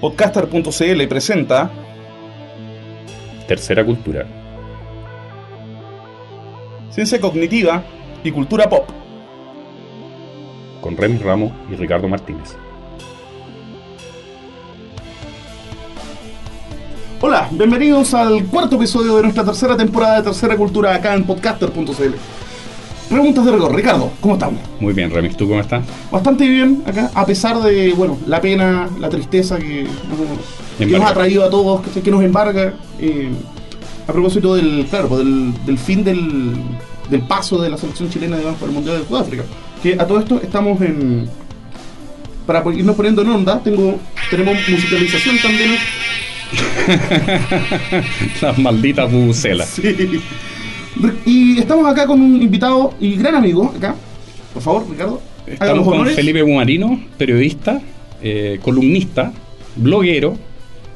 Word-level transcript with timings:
Podcaster.cl 0.00 1.08
presenta 1.08 1.70
Tercera 3.46 3.84
Cultura. 3.84 4.26
Ciencia 6.88 7.20
Cognitiva 7.20 7.82
y 8.24 8.30
Cultura 8.30 8.66
Pop. 8.66 8.88
Con 10.80 10.96
Remy 10.96 11.18
Ramos 11.18 11.52
y 11.70 11.74
Ricardo 11.74 12.08
Martínez. 12.08 12.56
Hola, 17.20 17.48
bienvenidos 17.50 18.14
al 18.14 18.46
cuarto 18.46 18.76
episodio 18.76 19.16
de 19.16 19.24
nuestra 19.24 19.44
tercera 19.44 19.76
temporada 19.76 20.16
de 20.16 20.22
Tercera 20.22 20.56
Cultura 20.56 20.94
acá 20.94 21.12
en 21.12 21.24
Podcaster.cl. 21.24 22.39
Preguntas 23.10 23.44
de 23.44 23.52
rigor. 23.52 23.74
Ricardo, 23.74 24.10
¿cómo 24.20 24.34
estamos? 24.34 24.60
Muy 24.78 24.94
bien, 24.94 25.10
Remy, 25.10 25.30
¿tú 25.30 25.48
cómo 25.48 25.60
estás? 25.60 25.84
Bastante 26.10 26.46
bien 26.48 26.82
acá, 26.86 27.10
a 27.12 27.26
pesar 27.26 27.60
de, 27.60 27.92
bueno, 27.92 28.16
la 28.26 28.40
pena, 28.40 28.88
la 28.98 29.08
tristeza 29.08 29.58
que, 29.58 29.86
que 30.78 30.86
nos 30.86 31.10
ha 31.10 31.12
traído 31.12 31.44
a 31.44 31.50
todos, 31.50 31.82
que, 31.88 32.00
que 32.00 32.10
nos 32.10 32.22
embarga. 32.22 32.72
eh, 33.00 33.28
a 34.06 34.12
propósito 34.12 34.54
del, 34.56 34.86
claro, 34.90 35.08
pues 35.08 35.20
del, 35.20 35.52
del 35.66 35.78
fin 35.78 36.02
del, 36.02 36.52
del 37.10 37.20
paso 37.22 37.60
de 37.62 37.70
la 37.70 37.76
selección 37.76 38.10
chilena 38.10 38.38
digamos, 38.38 38.58
por 38.58 38.68
el 38.68 38.74
Mundial 38.74 38.98
de 39.00 39.06
Sudáfrica. 39.06 39.44
Que 39.82 39.94
a 39.94 40.06
todo 40.06 40.18
esto 40.18 40.40
estamos 40.42 40.80
en... 40.80 41.28
Para 42.46 42.64
irnos 42.74 42.96
poniendo 42.96 43.22
en 43.22 43.28
onda, 43.28 43.60
tengo, 43.62 43.98
tenemos 44.30 44.56
musicalización 44.68 45.36
también. 45.40 45.76
Las 48.42 48.58
malditas 48.58 49.12
bucelas. 49.12 49.68
Sí. 49.68 50.20
Y 51.24 51.58
estamos 51.58 51.86
acá 51.86 52.06
con 52.06 52.20
un 52.20 52.42
invitado 52.42 52.94
y 53.00 53.16
gran 53.16 53.34
amigo, 53.34 53.72
acá. 53.76 53.94
Por 54.52 54.62
favor, 54.62 54.90
Ricardo. 54.90 55.20
Estamos 55.46 55.84
con. 55.84 56.06
Felipe 56.06 56.42
Gumarino, 56.42 57.00
periodista, 57.16 57.80
eh, 58.22 58.58
columnista, 58.62 59.32
bloguero, 59.76 60.36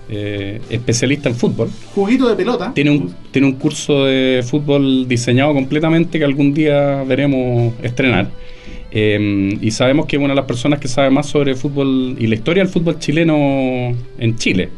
eh, 0.08 0.60
especialista 0.70 1.28
en 1.28 1.34
fútbol. 1.34 1.70
Juguito 1.94 2.28
de 2.28 2.36
pelota. 2.36 2.72
Tiene 2.74 2.91
un, 2.91 3.14
tiene 3.30 3.48
un 3.48 3.55
curso 3.55 4.05
de 4.05 4.44
fútbol 4.46 5.08
diseñado 5.08 5.55
completamente 5.55 6.18
que 6.18 6.24
algún 6.24 6.52
día 6.52 7.02
veremos 7.05 7.72
estrenar. 7.83 8.30
Eh, 8.96 9.58
y 9.61 9.70
sabemos 9.72 10.06
que 10.06 10.16
es 10.16 10.20
una 10.20 10.34
de 10.34 10.36
las 10.36 10.44
personas 10.44 10.78
que 10.78 10.86
sabe 10.86 11.11
más 11.11 11.27
sobre 11.27 11.56
fútbol 11.56 12.14
y 12.16 12.28
la 12.28 12.36
historia 12.36 12.62
del 12.62 12.72
fútbol 12.72 12.98
chileno 13.00 13.92
en 14.18 14.36
Chile, 14.36 14.68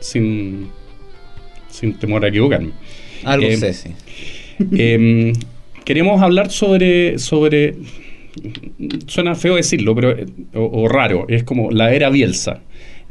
sin, 0.00 0.68
sin 1.70 1.94
temor 1.94 2.24
a 2.24 2.28
equivocarme. 2.28 2.72
Algo 3.24 3.46
Eh, 3.46 3.56
sé, 3.56 3.72
sí. 3.72 3.90
Eh, 4.72 5.32
queremos 5.84 6.22
hablar 6.22 6.50
sobre, 6.50 7.18
sobre. 7.18 7.74
Suena 9.06 9.34
feo 9.34 9.56
decirlo, 9.56 9.94
pero 9.94 10.14
o, 10.54 10.82
o 10.82 10.88
raro. 10.88 11.26
Es 11.28 11.44
como 11.44 11.70
la 11.70 11.92
era 11.92 12.10
Bielsa. 12.10 12.62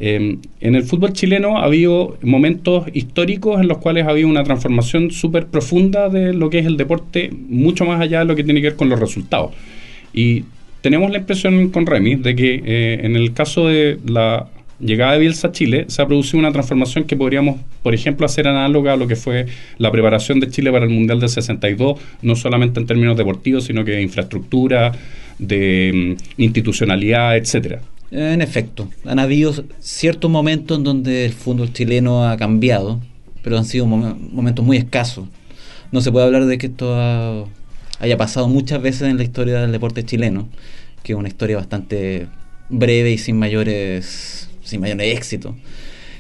Eh, 0.04 0.38
en 0.62 0.76
el 0.76 0.82
fútbol 0.82 1.14
chileno 1.14 1.59
ha 1.59 1.66
habido 1.66 2.17
momentos 2.23 2.86
históricos 2.92 3.62
en 3.62 3.67
los 3.67 3.78
cuales 3.78 4.08
ha 4.08 4.09
habido 4.09 4.28
una 4.28 4.44
transformación 4.44 5.12
súper 5.12 5.45
profunda 5.45 6.09
de 6.09 6.34
lo 6.34 6.50
que 6.50 6.58
es 6.58 6.66
el 6.66 6.76
deporte, 6.76 7.30
mucho 7.50 7.86
más 7.86 8.02
allá 8.02 8.20
de 8.20 8.26
lo 8.26 8.36
que 8.36 8.44
tiene 8.44 8.62
que 8.62 8.70
ver 8.70 8.76
con 8.76 8.89
los 8.89 9.00
resultados. 9.00 9.52
Y 10.12 10.45
tenemos 10.82 11.12
la 11.12 11.20
impresión 11.20 11.70
con 11.70 11.86
Remy 11.86 12.16
de 12.16 12.36
que 12.36 12.64
eh, 12.66 13.00
en 13.04 13.16
el 13.16 13.34
caso 13.34 13.67
de 13.67 14.00
la 14.04 14.48
llegada 14.82 15.14
de 15.14 15.20
Bielsa 15.20 15.48
a 15.48 15.52
Chile 15.52 15.86
se 15.88 16.02
ha 16.02 16.08
producido 16.08 16.40
una 16.40 16.52
transformación 16.52 17.04
que 17.06 17.16
podríamos, 17.16 17.60
por 17.84 17.94
ejemplo, 17.94 18.26
hacer 18.26 18.48
análoga 18.48 18.94
a 18.94 18.96
lo 18.98 19.08
que 19.08 19.16
fue 19.16 19.46
la 19.78 19.92
preparación 19.92 20.40
de 20.40 20.50
Chile 20.50 20.72
para 20.72 20.86
el 20.86 20.92
Mundial 20.92 21.20
del 21.20 21.30
62, 21.30 22.00
no 22.22 22.36
solamente 22.36 22.80
en 22.80 22.88
términos 22.88 23.16
deportivos, 23.18 23.66
sino 23.66 23.86
que 23.86 23.92
de 23.92 24.02
infraestructura, 24.02 24.92
de 25.40 26.16
mm, 26.38 26.42
institucionalidad, 26.42 27.38
etcétera. 27.38 27.82
En 28.12 28.42
efecto, 28.42 28.90
han 29.06 29.20
habido 29.20 29.54
ciertos 29.80 30.30
momentos 30.30 30.78
en 30.78 30.84
donde 30.84 31.26
el 31.26 31.32
fútbol 31.34 31.72
chileno 31.72 32.28
ha 32.28 32.36
cambiado, 32.38 33.00
pero 33.42 33.58
han 33.58 33.66
sido 33.66 33.86
mom- 33.86 34.17
momentos 34.32 34.66
muy 34.66 34.78
escasos. 34.78 35.28
No 35.92 36.02
se 36.02 36.11
puede 36.11 36.26
hablar 36.26 36.45
de 36.45 36.58
que 36.58 36.67
esto 36.67 36.94
ha- 36.95 37.45
haya 38.00 38.17
pasado 38.17 38.48
muchas 38.50 38.82
veces 38.82 39.04
en 39.04 39.17
la 39.17 39.23
historia 39.23 39.61
del 39.61 39.72
deporte 39.72 40.04
chileno, 40.04 40.50
que 41.04 41.14
es 41.14 41.17
una 41.17 41.28
historia 41.30 41.55
bastante 41.58 42.28
breve 42.70 43.11
y 43.11 43.17
sin 43.17 43.38
mayores, 43.39 44.50
sin 44.71 44.82
mayores 44.82 45.15
éxitos. 45.15 45.54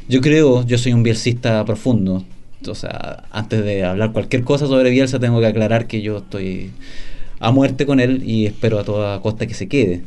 Yo 0.07 0.21
creo, 0.21 0.65
yo 0.65 0.77
soy 0.77 0.93
un 0.93 1.03
bielcista 1.03 1.63
profundo, 1.65 2.25
o 2.67 2.75
sea, 2.75 3.23
antes 3.31 3.63
de 3.63 3.83
hablar 3.83 4.11
cualquier 4.11 4.43
cosa 4.43 4.67
sobre 4.67 4.89
Bielsa 4.91 5.19
tengo 5.19 5.39
que 5.39 5.47
aclarar 5.47 5.87
que 5.87 6.01
yo 6.01 6.17
estoy 6.17 6.71
a 7.39 7.51
muerte 7.51 7.85
con 7.85 7.99
él 7.99 8.21
y 8.23 8.45
espero 8.45 8.77
a 8.77 8.83
toda 8.83 9.19
costa 9.21 9.47
que 9.47 9.53
se 9.53 9.67
quede. 9.67 10.03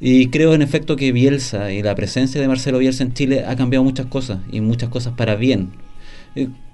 Y 0.00 0.28
creo 0.28 0.54
en 0.54 0.62
efecto 0.62 0.96
que 0.96 1.12
Bielsa 1.12 1.72
y 1.72 1.82
la 1.82 1.94
presencia 1.94 2.40
de 2.40 2.48
Marcelo 2.48 2.78
Bielsa 2.78 3.04
en 3.04 3.12
Chile 3.12 3.44
ha 3.46 3.54
cambiado 3.54 3.84
muchas 3.84 4.06
cosas 4.06 4.40
y 4.50 4.60
muchas 4.60 4.88
cosas 4.88 5.12
para 5.16 5.36
bien. 5.36 5.70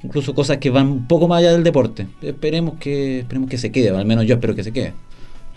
Incluso 0.03 0.35
cosas 0.35 0.59
que 0.59 0.71
van 0.71 0.87
un 0.87 1.09
poco 1.09 1.29
más 1.29 1.41
allá 1.41 1.53
del 1.53 1.65
deporte. 1.65 2.07
Esperemos 2.23 2.79
que, 2.79 3.21
esperemos 3.21 3.51
que 3.51 3.59
se 3.59 3.71
quede, 3.71 3.91
al 3.91 4.07
menos 4.07 4.25
yo 4.25 4.37
espero 4.37 4.55
que 4.55 4.65
se 4.65 4.73
quede. 4.73 4.95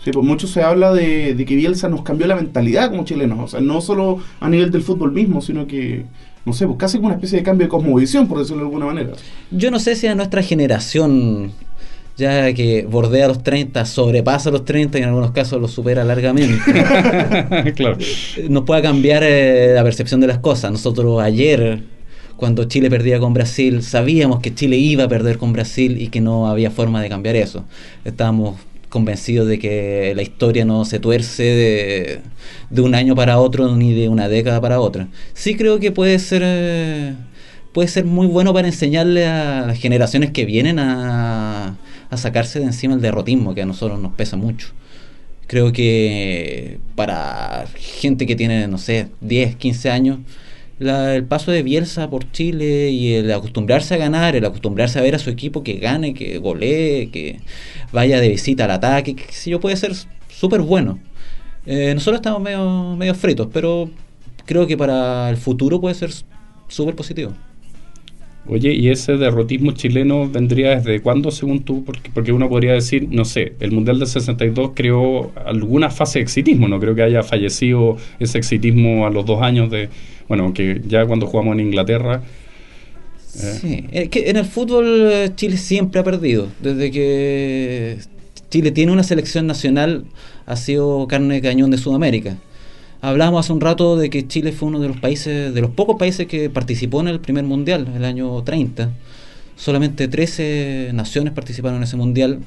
Sí, 0.04 0.10
pues 0.10 0.26
mucho 0.26 0.48
se 0.48 0.62
habla 0.62 0.92
de, 0.92 1.34
de 1.34 1.44
que 1.44 1.54
Bielsa 1.54 1.88
nos 1.88 2.02
cambió 2.02 2.26
la 2.26 2.34
mentalidad 2.34 2.90
como 2.90 3.04
chilenos. 3.04 3.38
O 3.38 3.46
sea, 3.48 3.60
no 3.60 3.80
solo 3.80 4.18
a 4.40 4.48
nivel 4.48 4.70
del 4.72 4.82
fútbol 4.82 5.12
mismo, 5.12 5.40
sino 5.40 5.66
que, 5.66 6.04
no 6.44 6.52
sé, 6.52 6.66
pues 6.66 6.76
casi 6.78 6.96
como 6.96 7.06
una 7.06 7.14
especie 7.14 7.38
de 7.38 7.44
cambio 7.44 7.66
de 7.66 7.70
cosmovisión, 7.70 8.26
por 8.26 8.38
decirlo 8.38 8.62
de 8.62 8.66
alguna 8.66 8.86
manera. 8.86 9.12
Yo 9.52 9.70
no 9.70 9.78
sé 9.78 9.94
si 9.94 10.08
a 10.08 10.16
nuestra 10.16 10.42
generación, 10.42 11.52
ya 12.16 12.52
que 12.52 12.84
bordea 12.84 13.28
los 13.28 13.44
30, 13.44 13.86
sobrepasa 13.86 14.50
los 14.50 14.64
30 14.64 14.98
y 14.98 15.02
en 15.02 15.08
algunos 15.08 15.30
casos 15.30 15.60
los 15.60 15.70
supera 15.70 16.02
largamente, 16.02 16.58
claro. 17.76 17.96
nos 18.48 18.64
pueda 18.64 18.82
cambiar 18.82 19.22
eh, 19.24 19.72
la 19.72 19.84
percepción 19.84 20.20
de 20.20 20.26
las 20.26 20.38
cosas. 20.38 20.72
Nosotros 20.72 21.22
ayer, 21.22 21.84
cuando 22.36 22.64
Chile 22.64 22.90
perdía 22.90 23.20
con 23.20 23.34
Brasil, 23.34 23.84
sabíamos 23.84 24.40
que 24.40 24.52
Chile 24.52 24.78
iba 24.78 25.04
a 25.04 25.08
perder 25.08 25.38
con 25.38 25.52
Brasil 25.52 26.02
y 26.02 26.08
que 26.08 26.20
no 26.20 26.48
había 26.48 26.72
forma 26.72 27.00
de 27.00 27.08
cambiar 27.08 27.36
eso. 27.36 27.64
Estábamos 28.04 28.56
convencidos 28.92 29.48
de 29.48 29.58
que 29.58 30.12
la 30.14 30.20
historia 30.20 30.66
no 30.66 30.84
se 30.84 31.00
tuerce 31.00 31.42
de, 31.42 32.20
de 32.68 32.82
un 32.82 32.94
año 32.94 33.14
para 33.16 33.38
otro 33.38 33.74
ni 33.74 33.94
de 33.94 34.10
una 34.10 34.28
década 34.28 34.60
para 34.60 34.80
otra. 34.80 35.08
Sí 35.32 35.56
creo 35.56 35.80
que 35.80 35.92
puede 35.92 36.18
ser 36.18 36.42
eh, 36.44 37.14
puede 37.72 37.88
ser 37.88 38.04
muy 38.04 38.26
bueno 38.26 38.52
para 38.52 38.68
enseñarle 38.68 39.26
a 39.26 39.66
las 39.66 39.78
generaciones 39.78 40.30
que 40.30 40.44
vienen 40.44 40.78
a, 40.78 41.78
a 42.10 42.16
sacarse 42.18 42.60
de 42.60 42.66
encima 42.66 42.94
el 42.94 43.00
derrotismo 43.00 43.54
que 43.54 43.62
a 43.62 43.66
nosotros 43.66 43.98
nos 43.98 44.12
pesa 44.12 44.36
mucho. 44.36 44.68
Creo 45.46 45.72
que 45.72 46.78
para 46.94 47.64
gente 47.74 48.26
que 48.26 48.36
tiene, 48.36 48.68
no 48.68 48.76
sé, 48.76 49.08
10, 49.22 49.56
15 49.56 49.90
años, 49.90 50.18
la- 50.82 51.14
el 51.16 51.24
paso 51.24 51.50
de 51.52 51.62
Bielsa 51.62 52.10
por 52.10 52.30
Chile 52.32 52.90
y 52.90 53.14
el 53.14 53.30
acostumbrarse 53.32 53.94
a 53.94 53.96
ganar, 53.98 54.36
el 54.36 54.44
acostumbrarse 54.44 54.98
a 54.98 55.02
ver 55.02 55.14
a 55.14 55.18
su 55.18 55.30
equipo 55.30 55.62
que 55.62 55.74
gane, 55.74 56.14
que 56.14 56.38
golee, 56.38 57.10
que 57.12 57.40
vaya 57.92 58.20
de 58.20 58.28
visita 58.28 58.64
al 58.66 58.72
ataque, 58.72 59.14
que 59.16 59.24
si 59.32 59.50
yo 59.50 59.60
puede 59.60 59.76
ser 59.76 59.92
súper 60.28 60.60
bueno. 60.62 60.98
Eh, 61.66 61.92
nosotros 61.94 62.18
estamos 62.18 62.40
medio, 62.42 62.96
medio 62.96 63.14
fritos, 63.14 63.48
pero 63.52 63.90
creo 64.46 64.66
que 64.66 64.76
para 64.76 65.30
el 65.30 65.36
futuro 65.36 65.80
puede 65.80 65.94
ser 65.94 66.10
súper 66.68 66.94
positivo. 66.96 67.32
Oye, 68.44 68.72
¿y 68.74 68.88
ese 68.88 69.16
derrotismo 69.18 69.70
chileno 69.70 70.28
vendría 70.28 70.70
desde 70.76 71.00
cuándo, 71.00 71.30
según 71.30 71.62
tú? 71.62 71.84
Porque, 71.84 72.10
porque 72.12 72.32
uno 72.32 72.48
podría 72.48 72.72
decir, 72.72 73.06
no 73.08 73.24
sé, 73.24 73.54
el 73.60 73.70
Mundial 73.70 74.00
del 74.00 74.08
62 74.08 74.72
creó 74.74 75.30
alguna 75.46 75.90
fase 75.90 76.18
de 76.18 76.24
exitismo, 76.24 76.66
no 76.66 76.80
creo 76.80 76.96
que 76.96 77.02
haya 77.02 77.22
fallecido 77.22 77.96
ese 78.18 78.38
exitismo 78.38 79.06
a 79.06 79.10
los 79.10 79.24
dos 79.26 79.42
años 79.42 79.70
de, 79.70 79.90
bueno, 80.32 80.44
aunque 80.44 80.80
ya 80.86 81.04
cuando 81.04 81.26
jugamos 81.26 81.52
en 81.52 81.60
Inglaterra, 81.60 82.22
Eh. 83.34 83.58
Sí, 83.60 83.84
es 83.92 84.08
que 84.08 84.30
en 84.30 84.38
el 84.38 84.46
fútbol 84.46 84.86
eh, 85.12 85.30
Chile 85.36 85.58
siempre 85.58 86.00
ha 86.00 86.04
perdido. 86.04 86.48
Desde 86.62 86.90
que 86.90 87.98
Chile 88.50 88.70
tiene 88.70 88.92
una 88.92 89.02
selección 89.02 89.46
nacional, 89.46 90.06
ha 90.46 90.56
sido 90.56 91.06
carne 91.06 91.34
de 91.34 91.42
cañón 91.42 91.70
de 91.70 91.76
Sudamérica. 91.76 92.38
Hablábamos 93.02 93.44
hace 93.44 93.52
un 93.52 93.60
rato 93.60 93.98
de 93.98 94.08
que 94.08 94.26
Chile 94.26 94.52
fue 94.52 94.68
uno 94.68 94.80
de 94.80 94.88
los 94.88 94.98
países, 95.00 95.52
de 95.52 95.60
los 95.60 95.70
pocos 95.70 95.96
países 95.98 96.26
que 96.26 96.48
participó 96.48 97.02
en 97.02 97.08
el 97.08 97.20
primer 97.20 97.44
mundial, 97.44 97.92
el 97.94 98.04
año 98.06 98.42
30. 98.42 98.90
Solamente 99.56 100.08
13 100.08 100.92
naciones 100.94 101.34
participaron 101.34 101.76
en 101.76 101.82
ese 101.82 101.96
mundial, 101.98 102.40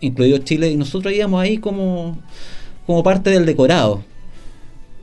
incluido 0.00 0.38
Chile, 0.38 0.70
y 0.72 0.76
nosotros 0.76 1.14
íbamos 1.14 1.40
ahí 1.40 1.58
como, 1.58 2.18
como 2.84 3.04
parte 3.04 3.30
del 3.30 3.46
decorado. 3.46 4.02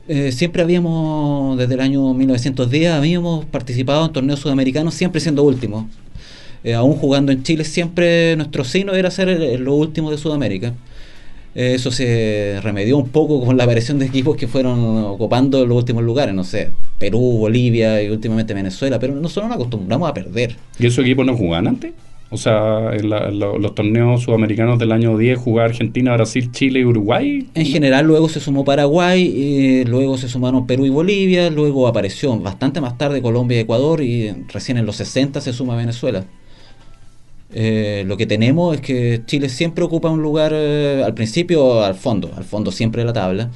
Eh, 0.08 0.30
siempre 0.30 0.62
habíamos, 0.62 1.58
desde 1.58 1.74
el 1.74 1.80
año 1.80 2.14
1910, 2.14 2.92
habíamos 2.92 3.44
participado 3.46 4.06
en 4.06 4.12
torneos 4.12 4.38
sudamericanos, 4.40 4.94
siempre 4.94 5.20
siendo 5.20 5.42
últimos. 5.42 5.86
Eh, 6.62 6.74
aún 6.74 6.94
jugando 6.94 7.32
en 7.32 7.42
Chile, 7.42 7.64
siempre 7.64 8.36
nuestro 8.36 8.64
signo 8.64 8.94
era 8.94 9.10
ser 9.10 9.28
el- 9.28 9.62
lo 9.62 9.74
último 9.74 10.10
de 10.10 10.18
Sudamérica. 10.18 10.74
Eh, 11.54 11.72
eso 11.74 11.90
se 11.90 12.60
remedió 12.62 12.98
un 12.98 13.08
poco 13.08 13.44
con 13.44 13.56
la 13.56 13.64
aparición 13.64 13.98
de 13.98 14.06
equipos 14.06 14.36
que 14.36 14.46
fueron 14.46 14.78
ocupando 15.04 15.64
los 15.66 15.76
últimos 15.78 16.04
lugares, 16.04 16.34
no 16.34 16.44
sé, 16.44 16.70
Perú, 16.98 17.18
Bolivia 17.38 18.02
y 18.02 18.08
últimamente 18.10 18.52
Venezuela, 18.54 18.98
pero 18.98 19.14
nosotros 19.14 19.46
nos 19.48 19.56
acostumbramos 19.56 20.08
a 20.08 20.14
perder. 20.14 20.56
¿y 20.78 20.86
esos 20.86 21.04
equipos 21.04 21.24
no 21.26 21.36
jugaban 21.36 21.68
antes? 21.68 21.92
O 22.28 22.36
sea, 22.36 22.90
en, 22.92 23.08
los 23.08 23.74
torneos 23.74 24.22
sudamericanos 24.22 24.80
del 24.80 24.90
año 24.90 25.16
10 25.16 25.38
jugaba 25.38 25.68
Argentina, 25.68 26.12
Brasil, 26.14 26.50
Chile 26.50 26.80
y 26.80 26.84
Uruguay. 26.84 27.46
En 27.54 27.66
general 27.66 28.04
luego 28.06 28.28
se 28.28 28.40
sumó 28.40 28.64
Paraguay, 28.64 29.32
eh, 29.36 29.84
luego 29.86 30.18
se 30.18 30.28
sumaron 30.28 30.66
Perú 30.66 30.86
y 30.86 30.88
Bolivia, 30.88 31.50
luego 31.50 31.86
apareció 31.86 32.36
bastante 32.38 32.80
más 32.80 32.98
tarde 32.98 33.22
Colombia 33.22 33.58
y 33.58 33.60
Ecuador 33.60 34.00
y 34.00 34.32
recién 34.48 34.76
en 34.76 34.86
los 34.86 34.96
60 34.96 35.40
se 35.40 35.52
suma 35.52 35.76
Venezuela. 35.76 36.24
Eh, 37.52 38.02
lo 38.08 38.16
que 38.16 38.26
tenemos 38.26 38.74
es 38.74 38.80
que 38.80 39.22
Chile 39.26 39.48
siempre 39.48 39.84
ocupa 39.84 40.10
un 40.10 40.20
lugar 40.20 40.50
eh, 40.52 41.04
al 41.06 41.14
principio 41.14 41.84
al 41.84 41.94
fondo, 41.94 42.32
al 42.36 42.44
fondo 42.44 42.72
siempre 42.72 43.02
de 43.02 43.06
la 43.06 43.12
tabla, 43.12 43.50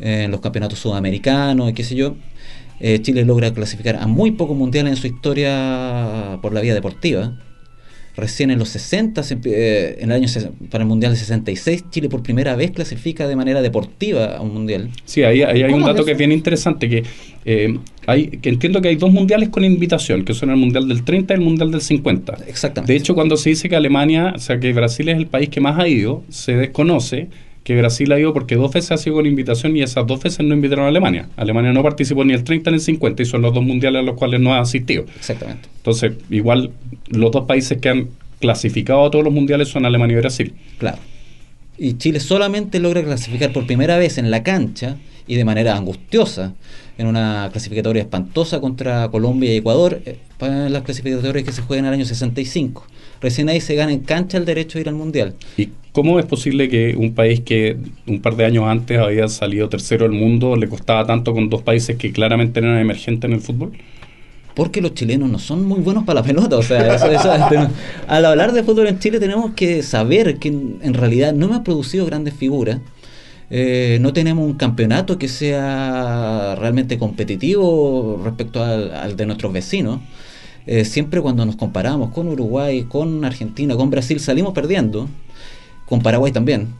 en 0.00 0.30
los 0.30 0.42
campeonatos 0.42 0.78
sudamericanos 0.78 1.70
y 1.70 1.72
qué 1.72 1.82
sé 1.82 1.96
yo. 1.96 2.14
Chile 3.00 3.24
logra 3.24 3.54
clasificar 3.54 3.96
a 3.96 4.06
muy 4.06 4.32
pocos 4.32 4.54
mundiales 4.54 4.90
en 4.92 4.96
su 4.98 5.06
historia 5.06 6.38
por 6.42 6.52
la 6.52 6.60
vía 6.60 6.74
deportiva 6.74 7.32
Recién 8.16 8.50
en 8.50 8.58
los 8.58 8.70
60, 8.70 9.22
eh, 9.44 9.98
en 10.00 10.10
el 10.10 10.22
año 10.22 10.28
para 10.70 10.82
el 10.82 10.88
Mundial 10.88 11.12
de 11.12 11.18
66, 11.18 11.84
Chile 11.90 12.08
por 12.08 12.22
primera 12.22 12.56
vez 12.56 12.70
clasifica 12.70 13.28
de 13.28 13.36
manera 13.36 13.60
deportiva 13.60 14.36
a 14.36 14.40
un 14.40 14.54
Mundial. 14.54 14.88
Sí, 15.04 15.22
ahí, 15.22 15.42
hay 15.42 15.62
un 15.64 15.82
dato 15.82 16.04
que 16.04 16.12
es 16.12 16.18
bien 16.18 16.32
interesante, 16.32 16.88
que, 16.88 17.04
eh, 17.44 17.78
hay, 18.06 18.28
que 18.28 18.48
entiendo 18.48 18.80
que 18.80 18.88
hay 18.88 18.96
dos 18.96 19.12
mundiales 19.12 19.50
con 19.50 19.64
invitación, 19.64 20.24
que 20.24 20.32
son 20.32 20.50
el 20.50 20.56
Mundial 20.56 20.88
del 20.88 21.04
30 21.04 21.34
y 21.34 21.36
el 21.36 21.42
Mundial 21.42 21.70
del 21.70 21.82
50. 21.82 22.38
Exactamente. 22.48 22.92
De 22.92 22.98
hecho, 22.98 23.14
cuando 23.14 23.36
se 23.36 23.50
dice 23.50 23.68
que 23.68 23.76
Alemania, 23.76 24.32
o 24.34 24.38
sea, 24.38 24.58
que 24.58 24.72
Brasil 24.72 25.08
es 25.10 25.18
el 25.18 25.26
país 25.26 25.50
que 25.50 25.60
más 25.60 25.78
ha 25.78 25.86
ido, 25.86 26.24
se 26.30 26.56
desconoce 26.56 27.28
que 27.66 27.76
Brasil 27.76 28.12
ha 28.12 28.20
ido 28.20 28.32
porque 28.32 28.54
dos 28.54 28.72
veces 28.72 28.92
ha 28.92 28.96
sido 28.96 29.16
con 29.16 29.26
invitación 29.26 29.76
y 29.76 29.82
esas 29.82 30.06
dos 30.06 30.22
veces 30.22 30.46
no 30.46 30.54
invitaron 30.54 30.84
a 30.84 30.88
Alemania. 30.88 31.28
Alemania 31.34 31.72
no 31.72 31.82
participó 31.82 32.24
ni 32.24 32.32
el 32.32 32.44
30 32.44 32.70
ni 32.70 32.76
el 32.76 32.80
50 32.80 33.24
y 33.24 33.26
son 33.26 33.42
los 33.42 33.52
dos 33.52 33.64
mundiales 33.64 34.02
a 34.02 34.02
los 34.04 34.14
cuales 34.14 34.38
no 34.38 34.54
ha 34.54 34.60
asistido. 34.60 35.04
Exactamente. 35.16 35.68
Entonces, 35.78 36.12
igual 36.30 36.70
los 37.08 37.32
dos 37.32 37.44
países 37.46 37.78
que 37.78 37.88
han 37.88 38.08
clasificado 38.38 39.04
a 39.04 39.10
todos 39.10 39.24
los 39.24 39.34
mundiales 39.34 39.66
son 39.66 39.84
Alemania 39.84 40.14
y 40.14 40.20
Brasil. 40.20 40.54
Claro. 40.78 40.98
Y 41.76 41.94
Chile 41.94 42.20
solamente 42.20 42.78
logra 42.78 43.02
clasificar 43.02 43.52
por 43.52 43.66
primera 43.66 43.98
vez 43.98 44.16
en 44.18 44.30
la 44.30 44.44
cancha 44.44 44.98
y 45.26 45.34
de 45.34 45.44
manera 45.44 45.76
angustiosa 45.76 46.54
en 46.98 47.06
una 47.06 47.48
clasificatoria 47.52 48.02
espantosa 48.02 48.60
contra 48.60 49.08
Colombia 49.08 49.52
y 49.52 49.56
Ecuador, 49.56 50.00
eh, 50.04 50.18
para 50.38 50.68
las 50.68 50.82
clasificatorias 50.82 51.44
que 51.44 51.52
se 51.52 51.62
juegan 51.62 51.84
en 51.84 51.88
el 51.88 51.94
año 51.94 52.04
65. 52.04 52.86
Recién 53.20 53.48
ahí 53.48 53.60
se 53.60 53.74
gana 53.74 53.92
en 53.92 54.00
cancha 54.00 54.38
el 54.38 54.44
derecho 54.44 54.78
a 54.78 54.80
ir 54.80 54.88
al 54.88 54.94
Mundial. 54.94 55.34
¿Y 55.56 55.68
cómo 55.92 56.18
es 56.18 56.26
posible 56.26 56.68
que 56.68 56.94
un 56.96 57.14
país 57.14 57.40
que 57.40 57.76
un 58.06 58.20
par 58.20 58.36
de 58.36 58.44
años 58.44 58.64
antes 58.66 58.98
había 58.98 59.28
salido 59.28 59.68
tercero 59.68 60.08
del 60.08 60.18
mundo 60.18 60.56
le 60.56 60.68
costaba 60.68 61.06
tanto 61.06 61.32
con 61.32 61.48
dos 61.48 61.62
países 61.62 61.96
que 61.96 62.12
claramente 62.12 62.60
eran 62.60 62.78
emergentes 62.78 63.28
en 63.28 63.34
el 63.34 63.40
fútbol? 63.40 63.72
Porque 64.54 64.80
los 64.80 64.94
chilenos 64.94 65.28
no 65.30 65.38
son 65.38 65.66
muy 65.66 65.80
buenos 65.80 66.04
para 66.04 66.20
la 66.20 66.26
pelota. 66.26 66.56
O 66.56 66.62
sea, 66.62 66.96
al 68.08 68.24
hablar 68.24 68.52
de 68.52 68.62
fútbol 68.62 68.86
en 68.88 68.98
Chile 68.98 69.20
tenemos 69.20 69.52
que 69.54 69.82
saber 69.82 70.38
que 70.38 70.48
en 70.48 70.94
realidad 70.94 71.34
no 71.34 71.46
hemos 71.46 71.60
producido 71.60 72.06
grandes 72.06 72.34
figuras. 72.34 72.80
Eh, 73.50 73.98
no 74.00 74.12
tenemos 74.12 74.44
un 74.44 74.54
campeonato 74.54 75.18
que 75.18 75.28
sea 75.28 76.56
realmente 76.56 76.98
competitivo 76.98 78.20
respecto 78.24 78.62
al, 78.62 79.16
de 79.16 79.26
nuestros 79.26 79.52
vecinos. 79.52 80.00
Eh, 80.66 80.84
siempre 80.84 81.20
cuando 81.20 81.46
nos 81.46 81.56
comparamos 81.56 82.10
con 82.10 82.28
Uruguay, 82.28 82.84
con 82.84 83.24
Argentina, 83.24 83.76
con 83.76 83.90
Brasil, 83.90 84.18
salimos 84.18 84.52
perdiendo, 84.52 85.08
con 85.86 86.02
Paraguay 86.02 86.32
también. 86.32 86.74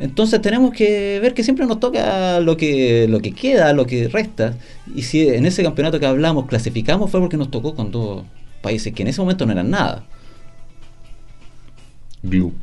Entonces 0.00 0.40
tenemos 0.40 0.72
que 0.72 1.20
ver 1.20 1.34
que 1.34 1.44
siempre 1.44 1.66
nos 1.66 1.78
toca 1.78 2.40
lo 2.40 2.56
que, 2.56 3.06
lo 3.08 3.20
que 3.20 3.32
queda, 3.32 3.72
lo 3.72 3.86
que 3.86 4.08
resta. 4.08 4.56
Y 4.94 5.02
si 5.02 5.28
en 5.28 5.46
ese 5.46 5.62
campeonato 5.62 6.00
que 6.00 6.06
hablamos 6.06 6.46
clasificamos 6.46 7.10
fue 7.10 7.20
porque 7.20 7.36
nos 7.36 7.50
tocó 7.50 7.74
con 7.76 7.92
dos 7.92 8.24
países 8.62 8.92
que 8.94 9.02
en 9.02 9.08
ese 9.08 9.20
momento 9.20 9.46
no 9.46 9.52
eran 9.52 9.70
nada. 9.70 10.04
Gloop. 12.22 12.54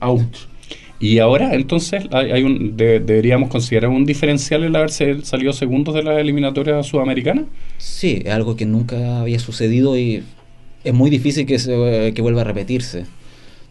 Out. 0.00 0.53
Y 1.00 1.18
ahora, 1.18 1.54
entonces, 1.54 2.04
hay, 2.12 2.42
un, 2.44 2.76
deberíamos 2.76 3.50
considerar 3.50 3.90
un 3.90 4.06
diferencial 4.06 4.62
el 4.64 4.74
haberse 4.76 5.22
salido 5.22 5.52
segundos 5.52 5.94
de 5.94 6.02
la 6.02 6.20
eliminatoria 6.20 6.82
sudamericana. 6.82 7.44
Sí, 7.78 8.22
es 8.24 8.32
algo 8.32 8.56
que 8.56 8.64
nunca 8.64 9.20
había 9.20 9.38
sucedido 9.38 9.98
y 9.98 10.22
es 10.84 10.94
muy 10.94 11.10
difícil 11.10 11.46
que, 11.46 11.58
se, 11.58 12.12
que 12.14 12.22
vuelva 12.22 12.42
a 12.42 12.44
repetirse. 12.44 13.06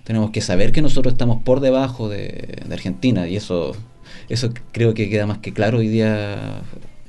Tenemos 0.04 0.31
que 0.31 0.42
saber 0.42 0.74
que 0.74 0.81
nosotros 0.81 1.14
estamos 1.14 1.42
por 1.44 1.62
debajo 1.62 2.10
de, 2.10 2.62
Argentina 2.70 3.28
y 3.28 3.38
eso, 3.38 3.74
eso 4.28 4.50
creo 4.74 4.94
que 4.94 5.10
queda 5.10 5.25
más 5.25 5.38
que 5.38 5.54
claro 5.54 5.78
hoy 5.78 5.88
día 5.88 6.62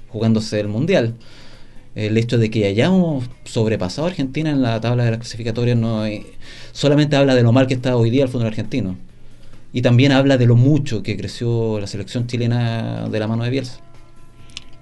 jugándose 0.08 0.60
el 0.60 0.68
Mundial. 0.68 1.14
El 1.96 2.16
hecho 2.18 2.38
de 2.38 2.50
que 2.50 2.66
hayamos 2.66 3.28
sobrepasado 3.44 4.06
a 4.06 4.10
Argentina 4.10 4.50
en 4.50 4.62
la 4.62 4.80
tabla 4.80 5.04
de 5.04 5.10
las 5.10 5.20
clasificatorias 5.20 5.76
no 5.76 6.04
solamente 6.72 7.16
habla 7.16 7.34
de 7.34 7.42
lo 7.42 7.52
mal 7.52 7.66
que 7.66 7.74
está 7.74 7.96
hoy 7.96 8.10
día 8.10 8.24
el 8.24 8.28
fútbol 8.28 8.48
argentino 8.48 8.96
y 9.74 9.82
también 9.82 10.12
habla 10.12 10.38
de 10.38 10.46
lo 10.46 10.54
mucho 10.54 11.02
que 11.02 11.16
creció 11.16 11.80
la 11.80 11.88
selección 11.88 12.28
chilena 12.28 13.08
de 13.08 13.18
la 13.18 13.26
mano 13.26 13.42
de 13.42 13.50
Bielsa. 13.50 13.80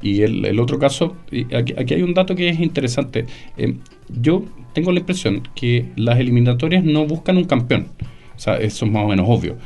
Y 0.03 0.21
el, 0.21 0.61
otro 0.61 0.79
caso, 0.79 1.17
aquí, 1.56 1.75
aquí, 1.79 1.94
hay 1.94 2.03
un 2.03 2.12
dato 2.12 2.37
que 2.37 2.50
es 2.50 2.61
interesante. 2.61 3.25
Eh, 3.56 3.77
yo 4.09 4.44
tengo 4.75 4.93
la 4.93 5.00
impresión 5.00 5.49
que 5.55 5.87
las 5.97 6.19
eliminatorias 6.19 6.85
no 6.85 7.06
buscan 7.06 7.39
un 7.39 7.44
campeón. 7.44 7.87
O 8.37 8.39
sea, 8.39 8.56
eso 8.56 8.85
es 8.85 8.93
más 8.93 9.05
o 9.05 9.09
menos 9.09 9.25
obvio 9.29 9.56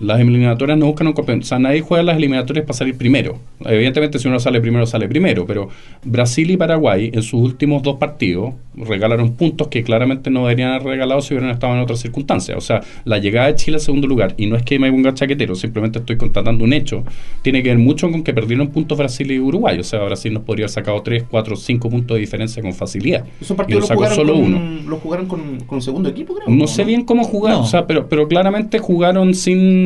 las 0.00 0.20
eliminatorias 0.20 0.78
no 0.78 0.86
buscan 0.86 1.06
un 1.06 1.12
campeón. 1.14 1.40
O 1.40 1.42
sea, 1.42 1.58
nadie 1.58 1.80
juega 1.80 2.02
las 2.02 2.16
eliminatorias 2.16 2.66
para 2.66 2.76
salir 2.76 2.96
primero. 2.96 3.38
Evidentemente, 3.64 4.18
si 4.18 4.28
uno 4.28 4.38
sale 4.38 4.60
primero, 4.60 4.86
sale 4.86 5.08
primero. 5.08 5.46
Pero 5.46 5.68
Brasil 6.04 6.50
y 6.50 6.56
Paraguay, 6.56 7.10
en 7.12 7.22
sus 7.22 7.40
últimos 7.40 7.82
dos 7.82 7.96
partidos, 7.96 8.54
regalaron 8.74 9.32
puntos 9.32 9.68
que 9.68 9.82
claramente 9.82 10.30
no 10.30 10.42
deberían 10.42 10.72
haber 10.72 10.84
regalado 10.84 11.22
si 11.22 11.34
hubieran 11.34 11.50
estado 11.50 11.74
en 11.74 11.80
otras 11.80 12.00
circunstancias. 12.00 12.58
O 12.58 12.60
sea, 12.60 12.82
la 13.04 13.18
llegada 13.18 13.46
de 13.46 13.54
Chile 13.54 13.76
al 13.76 13.80
segundo 13.80 14.06
lugar, 14.06 14.34
y 14.36 14.46
no 14.46 14.56
es 14.56 14.62
que 14.62 14.78
me 14.78 14.90
ponga 14.90 15.14
chaquetero, 15.14 15.54
simplemente 15.54 15.98
estoy 15.98 16.16
constatando 16.16 16.64
un 16.64 16.72
hecho, 16.72 17.04
tiene 17.42 17.62
que 17.62 17.70
ver 17.70 17.78
mucho 17.78 18.10
con 18.10 18.22
que 18.22 18.34
perdieron 18.34 18.68
puntos 18.68 18.98
Brasil 18.98 19.30
y 19.30 19.38
Uruguay. 19.38 19.78
O 19.78 19.84
sea, 19.84 20.04
Brasil 20.04 20.32
nos 20.32 20.42
podría 20.42 20.64
haber 20.64 20.72
sacado 20.72 21.00
3, 21.00 21.24
4, 21.30 21.56
5 21.56 21.90
puntos 21.90 22.16
de 22.16 22.20
diferencia 22.20 22.62
con 22.62 22.74
facilidad. 22.74 23.24
Esos 23.40 23.56
partidos 23.56 23.88
lo 23.88 24.08
solo 24.10 24.34
con, 24.34 24.42
uno. 24.42 24.82
¿Los 24.86 25.00
jugaron 25.00 25.26
con, 25.26 25.60
con 25.60 25.80
segundo 25.80 26.08
equipo, 26.10 26.34
creo? 26.34 26.54
No, 26.54 26.66
sé 26.66 26.84
bien 26.84 27.04
cómo 27.04 27.24
jugar, 27.24 27.54
o 27.54 27.64
sea, 27.64 27.86
pero, 27.86 28.08
pero 28.08 28.28
claramente 28.28 28.78
jugaron 28.78 29.32
sin 29.32 29.85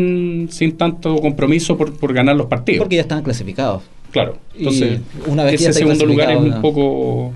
sin, 0.50 0.76
tanto 0.76 1.16
compromiso 1.16 1.76
por, 1.76 1.96
por 1.96 2.12
ganar 2.12 2.36
los 2.36 2.46
partidos. 2.46 2.80
Porque 2.80 2.96
ya 2.96 3.02
estaban 3.02 3.24
clasificados. 3.24 3.82
Claro. 4.10 4.36
Entonces, 4.56 5.00
una 5.26 5.44
vez 5.44 5.60
ese 5.60 5.72
segundo 5.72 6.04
lugar 6.06 6.32
es 6.32 6.38
un 6.38 6.60
poco 6.60 7.32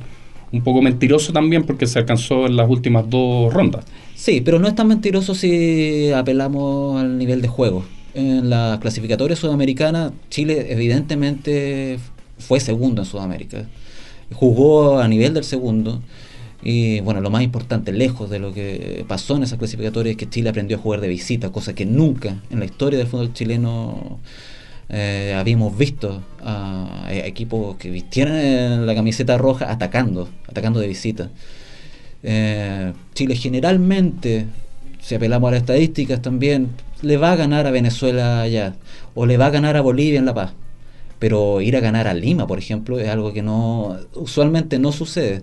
un 0.55 0.63
poco 0.63 0.83
mentiroso 0.83 1.33
también 1.33 1.65
porque 1.65 1.85
se 1.85 1.99
alcanzó 1.99 2.47
en 2.47 2.57
las 2.57 2.71
últimas 2.71 3.11
dos 3.11 3.53
rondas. 3.53 3.85
Sí, 4.15 4.41
pero 4.41 4.61
no 4.61 4.69
es 4.69 4.75
tan 4.77 4.87
mentiroso 4.87 5.35
si 5.35 6.13
apelamos 6.13 7.01
al 7.01 7.19
nivel 7.19 7.43
de 7.43 7.49
juego. 7.49 7.85
En 8.15 8.49
la 8.49 8.79
clasificatoria 8.81 9.35
sudamericana, 9.35 10.13
Chile 10.31 10.69
evidentemente 10.71 11.99
fue 12.39 12.61
segundo 12.61 13.03
en 13.03 13.06
Sudamérica. 13.06 13.67
Jugó 14.33 15.01
a 15.01 15.09
nivel 15.09 15.35
del 15.35 15.43
segundo. 15.43 16.01
Y 16.67 17.01
bueno, 17.01 17.21
lo 17.21 17.29
más 17.29 17.43
importante, 17.43 17.93
lejos 17.93 18.31
de 18.31 18.39
lo 18.39 18.55
que 18.55 19.05
pasó 19.06 19.37
en 19.37 19.43
esa 19.43 19.59
clasificatoria, 19.59 20.13
es 20.13 20.17
que 20.17 20.31
Chile 20.31 20.49
aprendió 20.49 20.79
a 20.79 20.81
jugar 20.81 21.03
de 21.03 21.09
visita, 21.09 21.53
cosa 21.53 21.75
que 21.75 21.85
nunca 21.85 22.41
en 22.51 22.59
la 22.59 22.65
historia 22.65 22.99
del 22.99 23.06
fútbol 23.06 23.35
chileno 23.35 24.19
eh, 24.89 25.35
habíamos 25.37 25.77
visto 25.77 26.23
a, 26.43 27.06
equipos 27.11 27.77
que 27.77 27.91
vistieran 27.91 28.87
la 28.87 28.94
camiseta 28.94 29.37
roja 29.37 29.71
atacando, 29.71 30.31
atacando 30.49 30.81
de 30.81 30.89
visita. 30.89 31.31
Eh, 32.23 32.94
Chile 33.13 33.37
generalmente, 33.37 34.47
si 35.03 35.15
apelamos 35.15 35.49
a 35.49 35.53
las 35.53 35.61
estadísticas 35.61 36.23
también, 36.23 36.71
le 37.03 37.19
va 37.19 37.33
a 37.33 37.37
ganar 37.37 37.67
a 37.67 37.73
Venezuela 37.73 38.41
allá, 38.41 38.75
o 39.15 39.27
le 39.27 39.37
va 39.37 39.47
a 39.47 39.51
ganar 39.51 39.77
a 39.77 39.83
Bolivia 39.83 40.19
en 40.19 40.25
La 40.25 40.33
Paz. 40.33 40.53
Pero 41.19 41.61
ir 41.61 41.77
a 41.77 41.81
ganar 41.81 42.09
a 42.09 42.15
Lima, 42.15 42.47
por 42.47 42.59
ejemplo, 42.59 42.99
es 42.99 43.09
algo 43.09 43.33
que 43.35 43.43
no 43.43 43.99
usualmente 44.15 44.79
no 44.79 44.93
sucede 44.93 45.43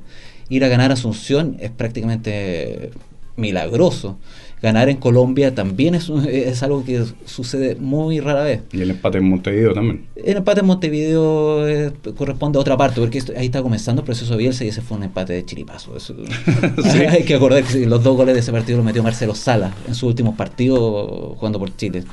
ir 0.51 0.65
a 0.65 0.67
ganar 0.67 0.91
Asunción 0.91 1.55
es 1.59 1.71
prácticamente 1.71 2.91
milagroso. 3.37 4.17
Ganar 4.61 4.89
en 4.89 4.97
Colombia 4.97 5.55
también 5.55 5.95
es, 5.95 6.09
es 6.09 6.61
algo 6.61 6.83
que 6.83 7.03
sucede 7.25 7.75
muy 7.75 8.19
rara 8.19 8.43
vez. 8.43 8.61
Y 8.73 8.81
el 8.81 8.91
empate 8.91 9.17
en 9.17 9.29
Montevideo 9.29 9.73
también. 9.73 10.05
El 10.15 10.37
empate 10.37 10.59
en 10.59 10.67
Montevideo 10.67 11.67
eh, 11.67 11.91
corresponde 12.15 12.59
a 12.59 12.61
otra 12.61 12.77
parte, 12.77 12.99
porque 12.99 13.23
ahí 13.37 13.45
está 13.45 13.63
comenzando 13.63 14.01
el 14.01 14.05
proceso 14.05 14.37
Bielsa 14.37 14.65
y 14.65 14.67
ese 14.67 14.81
fue 14.81 14.97
un 14.97 15.03
empate 15.03 15.33
de 15.33 15.45
chiripazo. 15.45 15.93
Hay 17.09 17.23
que 17.23 17.33
acordar 17.33 17.63
que 17.63 17.87
los 17.87 18.03
dos 18.03 18.15
goles 18.17 18.35
de 18.35 18.41
ese 18.41 18.51
partido 18.51 18.77
los 18.77 18.85
metió 18.85 19.01
Marcelo 19.01 19.33
Sala 19.33 19.73
en 19.87 19.95
su 19.95 20.05
último 20.05 20.35
partido 20.35 21.33
jugando 21.37 21.57
por 21.57 21.75
Chile. 21.75 22.03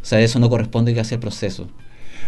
O 0.00 0.04
sea, 0.04 0.20
eso 0.20 0.38
no 0.38 0.50
corresponde 0.50 0.94
casi 0.94 1.14
al 1.14 1.20
proceso. 1.20 1.66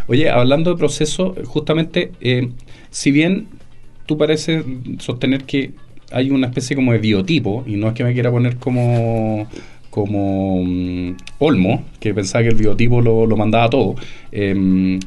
Oye, 0.09 0.31
hablando 0.31 0.71
de 0.71 0.79
proceso, 0.79 1.37
justamente, 1.45 2.13
eh, 2.21 2.51
si 2.91 3.13
bien 3.13 3.47
tú 4.11 4.19
pareces 4.19 4.65
sostener 4.99 5.45
que 5.45 5.71
hay 6.11 6.33
una 6.33 6.49
especie 6.49 6.75
como 6.75 6.91
de 6.91 6.99
biotipo, 6.99 7.63
y 7.65 7.77
no 7.77 7.87
es 7.87 7.95
que 7.95 8.03
me 8.03 8.13
quiera 8.13 8.29
poner 8.29 8.57
como 8.57 9.47
como 9.89 10.65
mm, 10.65 11.17
Olmo, 11.39 11.85
que 12.01 12.13
pensaba 12.13 12.43
que 12.43 12.51
el 12.51 12.57
biotipo 12.57 13.01
lo, 13.01 13.37
mandaba 13.37 13.71
todo. 13.71 13.95
Em, 14.33 14.99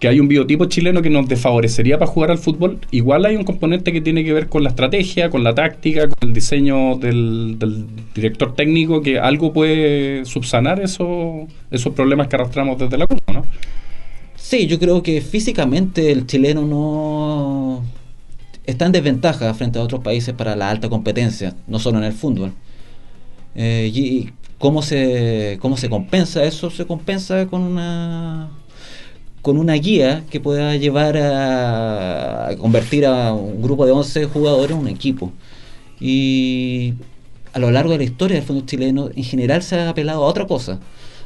que 0.00 0.08
hay 0.08 0.18
un 0.18 0.26
biotipo 0.26 0.64
chileno 0.64 1.00
que 1.00 1.10
nos 1.10 1.28
desfavorecería 1.28 1.96
para 1.96 2.10
jugar 2.10 2.32
al 2.32 2.38
fútbol, 2.38 2.78
igual 2.90 3.24
hay 3.24 3.36
un 3.36 3.44
componente 3.44 3.92
que 3.92 4.00
tiene 4.00 4.24
que 4.24 4.32
ver 4.32 4.48
con 4.48 4.64
la 4.64 4.70
estrategia, 4.70 5.30
con 5.30 5.44
la 5.44 5.54
táctica, 5.54 6.08
con 6.08 6.28
el 6.28 6.34
diseño 6.34 6.96
del, 6.96 7.56
director 8.14 8.54
técnico, 8.56 9.00
que 9.00 9.20
algo 9.20 9.52
puede 9.52 10.24
subsanar 10.24 10.80
eso, 10.80 11.46
esos 11.70 11.92
problemas 11.94 12.26
que 12.26 12.36
arrastramos 12.36 12.78
desde 12.78 12.98
la 12.98 13.06
Copa, 13.06 13.32
¿no? 13.32 13.44
Sí, 14.34 14.66
yo 14.66 14.80
creo 14.80 15.02
que 15.02 15.20
físicamente 15.20 16.10
el 16.10 16.26
chileno 16.26 16.62
no 16.66 17.99
está 18.70 18.86
en 18.86 18.92
desventaja 18.92 19.52
frente 19.54 19.78
a 19.78 19.82
otros 19.82 20.02
países 20.02 20.34
para 20.34 20.56
la 20.56 20.70
alta 20.70 20.88
competencia, 20.88 21.54
no 21.66 21.78
solo 21.78 21.98
en 21.98 22.04
el 22.04 22.12
fútbol. 22.12 22.52
Eh, 23.54 23.90
y 23.92 24.30
cómo 24.58 24.82
se, 24.82 25.58
cómo 25.60 25.76
se 25.76 25.88
compensa 25.88 26.44
eso, 26.44 26.70
se 26.70 26.86
compensa 26.86 27.46
con 27.46 27.62
una 27.62 28.50
con 29.42 29.56
una 29.58 29.74
guía 29.74 30.24
que 30.30 30.40
pueda 30.40 30.76
llevar 30.76 31.16
a, 31.16 32.50
convertir 32.58 33.06
a 33.06 33.32
un 33.32 33.62
grupo 33.62 33.86
de 33.86 33.92
11 33.92 34.26
jugadores 34.26 34.72
en 34.72 34.78
un 34.82 34.88
equipo. 34.88 35.32
Y 35.98 36.94
a 37.52 37.58
lo 37.58 37.70
largo 37.70 37.92
de 37.92 37.98
la 37.98 38.04
historia 38.04 38.36
del 38.36 38.44
fútbol 38.44 38.66
chileno, 38.66 39.10
en 39.14 39.24
general 39.24 39.62
se 39.62 39.76
ha 39.76 39.88
apelado 39.88 40.24
a 40.24 40.26
otra 40.26 40.46
cosa. 40.46 40.78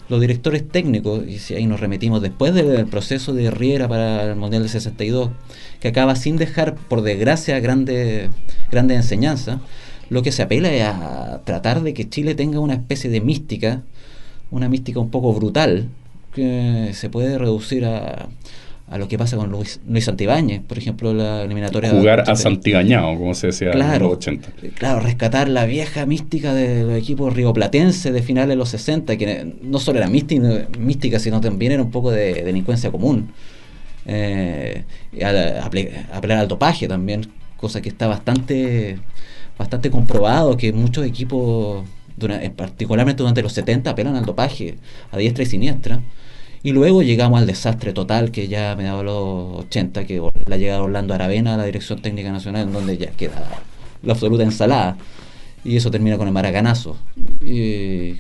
Los 0.09 0.21
directores 0.21 0.69
técnicos, 0.69 1.27
y 1.27 1.39
si 1.39 1.55
ahí 1.55 1.67
nos 1.67 1.81
remitimos 1.81 2.21
después 2.21 2.53
del 2.55 2.87
proceso 2.87 3.33
de 3.33 3.51
Riera 3.51 3.89
para 3.89 4.25
el 4.25 4.37
Mundial 4.37 4.63
del 4.63 4.71
62, 4.71 5.31
que 5.81 5.89
acaba 5.89 6.15
sin 6.15 6.37
dejar, 6.37 6.75
por 6.75 7.03
desgracia, 7.03 7.59
grandes 7.61 8.29
grande 8.71 8.95
enseñanzas, 8.95 9.61
lo 10.11 10.23
que 10.23 10.33
se 10.33 10.43
apela 10.43 10.71
es 10.73 10.83
a 10.85 11.41
tratar 11.45 11.83
de 11.83 11.95
que 11.95 12.09
Chile 12.09 12.35
tenga 12.35 12.61
una 12.61 12.75
especie 12.75 13.09
de 13.09 13.21
mística, 13.21 13.83
una 14.51 14.69
mística 14.69 15.01
un 15.01 15.11
poco 15.11 15.33
brutal, 15.33 15.89
que 16.35 16.91
se 16.93 17.09
puede 17.09 17.39
reducir 17.39 17.87
a, 17.87 18.29
a 18.89 18.99
lo 18.99 19.09
que 19.09 19.17
pasa 19.17 19.37
con 19.37 19.51
Luis, 19.51 19.81
Luis 19.89 20.05
Santibáñez, 20.05 20.61
por 20.63 20.77
ejemplo, 20.77 21.15
la 21.15 21.43
eliminatoria. 21.43 21.91
Jugar 21.91 22.29
a 22.29 22.37
Santibañado, 22.37 23.17
como 23.17 23.35
se 23.35 23.49
decía 23.49 23.71
claro, 23.71 23.95
en 23.95 24.03
los 24.03 24.13
80. 24.19 24.49
Claro, 24.75 25.01
rescatar 25.01 25.49
la 25.49 25.65
vieja 25.65 26.05
mística 26.05 26.53
de 26.53 26.85
los 26.85 26.93
equipos 26.99 27.33
rioplatenses 27.33 28.13
de 28.13 28.23
finales 28.23 28.51
de 28.51 28.57
los 28.57 28.69
60, 28.69 29.17
que 29.17 29.55
no 29.63 29.79
solo 29.79 29.99
era 29.99 30.09
mística, 30.09 30.69
mística 30.79 31.19
sino 31.19 31.41
también 31.41 31.73
era 31.73 31.83
un 31.83 31.91
poco 31.91 32.11
de 32.11 32.45
delincuencia 32.45 32.91
común. 32.91 33.33
Eh, 34.07 34.85
apelar 36.13 36.39
al 36.39 36.49
topaje 36.49 36.87
también, 36.87 37.27
cosa 37.57 37.81
que 37.81 37.89
está 37.89 38.07
bastante, 38.07 38.99
bastante 39.59 39.91
comprobado, 39.91 40.59
que 40.59 40.75
muchos 40.75 41.07
equipos, 41.07 41.85
particularmente 42.55 43.23
durante 43.23 43.41
los 43.41 43.55
70, 43.55 43.91
apelan 43.91 44.17
al 44.17 44.27
dopaje 44.27 44.77
a 45.11 45.17
diestra 45.17 45.43
y 45.43 45.47
siniestra. 45.47 46.03
Y 46.65 46.73
luego 46.73 47.03
llegamos 47.03 47.39
al 47.39 47.47
desastre 47.47 47.93
total 47.93 48.31
que 48.31 48.49
ya 48.49 48.75
me 48.75 48.85
daba 48.85 49.03
los 49.03 49.67
80, 49.67 50.07
que 50.07 50.23
la 50.47 50.57
llegada 50.57 50.79
de 50.79 50.85
Orlando 50.87 51.13
Aravena 51.13 51.53
a 51.55 51.57
la 51.59 51.67
Dirección 51.67 52.01
Técnica 52.01 52.33
Nacional, 52.33 52.73
donde 52.73 52.97
ya 52.97 53.11
queda 53.11 53.63
la 54.03 54.15
absoluta 54.15 54.45
ensalada. 54.45 54.97
Y 55.63 55.77
eso 55.77 55.91
termina 55.91 56.17
con 56.17 56.27
el 56.27 56.33
maracanazo. 56.33 56.97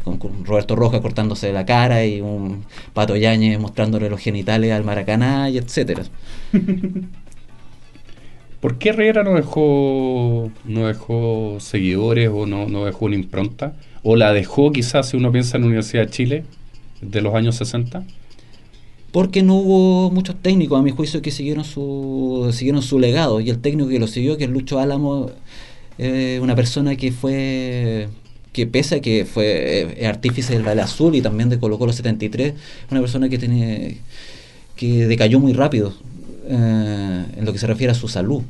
Con, 0.05 0.45
Roberto 0.45 0.77
Rojas 0.77 1.01
cortándose 1.01 1.55
la 1.55 1.65
cara 1.65 2.05
y 2.05 2.21
un 2.21 2.65
Pato 2.93 3.17
Yañez 3.17 3.59
mostrándole 3.59 4.11
los 4.11 4.21
genitales 4.21 4.73
al 4.73 4.85
maracaná 4.85 5.49
y 5.49 5.57
etcétera. 5.57 6.03
¿Por 8.61 8.77
qué 8.77 8.91
Herrera 8.91 9.25
no 9.25 9.33
dejó, 9.33 10.51
no 10.65 10.87
dejó 10.87 11.57
seguidores 11.61 12.29
o 12.31 12.45
no, 12.45 12.69
no 12.69 12.85
dejó 12.85 13.07
una 13.07 13.15
impronta? 13.15 13.73
¿O 14.03 14.17
la 14.17 14.35
dejó 14.35 14.71
quizás 14.71 15.09
si 15.09 15.17
uno 15.17 15.33
piensa 15.33 15.57
en 15.57 15.63
la 15.63 15.69
Universidad 15.69 16.03
de 16.05 16.11
Chile 16.11 16.45
de 17.01 17.23
los 17.23 17.35
años 17.35 17.57
60? 17.57 18.05
Porque 19.15 19.45
no 19.45 19.55
hubo 19.55 20.11
muchos 20.11 20.35
técnicos, 20.43 20.77
a 20.77 20.83
mi 20.83 20.91
juicio, 20.91 21.23
que 21.23 21.31
siguieron 21.31 21.65
su, 21.65 22.51
siguieron 22.53 22.83
su 22.83 22.99
legado. 22.99 23.39
Y 23.39 23.49
el 23.49 23.61
técnico 23.61 23.89
que 23.89 24.01
lo 24.01 24.09
siguió, 24.09 24.37
que 24.37 24.43
es 24.43 24.51
Lucho 24.51 24.81
Álamo, 24.81 25.31
eh, 25.99 26.41
una 26.43 26.57
persona 26.57 26.97
que 26.97 27.13
fue 27.13 28.09
que 28.53 28.67
pese 28.67 28.97
a 28.97 29.01
que 29.01 29.25
fue 29.25 30.01
eh, 30.01 30.07
artífice 30.09 30.55
del 30.55 30.65
Valle 30.67 30.81
Azul 30.81 31.15
y 31.15 31.23
también 31.23 31.49
de 31.49 31.61
Colo 31.61 31.79
Colo 31.79 31.93
73, 31.93 32.55
una 32.91 33.01
persona 33.01 33.29
que 33.29 33.39
tiene 33.39 33.99
que 34.75 35.07
decayó 35.07 35.39
muy 35.39 35.53
rápido 35.53 35.95
eh, 36.49 37.25
en 37.37 37.45
lo 37.45 37.53
que 37.53 37.61
se 37.61 37.69
refiere 37.69 37.93
a 37.93 37.95
su 37.95 38.09
salud 38.09 38.43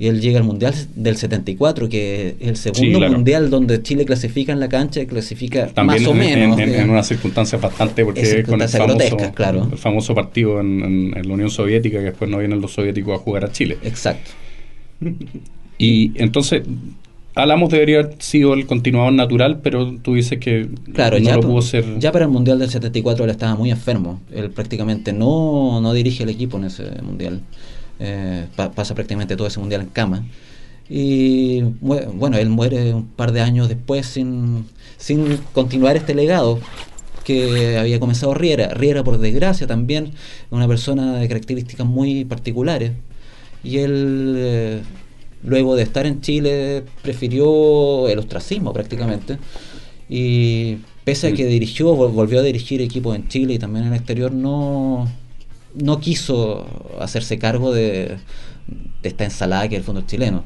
y 0.00 0.06
él 0.06 0.18
llega 0.22 0.38
al 0.38 0.44
Mundial 0.44 0.74
del 0.96 1.18
74, 1.18 1.90
que 1.90 2.34
es 2.40 2.48
el 2.48 2.56
segundo 2.56 3.06
Mundial 3.10 3.50
donde 3.50 3.82
Chile 3.82 4.06
clasifica 4.06 4.50
en 4.50 4.58
la 4.58 4.70
cancha, 4.70 5.04
clasifica 5.04 5.70
más 5.84 6.06
o 6.06 6.14
menos. 6.14 6.58
En, 6.58 6.74
en, 6.74 6.88
unas 6.88 7.06
circunstancias 7.06 7.60
bastante, 7.60 8.02
porque 8.02 8.42
con 8.44 8.62
el 8.62 8.68
famoso, 8.70 9.18
claro. 9.34 9.68
el 9.70 9.76
famoso 9.76 10.14
partido 10.14 10.58
en, 10.58 11.10
la 11.10 11.34
Unión 11.34 11.50
Soviética, 11.50 11.98
que 11.98 12.04
después 12.04 12.30
no 12.30 12.38
vienen 12.38 12.62
los 12.62 12.72
soviéticos 12.72 13.20
a 13.20 13.22
jugar 13.22 13.44
a 13.44 13.52
Chile. 13.52 13.76
Exacto. 13.82 14.30
Y 15.76 16.12
entonces, 16.14 16.62
Álamos 17.34 17.68
debería 17.68 18.00
haber 18.00 18.14
sido 18.20 18.54
el 18.54 18.64
continuador 18.64 19.12
natural, 19.12 19.60
pero 19.62 19.94
tú 20.02 20.14
dices 20.14 20.38
que 20.38 20.68
claro, 20.94 21.18
no 21.18 21.24
ya, 21.26 21.36
lo 21.36 21.42
pudo 21.42 21.60
ser. 21.60 21.84
Ya 21.98 22.10
para 22.10 22.24
el 22.24 22.30
Mundial 22.30 22.58
del 22.58 22.70
74 22.70 23.24
él 23.24 23.30
estaba 23.30 23.54
muy 23.54 23.70
enfermo. 23.70 24.18
Él 24.32 24.50
prácticamente 24.50 25.12
no, 25.12 25.80
no 25.82 25.92
dirige 25.92 26.22
el 26.22 26.30
equipo 26.30 26.56
en 26.56 26.64
ese 26.64 26.84
Mundial. 27.02 27.42
Eh, 28.02 28.46
pasa 28.56 28.94
prácticamente 28.94 29.36
todo 29.36 29.46
ese 29.46 29.60
mundial 29.60 29.82
en 29.82 29.88
cama. 29.88 30.24
Y 30.88 31.60
bueno, 31.80 32.38
él 32.38 32.48
muere 32.48 32.94
un 32.94 33.06
par 33.06 33.30
de 33.30 33.42
años 33.42 33.68
después 33.68 34.06
sin, 34.06 34.66
sin 34.96 35.36
continuar 35.52 35.96
este 35.96 36.14
legado 36.14 36.58
que 37.24 37.78
había 37.78 38.00
comenzado 38.00 38.34
Riera. 38.34 38.68
Riera, 38.68 39.04
por 39.04 39.18
desgracia, 39.18 39.66
también 39.66 40.12
una 40.50 40.66
persona 40.66 41.18
de 41.18 41.28
características 41.28 41.86
muy 41.86 42.24
particulares. 42.24 42.92
Y 43.62 43.78
él, 43.78 44.34
eh, 44.36 44.80
luego 45.44 45.76
de 45.76 45.82
estar 45.82 46.06
en 46.06 46.22
Chile, 46.22 46.82
prefirió 47.02 48.08
el 48.08 48.18
ostracismo 48.18 48.72
prácticamente. 48.72 49.38
Y 50.08 50.78
pese 51.04 51.28
a 51.28 51.32
que 51.32 51.46
dirigió, 51.46 51.94
volvió 51.94 52.40
a 52.40 52.42
dirigir 52.42 52.80
equipos 52.80 53.14
en 53.14 53.28
Chile 53.28 53.54
y 53.54 53.58
también 53.58 53.84
en 53.86 53.92
el 53.92 53.98
exterior, 53.98 54.32
no, 54.32 55.06
no 55.74 56.00
quiso 56.00 56.66
hacerse 57.00 57.38
cargo 57.38 57.72
de, 57.72 58.16
esta 59.02 59.24
ensalada 59.24 59.68
que 59.68 59.76
es 59.76 59.80
el 59.80 59.84
fondo 59.84 60.02
chileno. 60.02 60.44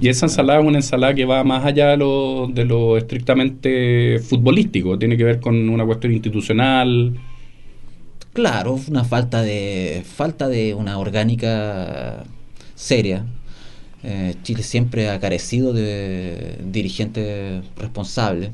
Y 0.00 0.08
esa 0.08 0.26
ensalada 0.26 0.60
es 0.60 0.66
una 0.66 0.78
ensalada 0.78 1.14
que 1.14 1.24
va 1.24 1.42
más 1.44 1.64
allá 1.64 1.88
de 1.88 1.96
lo, 1.96 2.48
de 2.52 2.64
lo 2.64 2.96
estrictamente 2.96 4.18
futbolístico, 4.20 4.98
tiene 4.98 5.16
que 5.16 5.24
ver 5.24 5.40
con 5.40 5.68
una 5.68 5.84
cuestión 5.86 6.12
institucional. 6.12 7.14
Claro, 8.32 8.78
una 8.88 9.04
falta 9.04 9.42
de 9.42 10.02
falta 10.04 10.48
de 10.48 10.74
una 10.74 10.98
orgánica 10.98 12.24
seria. 12.74 13.24
Eh, 14.02 14.34
Chile 14.42 14.62
siempre 14.62 15.08
ha 15.08 15.18
carecido 15.18 15.72
de 15.72 16.58
dirigentes 16.64 17.64
responsables. 17.76 18.50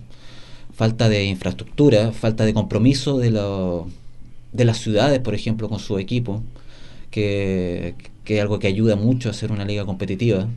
Falta 0.73 1.09
de 1.09 1.25
infraestructura, 1.25 2.13
falta 2.13 2.45
de 2.45 2.55
compromiso 2.55 3.19
de 3.19 3.31
los 3.33 3.87
de 4.53 4.65
las 4.65 4.79
ciudades, 4.79 5.19
por 5.21 5.35
ejemplo, 5.35 5.69
con 5.69 5.79
su 5.79 5.99
equipo, 5.99 6.43
que, 7.11 7.95
que, 8.25 8.37
es 8.37 8.43
algo 8.43 8.59
que 8.59 8.67
ayuda 8.67 8.97
mucho 8.97 9.29
a 9.29 9.33
hacer 9.33 9.53
una 9.53 9.65
liga 9.65 9.85
competitiva. 9.85 10.49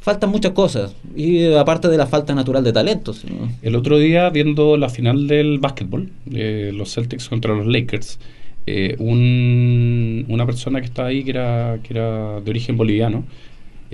Faltan 0.00 0.30
muchas 0.30 0.52
cosas, 0.52 0.96
y 1.14 1.52
aparte 1.54 1.88
de 1.88 1.96
la 1.96 2.06
falta 2.06 2.34
natural 2.34 2.64
de 2.64 2.72
talentos. 2.72 3.24
El 3.62 3.76
otro 3.76 3.98
día, 3.98 4.30
viendo 4.30 4.76
la 4.76 4.88
final 4.88 5.28
del 5.28 5.60
básquetbol, 5.60 6.10
eh, 6.32 6.72
los 6.74 6.92
Celtics 6.92 7.28
contra 7.28 7.54
los 7.54 7.66
Lakers, 7.66 8.18
eh, 8.66 8.96
un, 8.98 10.24
una 10.28 10.44
persona 10.44 10.80
que 10.80 10.86
estaba 10.86 11.08
ahí, 11.08 11.22
que 11.22 11.30
era, 11.30 11.78
que 11.82 11.94
era 11.94 12.40
de 12.40 12.50
origen 12.50 12.76
boliviano, 12.76 13.24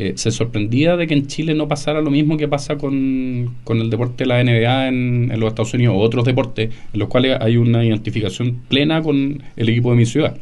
eh, 0.00 0.12
se 0.14 0.30
sorprendía 0.30 0.96
de 0.96 1.08
que 1.08 1.14
en 1.14 1.26
Chile 1.26 1.54
no 1.54 1.66
pasara 1.66 2.00
lo 2.00 2.08
mismo 2.08 2.36
que 2.36 2.46
pasa 2.46 2.78
con, 2.78 3.56
el 3.68 3.90
deporte 3.90 4.22
de 4.22 4.26
la 4.26 4.44
NBA 4.44 4.86
en, 4.86 5.40
los 5.40 5.48
Estados 5.48 5.74
Unidos 5.74 5.96
o 5.96 5.98
otros 5.98 6.24
deportes 6.24 6.72
en 6.92 7.00
los 7.00 7.08
cuales 7.08 7.36
hay 7.40 7.56
una 7.56 7.84
identificación 7.84 8.60
plena 8.68 9.02
con 9.02 9.42
el 9.56 9.68
equipo 9.68 9.90
de 9.90 9.96
mi 9.96 10.06
ciudad. 10.06 10.36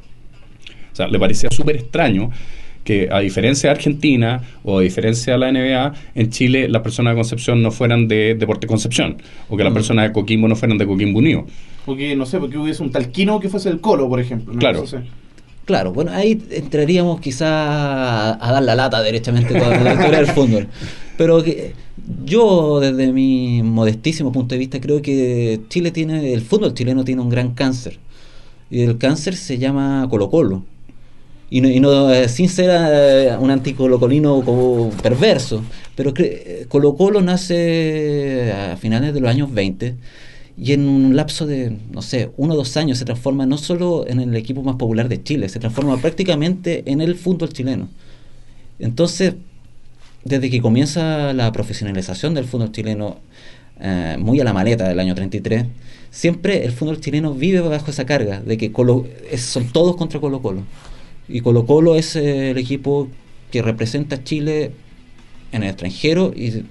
O 0.93 0.95
sea, 0.95 1.09
le 1.09 1.19
parecía 1.19 1.49
súper 1.51 1.77
extraño 1.77 2.31
que 2.85 3.09
a 3.11 3.21
diferencia 3.21 3.71
de 3.71 3.77
Argentina 3.77 4.43
o 4.63 4.81
a 4.81 4.83
diferencia 4.83 5.33
de 5.33 5.39
la 5.39 5.51
NBA, 5.51 5.95
en 6.15 6.29
Chile 6.29 6.69
las 6.69 6.83
personas 6.83 7.15
de 7.15 7.17
Concepción 7.17 7.63
no 7.63 7.71
fueran 7.71 8.09
de 8.09 8.35
Deporte 8.35 8.67
Concepción 8.67 9.17
o 9.49 9.57
que 9.57 9.65
las 9.65 9.73
mm. 9.73 9.75
personas 9.75 10.09
de 10.09 10.13
Coquimbo 10.13 10.49
no 10.49 10.57
fueran 10.57 10.77
de 10.77 10.87
Coquimbo 10.87 11.19
Unido. 11.19 11.47
Porque, 11.87 12.15
no 12.15 12.27
sé, 12.27 12.39
porque 12.39 12.59
hubiese 12.59 12.83
un 12.83 12.91
talquino 12.91 13.41
que 13.41 13.49
fuese 13.49 13.71
el 13.71 13.81
Colo, 13.81 14.07
por 14.07 14.21
ejemplo. 14.21 14.53
Claro. 14.59 14.85
Claro, 15.67 15.93
bueno, 15.93 16.13
ahí 16.13 16.41
entraríamos 16.53 17.21
quizá 17.21 18.35
a, 18.35 18.53
dar 18.53 18.63
la 18.63 18.77
lata 18.77 19.03
derechamente 19.03 19.53
toda 19.53 19.81
la 19.81 19.95
historia 19.95 20.19
del 20.19 20.29
fútbol. 20.29 20.69
Pero 21.19 21.43
yo, 22.25 22.79
desde 22.79 23.13
mi 23.13 23.65
modestísimo 23.65 24.31
punto 24.31 24.55
de 24.55 24.61
vista, 24.61 24.81
creo 24.81 25.03
que 25.03 25.61
Chile 25.69 25.91
tiene, 25.91 26.33
el 26.33 26.43
fútbol 26.43 26.73
chileno 26.73 27.05
tiene 27.05 27.21
un 27.21 27.29
gran 27.29 27.53
cáncer. 27.55 27.99
Y 28.71 28.83
el 28.83 28.97
cáncer 28.99 29.35
se 29.35 29.59
llama 29.59 30.07
Colo 30.09 30.31
Colo. 30.31 30.63
Y 31.51 31.61
no, 31.61 32.13
eh, 32.13 32.29
sin 32.29 32.49
ser 32.49 32.71
eh, 32.71 33.37
un 33.37 33.51
anticolocolino 33.51 34.43
como 34.43 34.91
perverso, 35.03 35.65
pero 35.97 36.15
Colo 36.69 36.95
Colo 36.95 37.23
nace 37.23 38.53
a 38.53 38.77
finales 38.77 39.15
de 39.15 39.21
los 39.21 39.31
años 39.31 39.53
20 39.53 39.97
y 40.59 40.73
en 40.73 40.89
un 40.89 41.17
lapso 41.17 41.47
de, 41.47 41.77
no 41.93 42.01
sé, 42.01 42.31
uno 42.37 42.55
o 42.55 42.57
dos 42.57 42.77
años 42.77 42.99
se 42.99 43.05
transforma 43.05 43.45
no 43.45 43.59
solo 43.59 44.07
en 44.07 44.21
el 44.21 44.35
equipo 44.37 44.63
más 44.63 44.77
popular 44.77 45.09
de 45.09 45.23
Chile, 45.23 45.49
se 45.49 45.59
transforma 45.59 45.99
prácticamente 45.99 46.83
en 46.87 47.01
el 47.01 47.15
fútbol 47.15 47.53
chileno. 47.53 47.89
Entonces, 48.79 49.35
desde 50.25 50.49
que 50.49 50.63
comienza 50.63 51.33
la 51.35 51.53
profesionalización 51.53 52.35
del 52.35 52.47
fútbol 52.47 52.73
chileno, 52.73 53.19
eh, 53.81 54.17
muy 54.19 54.41
a 54.41 54.45
la 54.45 54.55
maleta 54.55 54.89
del 54.89 54.99
año 54.99 55.15
33, 55.15 55.67
siempre 56.11 56.65
el 56.65 56.73
fútbol 56.73 57.01
chileno 57.01 57.35
vive 57.35 57.61
bajo 57.61 57.91
esa 57.91 58.07
carga 58.07 58.41
de 58.41 58.57
que 58.57 58.73
son 59.37 59.69
todos 59.69 59.97
contra 59.97 60.21
Colo 60.21 60.41
Colo. 60.41 60.63
Y 61.29 61.43
Colo 61.43 61.67
Colo 61.67 61.97
es 61.97 62.17
el 62.17 62.57
equipo 62.57 63.09
que 63.51 63.61
representa 63.61 64.17
a 64.17 64.25
Chile 64.25 64.73
en 65.53 65.63
el 65.63 65.69
extranjero 65.69 66.33
y 66.35 66.65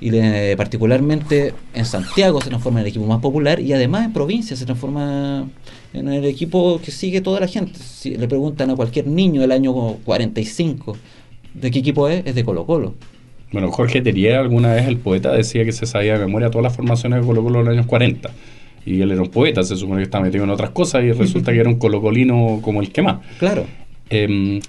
y 0.00 0.10
particularmente 0.56 1.52
en 1.74 1.84
Santiago 1.84 2.40
se 2.40 2.48
transforma 2.48 2.80
en 2.80 2.86
el 2.86 2.90
equipo 2.90 3.06
más 3.06 3.20
popular 3.20 3.60
y 3.60 3.72
además 3.72 4.06
en 4.06 4.12
provincia 4.12 4.56
se 4.56 4.64
transforma 4.64 5.46
en 5.92 6.08
el 6.08 6.24
equipo 6.24 6.80
que 6.82 6.90
sigue 6.90 7.20
toda 7.20 7.40
la 7.40 7.46
gente. 7.46 7.78
Si 7.78 8.16
le 8.16 8.26
preguntan 8.26 8.70
a 8.70 8.76
cualquier 8.76 9.06
niño 9.06 9.42
del 9.42 9.52
año 9.52 9.72
45 10.04 10.96
de 11.54 11.70
qué 11.70 11.78
equipo 11.80 12.08
es, 12.08 12.24
es 12.24 12.34
de 12.34 12.44
Colo 12.44 12.64
Colo. 12.64 12.94
Bueno, 13.52 13.70
Jorge 13.70 14.00
Terier, 14.00 14.36
alguna 14.36 14.72
vez 14.72 14.86
el 14.86 14.96
poeta, 14.96 15.32
decía 15.32 15.64
que 15.64 15.72
se 15.72 15.84
sabía 15.84 16.14
de 16.14 16.24
memoria 16.24 16.50
todas 16.50 16.62
las 16.62 16.76
formaciones 16.76 17.20
de 17.20 17.26
Colo 17.26 17.42
Colo 17.42 17.60
en 17.60 17.64
los 17.66 17.74
años 17.74 17.86
40. 17.86 18.30
Y 18.86 19.02
él 19.02 19.10
era 19.10 19.20
un 19.20 19.28
poeta, 19.28 19.62
se 19.62 19.76
supone 19.76 19.98
que 19.98 20.04
estaba 20.04 20.24
metido 20.24 20.44
en 20.44 20.50
otras 20.50 20.70
cosas 20.70 21.04
y 21.04 21.12
resulta 21.12 21.52
que 21.52 21.58
era 21.58 21.68
un 21.68 21.78
colocolino 21.78 22.60
como 22.62 22.80
el 22.80 22.90
que 22.90 23.02
más. 23.02 23.18
Claro. 23.38 23.66
Em, 24.08 24.60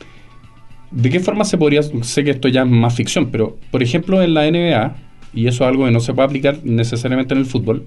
¿De 0.92 1.10
qué 1.10 1.22
forma 1.22 1.46
se 1.46 1.58
podría, 1.58 1.82
sé 1.84 2.24
que 2.26 2.32
esto 2.32 2.50
ya 2.50 2.64
es 2.64 2.68
más 2.68 2.94
ficción, 2.94 3.28
pero 3.32 3.58
por 3.72 3.82
ejemplo 3.82 4.22
en 4.22 4.34
la 4.34 4.46
NBA, 4.52 4.96
y 5.34 5.48
eso 5.48 5.64
es 5.64 5.70
algo 5.70 5.86
que 5.86 5.92
no 5.92 6.00
se 6.00 6.14
puede 6.14 6.28
aplicar 6.28 6.60
necesariamente 6.64 7.34
en 7.34 7.40
el 7.40 7.46
fútbol, 7.46 7.86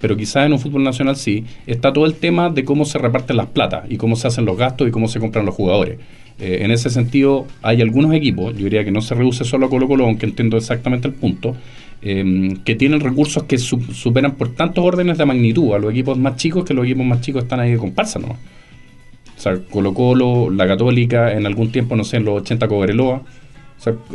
pero 0.00 0.16
quizás 0.16 0.46
en 0.46 0.52
un 0.52 0.58
fútbol 0.58 0.82
nacional 0.82 1.16
sí, 1.16 1.44
está 1.66 1.92
todo 1.92 2.06
el 2.06 2.14
tema 2.14 2.50
de 2.50 2.64
cómo 2.64 2.84
se 2.84 2.98
reparten 2.98 3.36
las 3.36 3.46
platas 3.46 3.84
y 3.88 3.96
cómo 3.96 4.16
se 4.16 4.28
hacen 4.28 4.44
los 4.44 4.56
gastos 4.56 4.88
y 4.88 4.90
cómo 4.90 5.08
se 5.08 5.20
compran 5.20 5.46
los 5.46 5.54
jugadores. 5.54 5.98
Eh, 6.38 6.60
en 6.62 6.70
ese 6.70 6.88
sentido, 6.88 7.46
hay 7.60 7.82
algunos 7.82 8.14
equipos, 8.14 8.56
yo 8.56 8.64
diría 8.64 8.84
que 8.84 8.90
no 8.90 9.02
se 9.02 9.14
reduce 9.14 9.44
solo 9.44 9.66
a 9.66 9.70
Colo 9.70 9.86
Colo, 9.86 10.06
aunque 10.06 10.24
entiendo 10.24 10.56
exactamente 10.56 11.06
el 11.06 11.14
punto, 11.14 11.54
eh, 12.02 12.56
que 12.64 12.74
tienen 12.74 13.00
recursos 13.00 13.42
que 13.42 13.58
superan 13.58 14.36
por 14.36 14.54
tantos 14.54 14.82
órdenes 14.82 15.18
de 15.18 15.26
magnitud 15.26 15.74
a 15.74 15.78
los 15.78 15.90
equipos 15.90 16.16
más 16.16 16.36
chicos 16.36 16.64
que 16.64 16.72
los 16.72 16.86
equipos 16.86 17.04
más 17.04 17.20
chicos 17.20 17.42
están 17.42 17.60
ahí 17.60 17.72
de 17.72 17.76
comparsa 17.76 18.18
¿no? 18.18 18.28
O 18.28 19.42
sea, 19.42 19.58
Colo 19.70 19.92
Colo, 19.92 20.50
la 20.50 20.66
Católica, 20.66 21.32
en 21.32 21.46
algún 21.46 21.72
tiempo, 21.72 21.96
no 21.96 22.04
sé, 22.04 22.18
en 22.18 22.24
los 22.24 22.42
80 22.42 22.68
Cobreloa, 22.68 23.22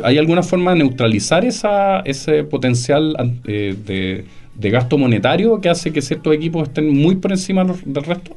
¿Hay 0.02 0.18
alguna 0.18 0.42
forma 0.42 0.72
de 0.72 0.78
neutralizar 0.78 1.44
esa, 1.44 2.00
ese 2.00 2.44
potencial 2.44 3.16
eh, 3.46 4.24
de, 4.54 4.70
gasto 4.70 4.96
monetario 4.96 5.60
que 5.60 5.68
hace 5.68 5.92
que 5.92 6.02
ciertos 6.02 6.34
equipos 6.34 6.68
estén 6.68 6.94
muy 6.94 7.16
por 7.16 7.32
encima 7.32 7.64
del 7.64 8.04
resto? 8.04 8.36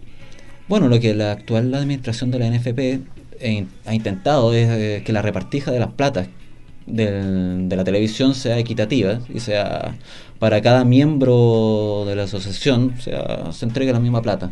Bueno, 0.67 0.87
lo 0.87 0.99
que 0.99 1.13
la 1.13 1.33
actual 1.33 1.73
administración 1.73 2.31
de 2.31 2.39
la 2.39 2.49
NFP 2.49 2.79
eh, 3.39 3.65
ha 3.85 3.93
intentado 3.93 4.53
es 4.53 4.69
eh, 4.69 5.01
que 5.05 5.13
la 5.13 5.21
repartija 5.21 5.71
de 5.71 5.79
las 5.79 5.93
platas 5.93 6.27
de 6.87 7.75
la 7.75 7.83
televisión 7.83 8.33
sea 8.33 8.57
equitativa 8.57 9.19
y 9.31 9.41
sea 9.41 9.95
para 10.39 10.59
cada 10.61 10.83
miembro 10.85 12.03
de 12.07 12.15
la 12.15 12.23
asociación 12.23 12.95
sea, 12.99 13.51
se 13.51 13.65
entregue 13.65 13.93
la 13.93 13.99
misma 13.99 14.23
plata 14.23 14.51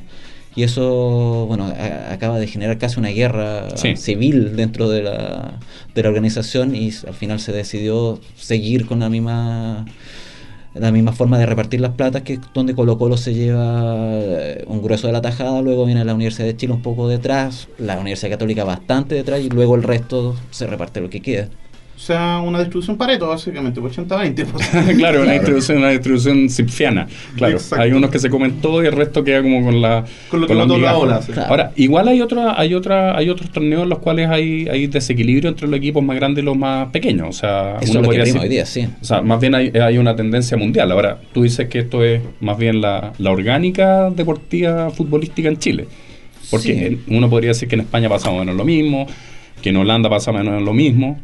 y 0.58 0.64
eso, 0.64 1.46
bueno, 1.48 1.72
acaba 2.10 2.40
de 2.40 2.48
generar 2.48 2.80
casi 2.80 3.00
una 3.00 3.10
guerra 3.10 3.70
civil 3.96 4.56
dentro 4.56 4.90
de 4.90 5.04
la, 5.04 5.60
de 5.94 6.02
la 6.02 6.10
organización 6.10 6.76
y 6.76 6.92
al 7.06 7.14
final 7.14 7.40
se 7.40 7.52
decidió 7.52 8.20
seguir 8.36 8.88
con 8.88 9.00
la 9.00 9.08
misma 9.08 9.86
la 10.74 10.92
misma 10.92 11.12
forma 11.12 11.38
de 11.38 11.46
repartir 11.46 11.80
las 11.80 11.94
platas 11.94 12.24
que 12.24 12.40
donde 12.56 12.74
Colo 12.74 12.98
Colo 12.98 13.18
se 13.18 13.36
lleva 13.36 13.94
eh, 14.14 14.64
un 14.68 14.82
grueso 14.82 15.06
de 15.06 15.14
la 15.14 15.22
tajada, 15.22 15.62
luego 15.62 15.86
viene 15.86 16.04
la 16.04 16.16
Universidad 16.16 16.48
de 16.48 16.58
Chile 16.58 16.74
un 16.74 16.82
poco 16.82 17.08
detrás, 17.08 17.68
la 17.78 18.00
Universidad 18.00 18.32
Católica 18.32 18.64
bastante 18.64 19.14
detrás 19.14 19.42
y 19.42 19.50
luego 19.50 19.76
el 19.76 19.84
resto 19.84 20.36
se 20.50 20.66
reparte 20.66 21.02
lo 21.02 21.12
que 21.12 21.22
queda. 21.22 21.50
O 21.98 22.00
sea, 22.00 22.40
una 22.42 22.60
distribución 22.60 22.96
Pareto, 22.96 23.28
básicamente, 23.28 23.82
80-20. 23.82 24.96
claro, 24.98 25.24
una 25.24 25.32
distribución, 25.32 25.80
una 25.80 25.90
distribución 25.90 26.48
cipfiana. 26.48 27.08
Claro, 27.36 27.58
hay 27.76 27.92
unos 27.92 28.12
que 28.12 28.20
se 28.20 28.30
comen 28.30 28.62
todo 28.62 28.84
y 28.84 28.86
el 28.86 28.92
resto 28.94 29.24
queda 29.24 29.42
como 29.42 29.64
con 29.64 29.82
la 29.82 30.06
con 30.30 30.42
lo 30.42 30.48
que 30.48 30.54
no 30.54 30.78
la 30.78 30.96
ola. 30.96 31.20
Ahora, 31.50 31.72
igual 31.76 32.08
hay 32.08 32.22
otra, 32.22 32.60
hay 32.60 32.76
otra, 32.76 33.18
hay 33.18 33.32
otros 33.32 33.50
torneos 33.50 33.82
en 33.82 33.90
los 33.90 33.98
cuales 33.98 34.30
hay, 34.30 34.68
hay 34.70 34.86
desequilibrio 34.86 35.50
entre 35.50 35.68
los 35.68 35.76
equipos 35.76 36.04
más 36.04 36.16
grandes 36.16 36.44
y 36.44 36.46
los 36.46 36.56
más 36.56 36.90
pequeños. 36.90 37.30
O 37.30 37.34
sea, 37.34 37.78
Eso 37.82 37.94
uno 37.94 38.12
es 38.12 38.18
lo 38.18 38.34
que 38.34 38.40
hoy 38.42 38.50
día, 38.50 38.66
sí. 38.68 38.88
O 39.02 39.04
sea, 39.04 39.24
más 39.24 39.42
bien 39.42 39.56
hay, 39.56 39.70
hay, 39.70 39.98
una 39.98 40.16
tendencia 40.16 40.56
mundial. 40.56 40.92
Ahora, 40.92 41.18
tú 41.34 41.42
dices 41.42 41.68
que 41.68 41.80
esto 41.80 42.04
es 42.04 42.22
más 42.42 42.60
bien 42.60 42.80
la, 42.80 43.14
la 43.18 43.32
orgánica 43.32 44.12
deportiva 44.12 44.92
futbolística 44.92 45.50
en 45.50 45.58
Chile. 45.58 45.88
Porque 46.52 47.00
uno 47.08 47.28
podría 47.28 47.50
decir 47.50 47.68
que 47.68 47.76
en 47.76 47.82
España 47.82 48.08
pasa 48.08 48.32
menos 48.32 48.56
lo 48.56 48.64
mismo, 48.64 49.08
que 49.62 49.70
en 49.70 49.78
Holanda 49.78 50.10
pasa 50.10 50.32
menos 50.32 50.62
lo 50.62 50.74
mismo. 50.74 51.20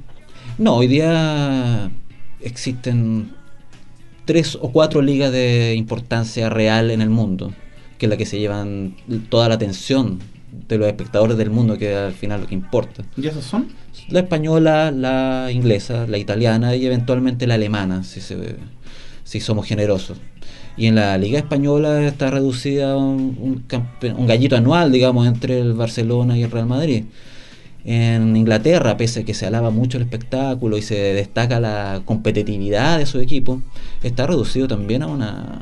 No, 0.58 0.76
hoy 0.76 0.88
día 0.88 1.92
existen 2.40 3.32
tres 4.26 4.56
o 4.62 4.72
cuatro 4.72 5.02
ligas 5.02 5.32
de 5.32 5.74
importancia 5.76 6.50
real 6.50 6.92
en 6.92 7.02
el 7.02 7.10
mundo, 7.10 7.54
que 7.98 8.06
es 8.06 8.10
la 8.10 8.18
que 8.18 8.28
se 8.28 8.40
llevan 8.40 8.96
toda 9.30 9.50
la 9.50 9.56
atención 9.56 10.20
de 10.68 10.78
los 10.78 10.88
espectadores 10.88 11.38
del 11.38 11.50
mundo, 11.50 11.78
que 11.80 11.96
al 11.96 12.14
final 12.14 12.42
lo 12.42 12.48
que 12.48 12.54
importa. 12.54 13.04
¿Y 13.18 13.28
esas 13.28 13.46
son? 13.46 13.70
La 14.10 14.20
española, 14.20 14.92
la 14.92 15.50
inglesa, 15.52 16.06
la 16.08 16.20
italiana 16.20 16.76
y 16.76 16.86
eventualmente 16.86 17.48
la 17.48 17.56
alemana, 17.56 18.04
si, 18.04 18.22
si 19.24 19.40
somos 19.40 19.66
generosos. 19.66 20.20
Y 20.78 20.86
en 20.86 20.96
la 20.96 21.18
Liga 21.18 21.40
Española 21.40 22.06
está 22.06 22.30
reducida 22.30 22.96
un, 22.96 23.64
un 24.18 24.28
gallito 24.28 24.56
anual, 24.56 24.92
digamos, 24.92 25.28
entre 25.28 25.60
el 25.60 25.74
Barcelona 25.74 26.38
y 26.38 26.44
el 26.44 26.52
Real 26.52 26.68
Madrid. 26.68 27.06
En 27.86 28.36
Inglaterra, 28.38 28.96
pese 28.96 29.22
a 29.22 29.24
que 29.26 29.34
se 29.34 29.46
alaba 29.46 29.70
mucho 29.70 29.98
el 29.98 30.04
espectáculo 30.04 30.78
y 30.78 30.82
se 30.82 30.96
destaca 30.96 31.60
la 31.60 32.02
competitividad 32.06 32.98
de 33.00 33.06
su 33.06 33.20
equipo, 33.20 33.62
está 34.04 34.26
reducido 34.26 34.68
también 34.68 35.04
a 35.04 35.08
una 35.08 35.60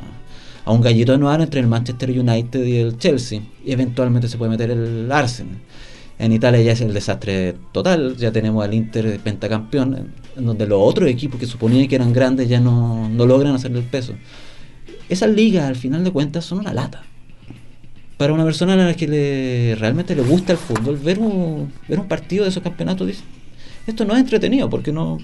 a 0.64 0.70
un 0.70 0.80
gallito 0.80 1.12
anual 1.12 1.42
entre 1.42 1.60
el 1.60 1.66
Manchester 1.66 2.10
United 2.10 2.64
y 2.64 2.76
el 2.76 2.96
Chelsea. 2.98 3.40
Y 3.64 3.72
eventualmente 3.72 4.28
se 4.28 4.38
puede 4.38 4.50
meter 4.50 4.70
el 4.70 5.10
Arsenal. 5.10 5.58
En 6.18 6.32
Italia 6.32 6.62
ya 6.62 6.72
es 6.72 6.80
el 6.80 6.94
desastre 6.94 7.56
total, 7.72 8.16
ya 8.16 8.30
tenemos 8.30 8.64
al 8.64 8.72
Inter 8.74 9.18
pentacampeón, 9.18 10.12
en 10.36 10.44
donde 10.46 10.66
los 10.66 10.78
otros 10.80 11.10
equipos 11.10 11.40
que 11.40 11.46
suponían 11.46 11.88
que 11.88 11.96
eran 11.96 12.12
grandes 12.12 12.48
ya 12.48 12.60
no, 12.60 13.08
no 13.08 13.26
logran 13.26 13.56
hacerle 13.56 13.80
el 13.80 13.86
peso. 13.86 14.14
Esas 15.08 15.30
ligas, 15.30 15.64
al 15.64 15.76
final 15.76 16.04
de 16.04 16.12
cuentas, 16.12 16.44
son 16.44 16.60
una 16.60 16.72
lata 16.72 17.02
para 18.22 18.34
una 18.34 18.44
persona 18.44 18.74
a 18.74 18.76
la 18.76 18.94
que 18.94 19.08
le, 19.08 19.74
realmente 19.74 20.14
le 20.14 20.22
gusta 20.22 20.52
el 20.52 20.58
fútbol, 20.58 20.96
ver 20.96 21.18
un, 21.18 21.72
ver 21.88 21.98
un 21.98 22.06
partido 22.06 22.44
de 22.44 22.50
esos 22.50 22.62
campeonatos, 22.62 23.04
dice, 23.04 23.24
esto 23.84 24.04
no 24.04 24.14
es 24.14 24.20
entretenido 24.20 24.70
porque 24.70 24.92
no 24.92 25.18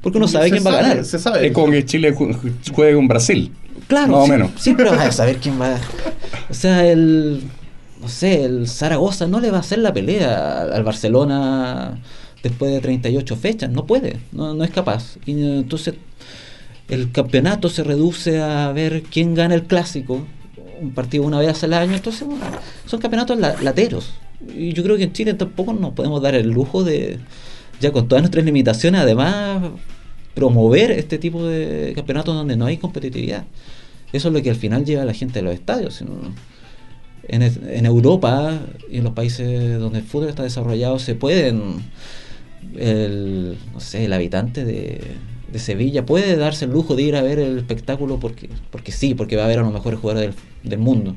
porque 0.00 0.18
uno 0.18 0.28
sabe 0.28 0.48
quién 0.52 0.64
va 0.64 0.70
a 0.70 0.82
ganar. 0.82 1.04
Se 1.04 1.18
sabe. 1.18 1.48
Es 1.48 1.52
como 1.52 1.72
que 1.72 1.84
Chile 1.84 2.14
juegue 2.14 2.94
con 2.94 3.08
Brasil. 3.08 3.50
Claro. 3.88 4.12
Más 4.12 4.24
o 4.24 4.26
menos. 4.28 4.52
Siempre 4.56 4.88
vas 4.88 5.00
a 5.00 5.10
saber 5.10 5.38
quién 5.38 5.60
va. 5.60 5.80
O 6.48 6.54
sea, 6.54 6.86
el. 6.86 7.42
No 8.00 8.08
sé, 8.08 8.44
el 8.44 8.68
Zaragoza 8.68 9.26
no 9.26 9.40
le 9.40 9.50
va 9.50 9.56
a 9.56 9.60
hacer 9.60 9.80
la 9.80 9.92
pelea 9.92 10.60
al 10.62 10.84
Barcelona 10.84 11.98
después 12.40 12.70
de 12.70 12.78
38 12.78 13.34
fechas. 13.34 13.68
No 13.68 13.84
puede. 13.84 14.20
No, 14.30 14.54
no 14.54 14.62
es 14.62 14.70
capaz. 14.70 15.16
Y 15.26 15.32
entonces, 15.32 15.94
el 16.88 17.10
campeonato 17.10 17.68
se 17.68 17.82
reduce 17.82 18.40
a 18.40 18.70
ver 18.70 19.02
quién 19.02 19.34
gana 19.34 19.56
el 19.56 19.64
clásico 19.64 20.24
un 20.80 20.92
partido 20.92 21.24
una 21.24 21.38
vez 21.38 21.62
al 21.64 21.74
año, 21.74 21.94
entonces 21.94 22.26
son 22.86 23.00
campeonatos 23.00 23.38
lateros. 23.38 24.12
Y 24.54 24.72
yo 24.72 24.82
creo 24.82 24.96
que 24.96 25.04
en 25.04 25.12
Chile 25.12 25.34
tampoco 25.34 25.72
nos 25.72 25.92
podemos 25.92 26.22
dar 26.22 26.34
el 26.34 26.50
lujo 26.50 26.84
de, 26.84 27.18
ya 27.80 27.92
con 27.92 28.08
todas 28.08 28.22
nuestras 28.22 28.44
limitaciones, 28.44 29.00
además 29.00 29.70
promover 30.34 30.92
este 30.92 31.18
tipo 31.18 31.44
de 31.44 31.92
campeonatos 31.96 32.34
donde 32.34 32.56
no 32.56 32.66
hay 32.66 32.76
competitividad. 32.76 33.44
Eso 34.12 34.28
es 34.28 34.34
lo 34.34 34.42
que 34.42 34.50
al 34.50 34.56
final 34.56 34.84
lleva 34.84 35.02
a 35.02 35.04
la 35.04 35.14
gente 35.14 35.40
a 35.40 35.42
los 35.42 35.54
estadios. 35.54 36.02
En, 37.30 37.42
en 37.42 37.86
Europa 37.86 38.58
y 38.90 38.98
en 38.98 39.04
los 39.04 39.12
países 39.12 39.78
donde 39.78 39.98
el 39.98 40.04
fútbol 40.04 40.30
está 40.30 40.44
desarrollado 40.44 40.98
se 40.98 41.14
pueden, 41.14 41.82
el, 42.76 43.58
no 43.74 43.80
sé, 43.80 44.06
el 44.06 44.12
habitante 44.12 44.64
de, 44.64 45.00
de 45.52 45.58
Sevilla 45.58 46.04
puede 46.04 46.36
darse 46.36 46.66
el 46.66 46.72
lujo 46.72 46.94
de 46.94 47.02
ir 47.02 47.16
a 47.16 47.22
ver 47.22 47.38
el 47.38 47.58
espectáculo 47.58 48.18
porque, 48.20 48.48
porque 48.70 48.92
sí, 48.92 49.14
porque 49.14 49.36
va 49.36 49.44
a 49.44 49.48
ver 49.48 49.58
a 49.58 49.62
los 49.62 49.72
mejores 49.72 49.98
jugadores 49.98 50.34
del, 50.62 50.78
mundo. 50.78 51.16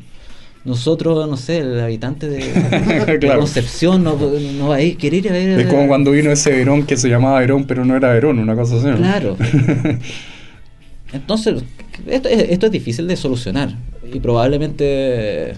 Nosotros, 0.64 1.28
no 1.28 1.38
sé, 1.38 1.60
el 1.60 1.80
habitante 1.80 2.30
de, 2.30 3.20
Concepción 3.38 4.04
no, 4.04 4.16
no, 4.16 4.68
va 4.70 4.76
a 4.76 4.82
ir, 4.82 4.98
querer 4.98 5.26
ir 5.26 5.30
a 5.30 5.34
ver. 5.34 5.60
Es 5.60 5.68
como 5.68 5.88
cuando 5.88 6.12
vino 6.12 6.32
ese 6.32 6.52
Verón 6.52 6.86
que 6.86 6.98
se 6.98 7.10
llamaba 7.10 7.40
Verón, 7.40 7.66
pero 7.66 7.84
no 7.84 7.96
era 7.96 8.14
Verón, 8.14 8.40
una 8.40 8.56
cosa 8.56 8.76
así. 8.78 8.98
Claro. 8.98 9.38
Entonces, 11.14 11.64
esto, 12.08 12.30
esto 12.30 12.66
es 12.68 12.72
difícil 12.72 13.08
de 13.08 13.18
solucionar 13.18 13.76
y 14.14 14.20
probablemente 14.20 15.52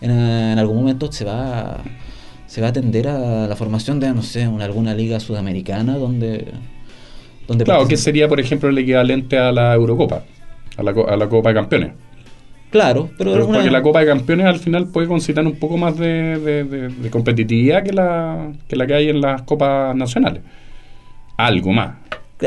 en, 0.00 0.10
en 0.10 0.58
algún 0.58 0.78
momento 0.78 1.12
se 1.12 1.24
va, 1.24 1.84
se 2.46 2.60
va 2.60 2.68
a 2.68 2.70
atender 2.70 3.06
a 3.06 3.46
la 3.46 3.54
formación 3.54 4.00
de, 4.00 4.12
no 4.12 4.22
sé, 4.22 4.42
alguna 4.42 4.94
liga 4.94 5.20
sudamericana 5.20 5.96
donde 5.98 6.52
claro, 7.64 7.88
que 7.88 7.96
sería, 7.96 8.28
por 8.28 8.38
ejemplo, 8.40 8.68
el 8.68 8.78
equivalente 8.78 9.38
a 9.38 9.50
la 9.52 9.74
Eurocopa, 9.74 10.22
a 10.76 10.82
la, 10.82 10.90
a 10.90 11.16
la 11.16 11.28
Copa 11.28 11.48
de 11.50 11.54
Campeones. 11.54 11.92
Claro, 12.70 13.08
pero, 13.16 13.32
Pero 13.32 13.46
una- 13.46 13.54
porque 13.58 13.70
la 13.70 13.82
Copa 13.82 14.00
de 14.00 14.06
Campeones 14.06 14.46
al 14.46 14.58
final 14.58 14.88
puede 14.88 15.06
concitar 15.08 15.46
un 15.46 15.54
poco 15.58 15.78
más 15.78 15.96
de, 15.96 16.38
de- 16.38 16.64
de- 16.64 16.88
de 16.88 17.10
competitividad 17.10 17.82
que 17.82 17.92
la, 17.94 18.52
que 18.68 18.76
la 18.76 18.86
que 18.86 18.94
hay 18.94 19.08
en 19.08 19.20
las 19.22 19.42
Copas 19.42 19.96
Nacionales. 19.96 20.42
Algo 21.36 21.72
más. 21.72 21.96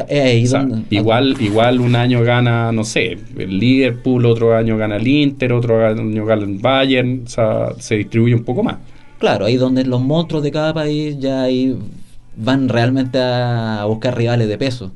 eh, 0.08 0.22
ahí 0.22 0.44
O 0.46 0.48
sea, 0.48 0.64
donde- 0.64 0.86
igual, 0.96 1.36
igual 1.40 1.80
un 1.82 1.96
año 1.96 2.22
gana, 2.24 2.72
no 2.72 2.84
sé, 2.84 3.18
el 3.38 3.60
Liverpool, 3.60 4.26
otro 4.26 4.56
año 4.56 4.78
gana 4.78 4.98
el 4.98 5.08
Inter, 5.08 5.52
otro 5.54 5.86
año 5.86 6.26
gana 6.26 6.44
el 6.44 6.60
Bayern, 6.60 7.24
o 7.26 7.30
sea, 7.30 7.70
se 7.80 7.96
distribuye 7.96 8.36
un 8.36 8.44
poco 8.44 8.64
más. 8.64 8.78
Claro, 9.18 9.46
ahí 9.46 9.56
donde 9.58 9.84
los 9.86 10.02
monstruos 10.02 10.44
de 10.44 10.52
cada 10.52 10.74
país 10.74 11.18
ya 11.20 11.42
ahí 11.44 11.76
van 12.36 12.70
realmente 12.70 13.20
a 13.22 13.84
buscar 13.88 14.18
rivales 14.18 14.48
de 14.48 14.58
peso. 14.58 14.92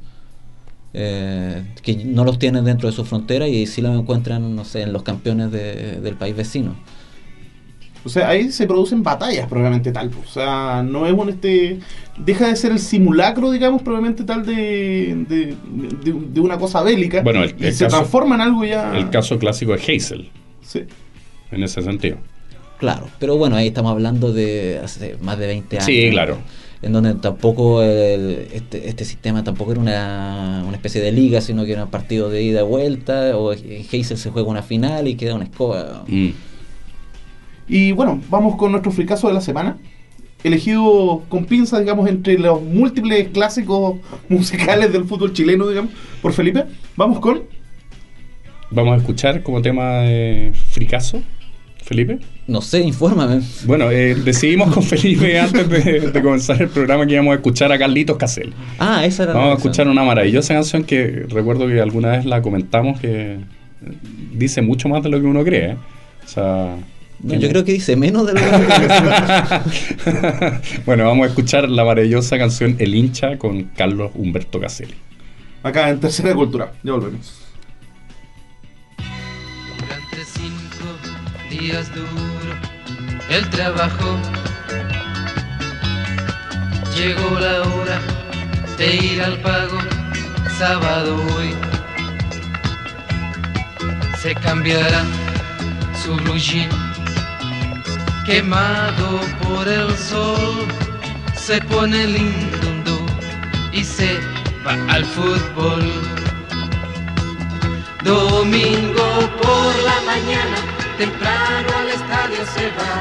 eh, 0.97 1.61
que 1.83 2.05
no 2.05 2.23
los 2.23 2.39
tienen 2.39 2.63
dentro 2.63 2.87
de 2.89 2.95
su 2.95 3.03
frontera 3.03 3.49
y 3.49 3.67
sí 3.67 3.81
los 3.81 3.93
encuentran, 3.99 4.55
no 4.55 4.63
sé, 4.63 4.83
en 4.83 4.93
los 4.93 5.03
campeones 5.03 5.51
de- 5.51 5.99
del 5.99 6.15
país 6.15 6.33
vecino. 6.37 6.73
O 8.05 8.07
sea, 8.07 8.29
ahí 8.29 8.49
se 8.49 8.65
producen 8.65 9.03
batallas 9.03 9.45
probablemente 9.49 9.91
tal. 9.91 10.09
O 10.23 10.29
sea, 10.29 10.83
no 10.83 11.05
es 11.05 11.11
un 11.11 11.27
este. 11.27 11.79
Deja 12.17 12.47
de 12.47 12.55
ser 12.55 12.71
el 12.71 12.79
simulacro, 12.79 13.51
digamos, 13.51 13.81
probablemente 13.81 14.23
tal 14.23 14.45
de, 14.45 15.25
de, 15.27 15.55
de- 16.03 16.13
de 16.31 16.39
una 16.39 16.57
cosa 16.57 16.81
bélica. 16.81 17.21
Bueno, 17.23 17.43
el- 17.43 17.55
y 17.59 17.65
el 17.65 17.73
se 17.73 17.83
caso- 17.85 17.97
transforma 17.97 18.35
en 18.35 18.41
algo 18.41 18.63
ya. 18.63 18.95
El 18.97 19.09
caso 19.09 19.37
clásico 19.37 19.73
de 19.75 19.79
Hazel, 19.81 20.29
Sí. 20.61 20.83
en 21.51 21.61
ese 21.61 21.81
sentido. 21.81 22.19
Claro, 22.77 23.09
pero 23.19 23.35
bueno, 23.37 23.57
ahí 23.57 23.67
estamos 23.67 23.91
hablando 23.91 24.31
de 24.31 24.79
hace 24.81 25.17
más 25.21 25.37
de 25.39 25.47
20 25.47 25.75
años. 25.77 25.85
Sí, 25.85 26.09
claro. 26.11 26.37
En 26.85 26.93
donde 26.93 27.15
tampoco 27.15 27.81
el- 27.81 28.47
este, 28.53 28.87
este 28.87 29.03
sistema 29.05 29.43
tampoco 29.43 29.71
era 29.71 29.81
una, 29.81 30.63
una 30.67 30.75
especie 30.77 31.01
de 31.01 31.11
liga, 31.11 31.41
sino 31.41 31.65
que 31.65 31.71
era 31.73 31.85
un 31.85 31.89
partido 31.89 32.29
de 32.29 32.43
ida 32.43 32.61
y 32.61 32.63
vuelta, 32.63 33.35
o 33.37 33.51
Hazel 33.51 34.17
se 34.17 34.29
juega 34.29 34.47
una 34.47 34.61
final 34.61 35.07
y 35.07 35.15
queda 35.15 35.33
una 35.35 35.45
escoba. 35.45 36.03
Mm. 36.07 36.29
Y 37.67 37.91
bueno, 37.91 38.21
vamos 38.29 38.55
con 38.55 38.71
nuestro 38.71 38.91
fricazo 38.91 39.27
de 39.27 39.33
la 39.33 39.41
semana. 39.41 39.77
Elegido 40.43 41.23
con 41.27 41.45
pinzas, 41.45 41.79
digamos, 41.79 42.07
entre 42.07 42.37
los 42.37 42.61
múltiples 42.61 43.29
clásicos 43.29 43.95
musicales 44.29 44.93
del 44.93 45.05
fútbol 45.05 45.33
chileno, 45.33 45.67
digamos, 45.67 45.91
por 46.21 46.33
Felipe. 46.33 46.65
Vamos 46.95 47.19
con. 47.19 47.41
Vamos 48.69 48.93
a 48.93 48.97
escuchar 48.97 49.41
como 49.41 49.61
tema 49.63 50.01
de 50.01 50.51
fricazo, 50.69 51.21
Felipe. 51.85 52.17
No 52.47 52.61
sé, 52.61 52.81
infórmame. 52.81 53.41
Bueno, 53.65 53.91
eh, 53.91 54.15
decidimos 54.15 54.73
con 54.73 54.81
Felipe 54.81 55.39
antes 55.39 55.69
de, 55.69 56.09
de 56.11 56.21
comenzar 56.21 56.59
el 56.59 56.69
programa 56.69 57.05
que 57.05 57.13
íbamos 57.13 57.33
a 57.33 57.35
escuchar 57.35 57.71
a 57.71 57.77
Carlitos 57.77 58.17
Casel. 58.17 58.53
Ah, 58.79 59.05
esa 59.05 59.21
era 59.23 59.33
la 59.33 59.39
Vamos 59.39 59.53
a 59.53 59.57
escuchar 59.57 59.87
una 59.87 60.03
maravillosa 60.03 60.55
canción 60.55 60.83
que 60.83 61.27
recuerdo 61.29 61.67
que 61.67 61.79
alguna 61.79 62.09
vez 62.09 62.25
la 62.25 62.41
comentamos 62.41 62.99
que 62.99 63.37
dice 64.33 64.63
mucho 64.63 64.89
más 64.89 65.03
de 65.03 65.09
lo 65.09 65.21
que 65.21 65.27
uno 65.27 65.43
cree. 65.43 65.73
¿eh? 65.73 65.77
O 66.25 66.27
sea, 66.27 66.75
No, 67.21 67.35
yo 67.35 67.47
creo 67.49 67.63
que 67.63 67.73
dice 67.73 67.95
menos 67.95 68.25
de 68.25 68.33
lo 68.33 68.39
que 68.39 68.45
bueno, 70.87 71.05
vamos 71.05 71.27
a 71.27 71.29
escuchar 71.29 71.69
la 71.69 71.85
maravillosa 71.85 72.39
canción 72.39 72.77
El 72.79 72.95
hincha 72.95 73.37
con 73.37 73.65
Carlos 73.75 74.09
Humberto 74.15 74.59
Caselli. 74.59 74.95
Acá 75.61 75.91
en 75.91 75.99
Tercera 75.99 76.33
Cultura. 76.33 76.71
Ya 76.83 76.93
volvemos. 76.93 77.44
Días 81.65 81.91
duro 81.95 82.53
el 83.29 83.49
trabajo. 83.49 84.09
Llegó 86.95 87.39
la 87.39 87.55
hora 87.69 87.99
de 88.77 88.95
ir 88.95 89.21
al 89.23 89.37
pago, 89.39 89.79
sábado 90.59 91.15
hoy. 91.35 91.51
Se 94.21 94.35
cambiará 94.35 95.03
su 96.03 96.15
blue 96.17 96.37
jean, 96.37 96.69
quemado 98.27 99.09
por 99.43 99.67
el 99.67 99.89
sol. 99.97 100.67
Se 101.35 101.59
pone 101.61 102.05
lindo 102.05 102.95
y 103.71 103.83
se 103.83 104.19
va 104.65 104.73
al 104.93 105.03
fútbol. 105.03 105.83
Domingo 108.03 109.07
por 109.41 109.71
la 109.89 109.97
mañana, 110.11 110.74
temprano 110.97 111.69
al 111.79 111.89
estadio 111.89 112.45
se 112.55 112.65
va. 112.77 112.93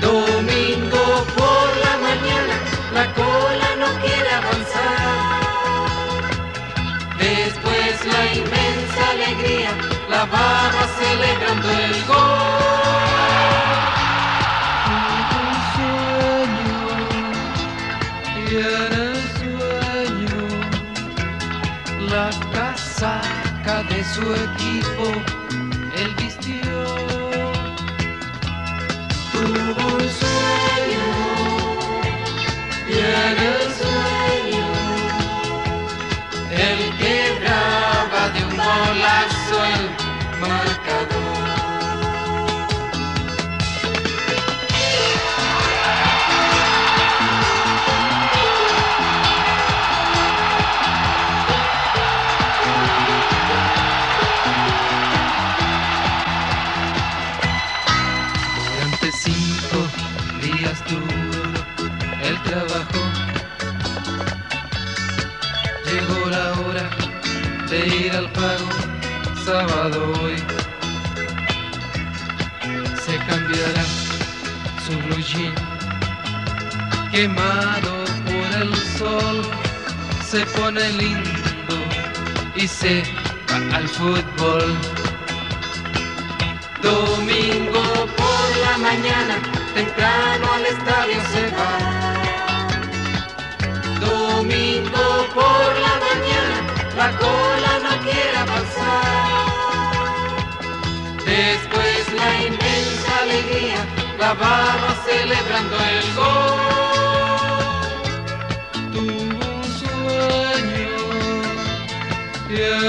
Domingo 0.00 1.04
por 1.36 1.68
la 1.84 1.94
mañana, 2.08 2.54
la 2.92 3.04
cola 3.14 3.68
no 3.78 3.88
quiere 4.00 4.30
avanzar. 4.40 6.22
Después 7.18 7.92
la 8.14 8.22
inmensa 8.34 9.02
alegría, 9.10 9.70
la 10.10 10.24
barra 10.26 10.84
celebrando 10.98 11.68
el 11.70 12.04
gol. 12.06 12.42
De 23.88 24.04
su 24.04 24.22
equipo, 24.22 25.10
quemado 77.12 77.92
por 78.24 78.62
el 78.62 78.74
sol. 78.98 79.42
Se 80.24 80.44
pone 80.46 80.88
lindo 80.92 81.76
y 82.56 82.66
se 82.66 83.02
va 83.48 83.76
al 83.76 83.86
fútbol. 83.86 84.66
Domingo 86.82 87.84
por 88.20 88.48
la 88.64 88.78
mañana, 88.78 89.36
temprano 89.74 90.44
al 90.56 90.64
estadio 90.74 91.18
se 91.32 91.44
va. 91.58 91.74
Domingo 94.00 95.06
por 95.34 95.68
la 95.86 95.94
mañana, 96.08 96.56
la 96.96 97.08
cola 97.22 97.72
no 97.84 97.92
quiere 98.06 98.36
avanzar. 98.46 99.52
Después 101.26 102.00
la 102.20 102.30
inmensa 102.48 103.10
alegría, 103.22 103.80
la 104.18 104.32
barra 104.34 104.92
celebrando 105.06 105.76
el 105.76 106.14
gol. 106.16 106.71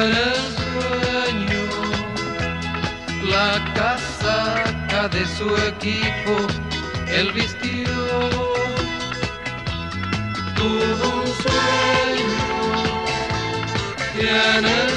El 0.01 0.13
sueño 0.61 1.63
la 3.29 3.63
casaca 3.73 5.07
de 5.09 5.25
su 5.25 5.47
equipo, 5.71 6.33
él 7.07 7.31
vistió. 7.31 7.93
Tuvo 10.55 11.07
un 11.21 11.27
sueño, 11.43 12.45
el 14.19 14.89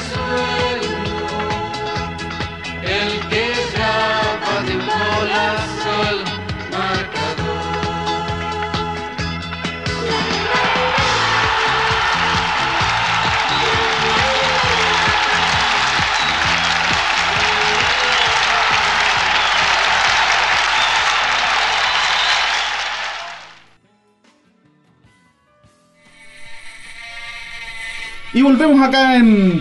volvemos 28.47 28.81
acá 28.81 29.17
en 29.17 29.61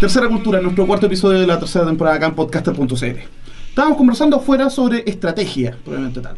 Tercera 0.00 0.28
Cultura, 0.28 0.60
nuestro 0.60 0.86
cuarto 0.86 1.06
episodio 1.06 1.40
de 1.40 1.46
la 1.46 1.58
tercera 1.58 1.86
temporada 1.86 2.16
acá 2.16 2.26
en 2.26 2.34
podcaster.cl. 2.34 3.20
Estábamos 3.70 3.96
conversando 3.96 4.36
afuera 4.36 4.68
sobre 4.68 5.02
estrategia, 5.06 5.74
probablemente 5.82 6.20
tal. 6.20 6.36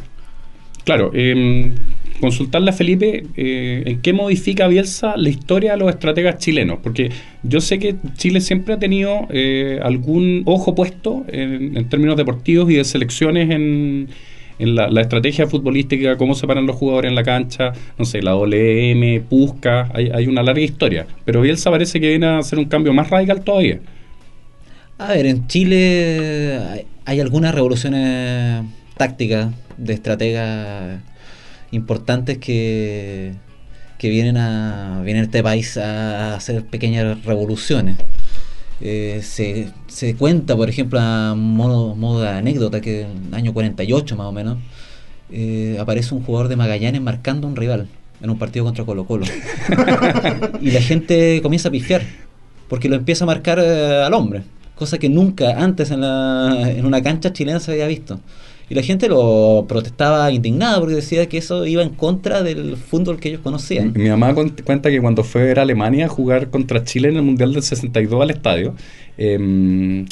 Claro, 0.85 1.11
eh, 1.13 1.75
consultarle 2.21 2.69
a 2.69 2.73
Felipe 2.73 3.25
eh, 3.35 3.83
en 3.85 4.01
qué 4.01 4.13
modifica 4.13 4.69
Bielsa 4.69 5.17
la 5.17 5.27
historia 5.27 5.73
de 5.73 5.79
los 5.79 5.89
estrategas 5.89 6.37
chilenos, 6.37 6.79
porque 6.81 7.09
yo 7.43 7.59
sé 7.59 7.77
que 7.77 7.97
Chile 8.15 8.39
siempre 8.39 8.75
ha 8.75 8.79
tenido 8.79 9.27
eh, 9.29 9.81
algún 9.83 10.43
ojo 10.45 10.73
puesto 10.73 11.25
en, 11.27 11.89
términos 11.89 12.15
deportivos 12.15 12.71
y 12.71 12.75
de 12.75 12.85
selecciones 12.85 13.49
en, 13.49 14.07
la, 14.65 15.01
estrategia 15.01 15.47
futbolística, 15.47 16.17
cómo 16.17 16.35
se 16.35 16.47
paran 16.47 16.65
los 16.65 16.75
jugadores 16.75 17.09
en 17.09 17.15
la 17.15 17.23
cancha, 17.23 17.73
no 17.97 18.05
sé, 18.05 18.21
la 18.21 18.35
OLM, 18.35 19.23
Pusca, 19.29 19.89
hay, 19.93 20.27
una 20.27 20.43
larga 20.43 20.61
historia, 20.61 21.05
pero 21.25 21.41
Bielsa 21.41 21.69
parece 21.71 21.99
que 21.99 22.09
viene 22.09 22.27
a 22.27 22.37
hacer 22.39 22.59
un 22.59 22.65
cambio 22.65 22.93
más 22.93 23.09
radical 23.09 23.43
todavía. 23.43 23.79
A 24.97 25.13
ver, 25.13 25.25
en 25.25 25.47
Chile 25.47 26.59
hay, 26.69 26.85
hay 27.05 27.19
algunas 27.19 27.55
revoluciones 27.55 28.63
tácticas 28.97 29.51
de 29.77 29.93
estrategas 29.93 30.99
importantes 31.71 32.37
que, 32.37 33.33
que 33.97 34.09
vienen 34.09 34.37
a 34.37 35.01
vienen 35.03 35.21
a 35.21 35.25
este 35.25 35.43
país 35.43 35.77
a 35.77 36.35
hacer 36.35 36.65
pequeñas 36.65 37.23
revoluciones. 37.23 37.97
Eh, 38.81 39.21
se, 39.23 39.69
se, 39.87 40.15
cuenta, 40.15 40.55
por 40.55 40.67
ejemplo, 40.67 40.99
a 40.99 41.35
modo, 41.35 41.95
modo 41.95 42.21
de 42.21 42.29
anécdota, 42.29 42.81
que 42.81 43.01
en 43.01 43.27
el 43.27 43.33
año 43.35 43.53
48 43.53 44.15
más 44.15 44.27
o 44.27 44.31
menos, 44.31 44.57
eh, 45.31 45.77
aparece 45.79 46.15
un 46.15 46.23
jugador 46.23 46.47
de 46.47 46.55
Magallanes 46.55 47.01
marcando 47.01 47.47
a 47.47 47.49
un 47.49 47.55
rival 47.55 47.87
en 48.21 48.29
un 48.29 48.37
partido 48.37 48.65
contra 48.65 48.83
Colo 48.83 49.05
Colo. 49.05 49.25
y 50.61 50.71
la 50.71 50.81
gente 50.81 51.41
comienza 51.41 51.69
a 51.69 51.71
pifiar, 51.71 52.01
porque 52.67 52.89
lo 52.89 52.95
empieza 52.95 53.23
a 53.23 53.27
marcar 53.27 53.59
eh, 53.59 54.03
al 54.03 54.13
hombre, 54.13 54.43
cosa 54.75 54.97
que 54.97 55.09
nunca 55.09 55.63
antes 55.63 55.91
en, 55.91 56.01
la, 56.01 56.71
en 56.71 56.85
una 56.85 57.01
cancha 57.03 57.33
chilena 57.33 57.59
se 57.59 57.71
había 57.71 57.87
visto. 57.87 58.19
Y 58.71 58.73
la 58.73 58.83
gente 58.83 59.09
lo 59.09 59.65
protestaba 59.67 60.31
indignada 60.31 60.79
porque 60.79 60.95
decía 60.95 61.27
que 61.27 61.39
eso 61.39 61.65
iba 61.65 61.83
en 61.83 61.89
contra 61.89 62.41
del 62.41 62.77
fútbol 62.77 63.19
que 63.19 63.27
ellos 63.27 63.41
conocían. 63.41 63.91
Mi, 63.93 64.07
mamá 64.07 64.33
cuenta 64.33 64.89
que 64.89 65.01
cuando 65.01 65.25
fue 65.25 65.41
a 65.41 65.43
ver 65.43 65.59
a 65.59 65.63
Alemania 65.63 66.05
a 66.05 66.07
jugar 66.07 66.49
contra 66.49 66.81
Chile 66.85 67.09
en 67.09 67.17
el 67.17 67.21
Mundial 67.21 67.51
del 67.51 67.63
62 67.63 68.21
al 68.21 68.29
estadio, 68.29 68.73
em, 69.17 70.05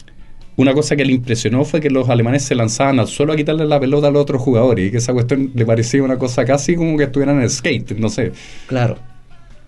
una 0.58 0.74
cosa 0.74 0.98
que 0.98 1.06
le 1.06 1.14
impresionó 1.14 1.64
fue 1.64 1.80
que 1.80 1.90
los 1.90 2.10
alemanes 2.10 2.44
se 2.44 2.54
lanzaban 2.54 3.00
al 3.00 3.08
suelo 3.08 3.32
a 3.32 3.38
quitarle 3.38 3.66
la 3.66 3.80
pelota 3.80 4.10
a 4.10 4.12
los 4.12 4.24
otros 4.24 4.42
jugadores 4.42 4.90
y 4.90 4.92
que 4.92 4.98
esa 4.98 5.14
cuestión 5.14 5.52
le 5.56 5.66
parecía 5.66 6.04
una 6.04 6.18
cosa 6.18 6.44
casi 6.44 6.76
como 6.76 6.98
que 6.98 7.06
estuvieran 7.06 7.38
en 7.38 7.44
el 7.44 7.50
skate, 7.50 7.92
no 7.98 8.10
sé. 8.10 8.34
Claro. 8.68 8.98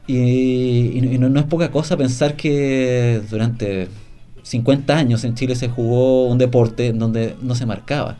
Y, 0.05 0.99
no, 1.17 1.39
es 1.39 1.45
poca 1.45 1.71
cosa 1.71 1.95
pensar 1.95 2.35
que 2.35 3.21
durante 3.29 3.87
50 4.43 4.97
años 4.97 5.23
en 5.23 5.33
Chile 5.33 5.55
se 5.55 5.69
jugó 5.69 6.27
un 6.27 6.37
deporte 6.37 6.87
en 6.87 6.99
donde 6.99 7.35
no 7.41 7.55
se 7.55 7.65
marcaba. 7.65 8.17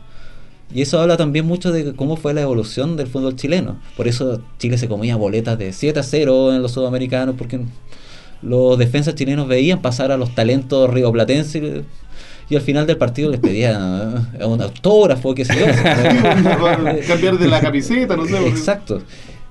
Y 0.74 0.82
eso 0.82 1.00
habla 1.00 1.16
también 1.16 1.46
mucho 1.46 1.70
de 1.70 1.94
cómo 1.94 2.16
fue 2.16 2.32
la 2.32 2.42
evolución 2.42 2.96
del 2.96 3.06
fútbol 3.06 3.36
chileno. 3.36 3.78
Por 3.96 4.08
eso 4.08 4.40
Chile 4.58 4.78
se 4.78 4.88
comía 4.88 5.16
boletas 5.16 5.58
de 5.58 5.72
7 5.72 6.00
a 6.00 6.02
0 6.02 6.54
en 6.54 6.62
los 6.62 6.72
sudamericanos, 6.72 7.34
porque 7.36 7.60
los 8.40 8.78
defensas 8.78 9.14
chilenos 9.14 9.48
veían 9.48 9.82
pasar 9.82 10.12
a 10.12 10.16
los 10.16 10.34
talentos 10.34 10.88
rioplatenses 10.90 11.82
y 12.48 12.56
al 12.56 12.62
final 12.62 12.86
del 12.86 12.96
partido 12.96 13.30
les 13.30 13.40
pedían 13.40 14.28
eh, 14.38 14.44
un 14.44 14.60
autógrafo, 14.60 15.34
qué 15.34 15.44
sé 15.44 15.54
yo. 15.58 15.66
Cambiar 17.06 17.38
de 17.38 17.48
la 17.48 17.60
camiseta, 17.60 18.16
no 18.16 18.26
sé. 18.26 18.46
Exacto. 18.46 19.02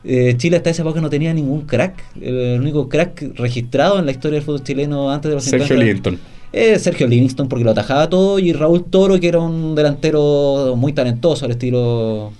Eh, 0.04 0.34
Chile 0.38 0.58
hasta 0.58 0.72
esa 0.72 0.82
época 0.82 1.02
no 1.02 1.10
tenía 1.10 1.34
ningún 1.34 1.62
crack. 1.62 2.04
El 2.20 2.60
único 2.60 2.90
crack 2.90 3.36
registrado 3.36 4.00
en 4.00 4.06
la 4.06 4.12
historia 4.12 4.36
del 4.38 4.46
fútbol 4.46 4.64
chileno 4.64 5.12
antes 5.12 5.30
de 5.30 5.36
los 5.36 5.44
Sergio 5.44 5.76
Linton 5.78 6.20
eh, 6.54 6.78
Sergio 6.80 7.08
Livingston 7.08 7.48
porque 7.48 7.64
lo 7.64 7.72
atajaba 7.72 8.10
todo 8.10 8.40
y 8.40 8.54
Raúl 8.54 8.84
Toro 8.84 9.20
que 9.20 9.28
era 9.28 9.40
un 9.40 9.76
delantero 9.76 10.76
muy 10.76 10.94
talentoso 10.94 11.46
al 11.46 11.52
estilo 11.52 12.34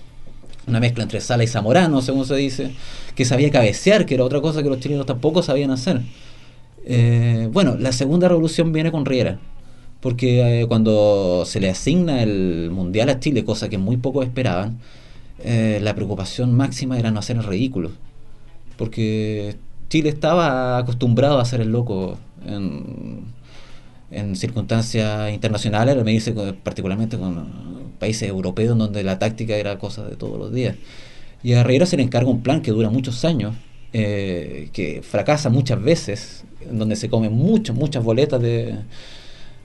una 0.68 0.80
mezcla 0.80 1.04
entre 1.04 1.22
Sala 1.22 1.44
y 1.44 1.48
Zamorano 1.48 2.02
según 2.02 2.26
se 2.26 2.36
dice 2.36 2.72
que 3.16 3.26
sabía 3.26 3.52
cabecear 3.52 4.06
que 4.06 4.16
era 4.16 4.24
otra 4.24 4.42
cosa 4.42 4.62
que 4.64 4.70
los 4.70 4.80
chilenos 4.80 5.06
tampoco 5.06 5.44
sabían 5.44 5.72
hacer. 5.72 6.02
Eh, 6.86 7.48
bueno 7.52 7.76
la 7.80 7.92
segunda 7.92 8.28
revolución 8.28 8.74
viene 8.74 8.92
con 8.92 9.06
Riera 9.06 9.40
porque 10.02 10.62
eh, 10.62 10.68
cuando 10.68 11.44
se 11.46 11.60
le 11.60 11.70
asigna 11.70 12.24
el 12.24 12.70
mundial 12.72 13.10
a 13.10 13.20
Chile 13.20 13.46
cosa 13.46 13.70
que 13.70 13.78
muy 13.78 13.98
pocos 13.98 14.26
esperaban 14.26 14.80
eh, 15.44 15.80
la 15.82 15.96
preocupación 15.96 16.54
máxima 16.56 16.98
era 16.98 17.12
no 17.12 17.20
hacer 17.20 17.38
el 17.38 17.44
ridículo 17.44 17.92
porque 18.78 19.58
Chile 19.90 20.10
estaba 20.10 20.80
acostumbrado 20.80 21.38
a 21.38 21.44
hacer 21.44 21.62
el 21.62 21.72
loco 21.72 22.18
en 22.48 23.26
en 24.12 24.36
circunstancias 24.36 25.32
internacionales, 25.34 26.04
medirse 26.04 26.34
particularmente 26.64 27.18
con 27.18 27.92
países 28.00 28.28
europeos 28.28 28.78
donde 28.78 29.04
la 29.04 29.20
táctica 29.20 29.56
era 29.56 29.78
cosa 29.78 30.06
de 30.06 30.16
todos 30.16 30.38
los 30.38 30.54
días. 30.54 30.76
Y 31.44 31.54
a 31.54 31.62
Herrera 31.62 31.86
se 31.86 31.98
le 31.98 32.04
encarga 32.04 32.30
un 32.30 32.42
plan 32.44 32.62
que 32.62 32.72
dura 32.72 32.90
muchos 32.90 33.26
años, 33.26 33.56
eh, 33.94 34.70
que 34.74 35.02
fracasa 35.02 35.50
muchas 35.50 35.82
veces, 35.82 36.44
donde 36.70 36.96
se 36.96 37.10
comen 37.10 37.34
muchas, 37.34 37.76
muchas 37.76 38.04
boletas 38.04 38.42
de, 38.42 38.76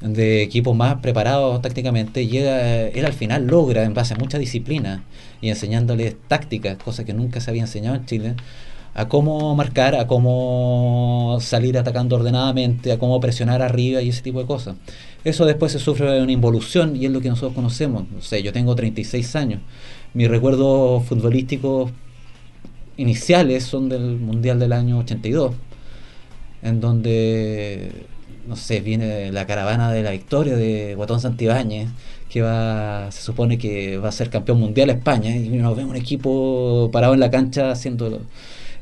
de 0.00 0.42
equipos 0.42 0.76
más 0.76 0.96
preparados 1.00 1.60
tácticamente, 1.62 2.26
llega, 2.26 2.88
él 2.88 3.04
al 3.04 3.12
final 3.12 3.46
logra, 3.46 3.84
en 3.84 3.94
base 3.94 4.14
a 4.14 4.16
mucha 4.16 4.38
disciplina 4.38 5.04
y 5.40 5.48
enseñándoles 5.48 6.16
tácticas, 6.28 6.76
cosas 6.76 7.04
que 7.04 7.14
nunca 7.14 7.40
se 7.40 7.50
había 7.50 7.62
enseñado 7.62 7.96
en 7.96 8.06
Chile, 8.06 8.34
a 8.98 9.08
cómo 9.08 9.54
marcar, 9.54 9.94
a 9.94 10.06
cómo 10.06 11.36
salir 11.42 11.76
atacando 11.76 12.16
ordenadamente, 12.16 12.92
a 12.92 12.98
cómo 12.98 13.20
presionar 13.20 13.60
arriba 13.60 14.00
y 14.00 14.08
ese 14.08 14.22
tipo 14.22 14.40
de 14.40 14.46
cosas. 14.46 14.76
Eso 15.22 15.44
después 15.44 15.70
se 15.70 15.78
sufre 15.78 16.22
una 16.22 16.32
involución 16.32 16.96
y 16.96 17.04
es 17.04 17.12
lo 17.12 17.20
que 17.20 17.28
nosotros 17.28 17.52
conocemos. 17.52 18.04
No 18.10 18.22
sé, 18.22 18.42
yo 18.42 18.54
tengo 18.54 18.74
36 18.74 19.36
años. 19.36 19.60
Mis 20.14 20.28
recuerdos 20.28 21.04
futbolísticos 21.04 21.90
iniciales 22.96 23.64
son 23.64 23.90
del 23.90 24.16
Mundial 24.16 24.58
del 24.58 24.72
año 24.72 24.98
82, 25.00 25.52
en 26.62 26.80
donde, 26.80 28.06
no 28.48 28.56
sé, 28.56 28.80
viene 28.80 29.30
la 29.30 29.46
caravana 29.46 29.92
de 29.92 30.02
la 30.04 30.12
victoria 30.12 30.56
de 30.56 30.94
Guatón 30.94 31.20
Santibáñez, 31.20 31.90
que 32.30 32.40
va, 32.40 33.10
se 33.12 33.20
supone 33.20 33.58
que 33.58 33.98
va 33.98 34.08
a 34.08 34.12
ser 34.12 34.30
campeón 34.30 34.58
mundial 34.58 34.88
España, 34.88 35.36
y 35.36 35.50
nos 35.50 35.76
ve 35.76 35.84
un 35.84 35.96
equipo 35.96 36.88
parado 36.90 37.12
en 37.12 37.20
la 37.20 37.30
cancha 37.30 37.70
haciendo 37.70 38.22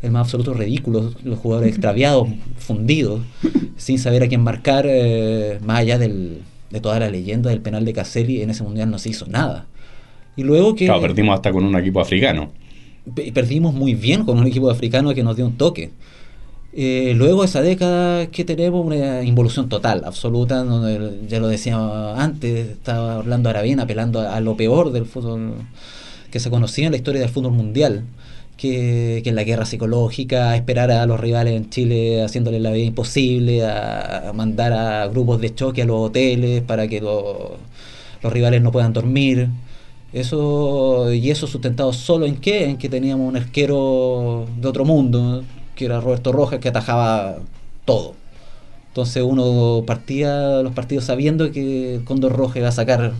el 0.04 0.10
más 0.10 0.22
absoluto 0.22 0.54
ridículo, 0.54 1.12
los 1.24 1.38
jugadores 1.38 1.70
extraviados, 1.70 2.28
fundidos, 2.58 3.22
sin 3.76 3.98
saber 3.98 4.22
a 4.22 4.28
quién 4.28 4.42
marcar, 4.42 4.84
eh, 4.88 5.58
más 5.64 5.78
allá 5.78 5.98
del, 5.98 6.42
de 6.70 6.80
toda 6.80 7.00
la 7.00 7.08
leyenda 7.08 7.50
del 7.50 7.60
penal 7.60 7.84
de 7.84 7.92
Caselli, 7.92 8.42
en 8.42 8.50
ese 8.50 8.62
mundial 8.62 8.90
no 8.90 8.98
se 8.98 9.08
hizo 9.08 9.26
nada. 9.26 9.66
Y 10.36 10.42
luego 10.42 10.74
que... 10.74 10.86
Claro, 10.86 11.00
perdimos 11.00 11.34
hasta 11.34 11.52
con 11.52 11.64
un 11.64 11.74
equipo 11.76 12.00
africano. 12.00 12.50
Perdimos 13.32 13.74
muy 13.74 13.94
bien 13.94 14.24
con 14.24 14.38
un 14.38 14.46
equipo 14.46 14.70
africano 14.70 15.14
que 15.14 15.22
nos 15.22 15.36
dio 15.36 15.46
un 15.46 15.56
toque. 15.56 15.90
Eh, 16.72 17.14
luego 17.16 17.44
esa 17.44 17.62
década 17.62 18.26
que 18.26 18.44
tenemos 18.44 18.84
una 18.84 19.22
involución 19.22 19.68
total, 19.68 20.02
absoluta, 20.04 20.64
donde 20.64 21.20
ya 21.28 21.38
lo 21.38 21.46
decía 21.46 22.14
antes, 22.16 22.70
estaba 22.70 23.16
hablando 23.16 23.52
bien 23.62 23.78
apelando 23.78 24.20
a, 24.20 24.34
a, 24.34 24.40
lo 24.40 24.56
peor 24.56 24.90
del 24.90 25.06
fútbol 25.06 25.54
que 26.35 26.40
se 26.40 26.51
conocía 26.51 26.87
en 26.87 26.90
la 26.90 26.97
historia 26.97 27.20
del 27.20 27.31
fútbol 27.31 27.53
mundial 27.53 28.03
que, 28.57 29.23
en 29.25 29.37
la 29.37 29.44
guerra 29.44 29.66
psicológica, 29.66 30.57
esperar 30.57 30.90
a 30.90 31.07
los 31.07 31.20
rivales 31.20 31.55
en 31.55 31.70
Chile 31.70 32.25
haciéndole 32.25 32.59
la 32.59 32.73
vida 32.73 32.87
imposible, 32.87 33.64
a, 33.64 34.33
mandar 34.35 34.73
a 34.73 35.07
grupos 35.07 35.40
de 35.40 35.55
choque 35.55 35.83
a 35.83 35.85
los 35.85 36.09
hoteles 36.09 36.61
para 36.62 36.88
que 36.88 37.01
los 37.01 38.33
rivales 38.33 38.61
no 38.62 38.73
puedan 38.73 38.92
dormir. 38.92 39.49
Eso, 40.12 41.12
y 41.12 41.31
eso 41.31 41.47
sustentado 41.47 41.92
solo 41.92 42.27
en 42.27 42.35
qué? 42.38 42.64
En 42.64 42.79
que 42.79 42.88
teníamos 42.88 43.29
un 43.29 43.37
arquero 43.37 44.47
de 44.61 44.66
otro 44.66 44.85
mundo, 44.85 45.44
que 45.77 45.85
era 45.85 46.01
Roberto 46.01 46.33
Rojas, 46.33 46.59
que 46.59 46.68
atajaba 46.68 47.37
todo. 47.85 48.14
Entonces 48.88 49.23
uno 49.23 49.85
partía 49.87 50.62
los 50.62 50.73
partidos 50.73 51.05
sabiendo 51.05 51.53
que 51.53 52.01
Condor 52.05 52.33
Rojas 52.33 52.57
iba 52.57 52.68
a 52.70 52.73
sacar 52.73 53.12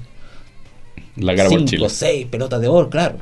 la 1.17 1.49
cinco, 1.49 1.89
seis 1.89 2.27
pelotas 2.27 2.61
de 2.61 2.69
oro, 2.69 2.91
claro. 2.91 3.19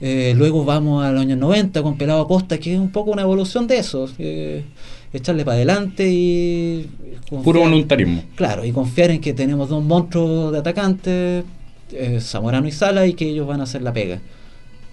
Eh, 0.00 0.32
luego 0.36 0.64
vamos 0.64 1.04
a 1.04 1.10
los 1.10 1.22
años 1.22 1.38
90 1.38 1.82
con 1.82 1.98
Pelado 1.98 2.20
Acosta, 2.20 2.58
que 2.58 2.74
es 2.74 2.78
un 2.78 2.90
poco 2.90 3.10
una 3.10 3.22
evolución 3.22 3.66
de 3.66 3.78
eso. 3.78 4.08
echarle 5.12 5.44
para 5.44 5.56
adelante 5.56 6.08
y. 6.08 6.88
Puro 7.42 7.60
voluntarismo. 7.60 8.22
Claro, 8.36 8.64
y 8.64 8.72
confiar 8.72 9.10
en 9.10 9.20
que 9.20 9.34
tenemos 9.34 9.68
dos 9.68 9.82
monstruos 9.82 10.52
de 10.52 10.58
atacantes, 10.58 11.44
eh, 11.92 12.20
Zamorano 12.20 12.68
y 12.68 12.72
Sala, 12.72 13.06
y 13.06 13.14
que 13.14 13.28
ellos 13.28 13.46
van 13.46 13.60
a 13.60 13.64
hacer 13.64 13.82
la 13.82 13.92
pega. 13.92 14.20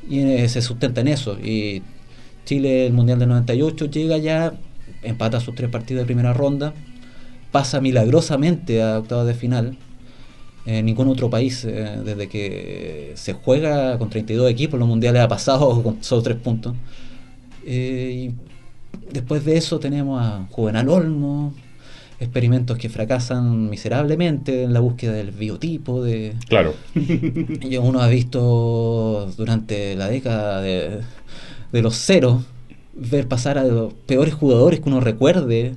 Y 0.10 0.20
eh, 0.20 0.50
se 0.50 0.62
sustenta 0.62 1.02
en 1.02 1.08
eso. 1.10 1.38
Y 1.40 1.84
Chile, 2.46 2.88
el 2.88 2.94
Mundial 2.94 3.20
del 3.20 3.30
98, 3.30 3.86
llega 3.86 4.18
ya, 4.18 4.54
empata 5.04 5.40
sus 5.40 5.56
tres 5.56 5.70
partidos 5.70 6.02
de 6.02 6.06
primera 6.06 6.34
ronda, 6.34 6.74
pasa 7.52 7.80
milagrosamente 7.80 8.82
a 8.82 9.00
octavos 9.00 9.28
de 9.28 9.34
final 9.34 9.78
en 10.66 10.86
ningún 10.86 11.08
otro 11.08 11.30
país, 11.30 11.64
eh, 11.66 12.00
desde 12.04 12.28
que 12.28 13.12
se 13.16 13.34
juega 13.34 13.98
con 14.00 14.10
32 14.10 14.50
equipos, 14.50 14.80
los 14.80 14.88
mundiales 14.88 15.22
ha 15.22 15.28
pasado 15.28 15.82
con 15.84 16.04
solo 16.04 16.22
3 16.22 16.38
puntos. 16.38 16.76
Eh, 17.66 18.30
y 18.30 19.14
después 19.14 19.46
de 19.46 19.58
eso 19.58 19.80
tenemos 19.80 20.22
a 20.22 20.48
Juvenal 20.50 20.90
Olmo, 20.90 21.54
experimentos 22.20 22.78
que 22.78 22.90
fracasan 22.90 23.70
miserablemente 23.70 24.64
en 24.64 24.74
la 24.74 24.80
búsqueda 24.80 25.12
del 25.14 25.32
biotipo 25.32 26.02
de 26.02 26.34
claro 26.48 26.74
uno 27.82 28.00
ha 28.00 28.08
visto 28.08 29.30
durante 29.36 29.96
la 29.96 30.08
década 30.08 30.62
de, 30.62 31.02
de 31.74 31.82
los 31.82 31.98
ceros 31.98 32.44
ver 32.94 33.28
pasar 33.28 33.58
a 33.58 33.66
los 33.66 33.94
peores 33.94 34.34
jugadores 34.34 34.80
que 34.80 34.88
uno 34.88 35.02
recuerde 35.02 35.76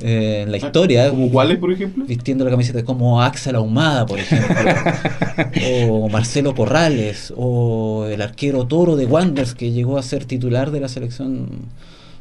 eh, 0.00 0.42
en 0.42 0.50
la 0.50 0.56
historia. 0.56 1.08
¿Como 1.10 1.30
cuáles, 1.30 1.58
por 1.58 1.72
ejemplo? 1.72 2.04
Vistiendo 2.04 2.44
la 2.44 2.50
camiseta 2.50 2.84
como 2.84 3.22
Axel 3.22 3.54
Ahumada, 3.54 4.06
por 4.06 4.18
ejemplo. 4.18 4.56
o 5.90 6.08
Marcelo 6.08 6.54
Corrales. 6.54 7.32
O 7.36 8.06
el 8.10 8.20
arquero 8.20 8.66
Toro 8.66 8.96
de 8.96 9.06
Wanderers, 9.06 9.54
que 9.54 9.70
llegó 9.70 9.98
a 9.98 10.02
ser 10.02 10.24
titular 10.24 10.70
de 10.70 10.80
la 10.80 10.88
selección 10.88 11.48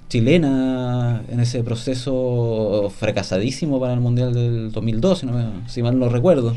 chilena 0.09 1.23
en 1.29 1.39
ese 1.39 1.63
proceso 1.63 2.91
fracasadísimo 2.95 3.79
para 3.79 3.93
el 3.93 3.99
Mundial 3.99 4.33
del 4.33 4.71
2002, 4.71 5.19
si, 5.19 5.27
si 5.67 5.81
mal 5.81 5.97
no 5.97 6.09
recuerdo. 6.09 6.55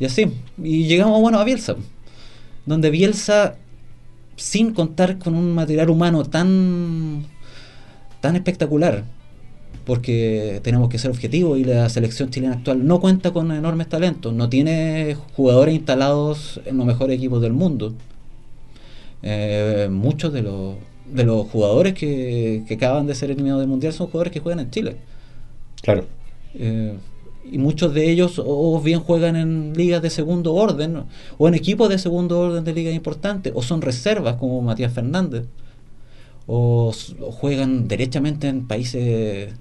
Y 0.00 0.06
así. 0.06 0.32
Y 0.60 0.84
llegamos, 0.84 1.20
bueno, 1.20 1.38
a 1.38 1.44
Bielsa. 1.44 1.76
Donde 2.66 2.90
Bielsa, 2.90 3.54
sin 4.34 4.72
contar 4.72 5.18
con 5.18 5.34
un 5.34 5.54
material 5.54 5.90
humano 5.90 6.24
tan, 6.24 7.26
tan 8.20 8.34
espectacular, 8.34 9.04
porque 9.84 10.60
tenemos 10.62 10.88
que 10.88 10.98
ser 10.98 11.10
objetivos 11.10 11.58
y 11.58 11.64
la 11.64 11.88
selección 11.88 12.30
chilena 12.30 12.54
actual 12.54 12.86
no 12.86 13.00
cuenta 13.00 13.32
con 13.32 13.50
enormes 13.50 13.88
talentos, 13.88 14.32
no 14.32 14.48
tiene 14.48 15.16
jugadores 15.34 15.74
instalados 15.74 16.60
en 16.64 16.76
los 16.76 16.86
mejores 16.86 17.16
equipos 17.16 17.42
del 17.42 17.52
mundo. 17.52 17.94
Eh, 19.22 19.88
muchos 19.90 20.32
de 20.32 20.42
los, 20.42 20.76
de 21.12 21.24
los 21.24 21.46
jugadores 21.48 21.94
que, 21.94 22.64
acaban 22.70 23.06
de 23.06 23.14
ser 23.14 23.30
eliminados 23.30 23.60
del 23.60 23.68
mundial 23.68 23.92
son 23.92 24.06
jugadores 24.06 24.32
que 24.32 24.40
juegan 24.40 24.60
en 24.60 24.70
Chile. 24.70 24.96
Claro. 25.82 26.04
Eh, 26.54 26.96
y 27.50 27.58
muchos 27.58 27.94
de 27.94 28.10
ellos 28.10 28.40
o 28.44 28.80
bien 28.80 29.00
juegan 29.00 29.34
en 29.34 29.72
ligas 29.74 30.02
de 30.02 30.10
segundo 30.10 30.54
orden 30.54 31.04
o 31.38 31.48
en 31.48 31.54
equipos 31.54 31.88
de 31.88 31.98
segundo 31.98 32.38
orden 32.38 32.64
de 32.64 32.74
ligas 32.74 32.94
importantes 32.94 33.52
o 33.56 33.62
son 33.62 33.80
reservas 33.80 34.36
como 34.36 34.60
Matías 34.60 34.92
Fernández 34.92 35.46
o, 36.52 36.92
juegan 37.30 37.86
derechamente 37.86 38.48
en 38.48 38.66
países 38.66 39.54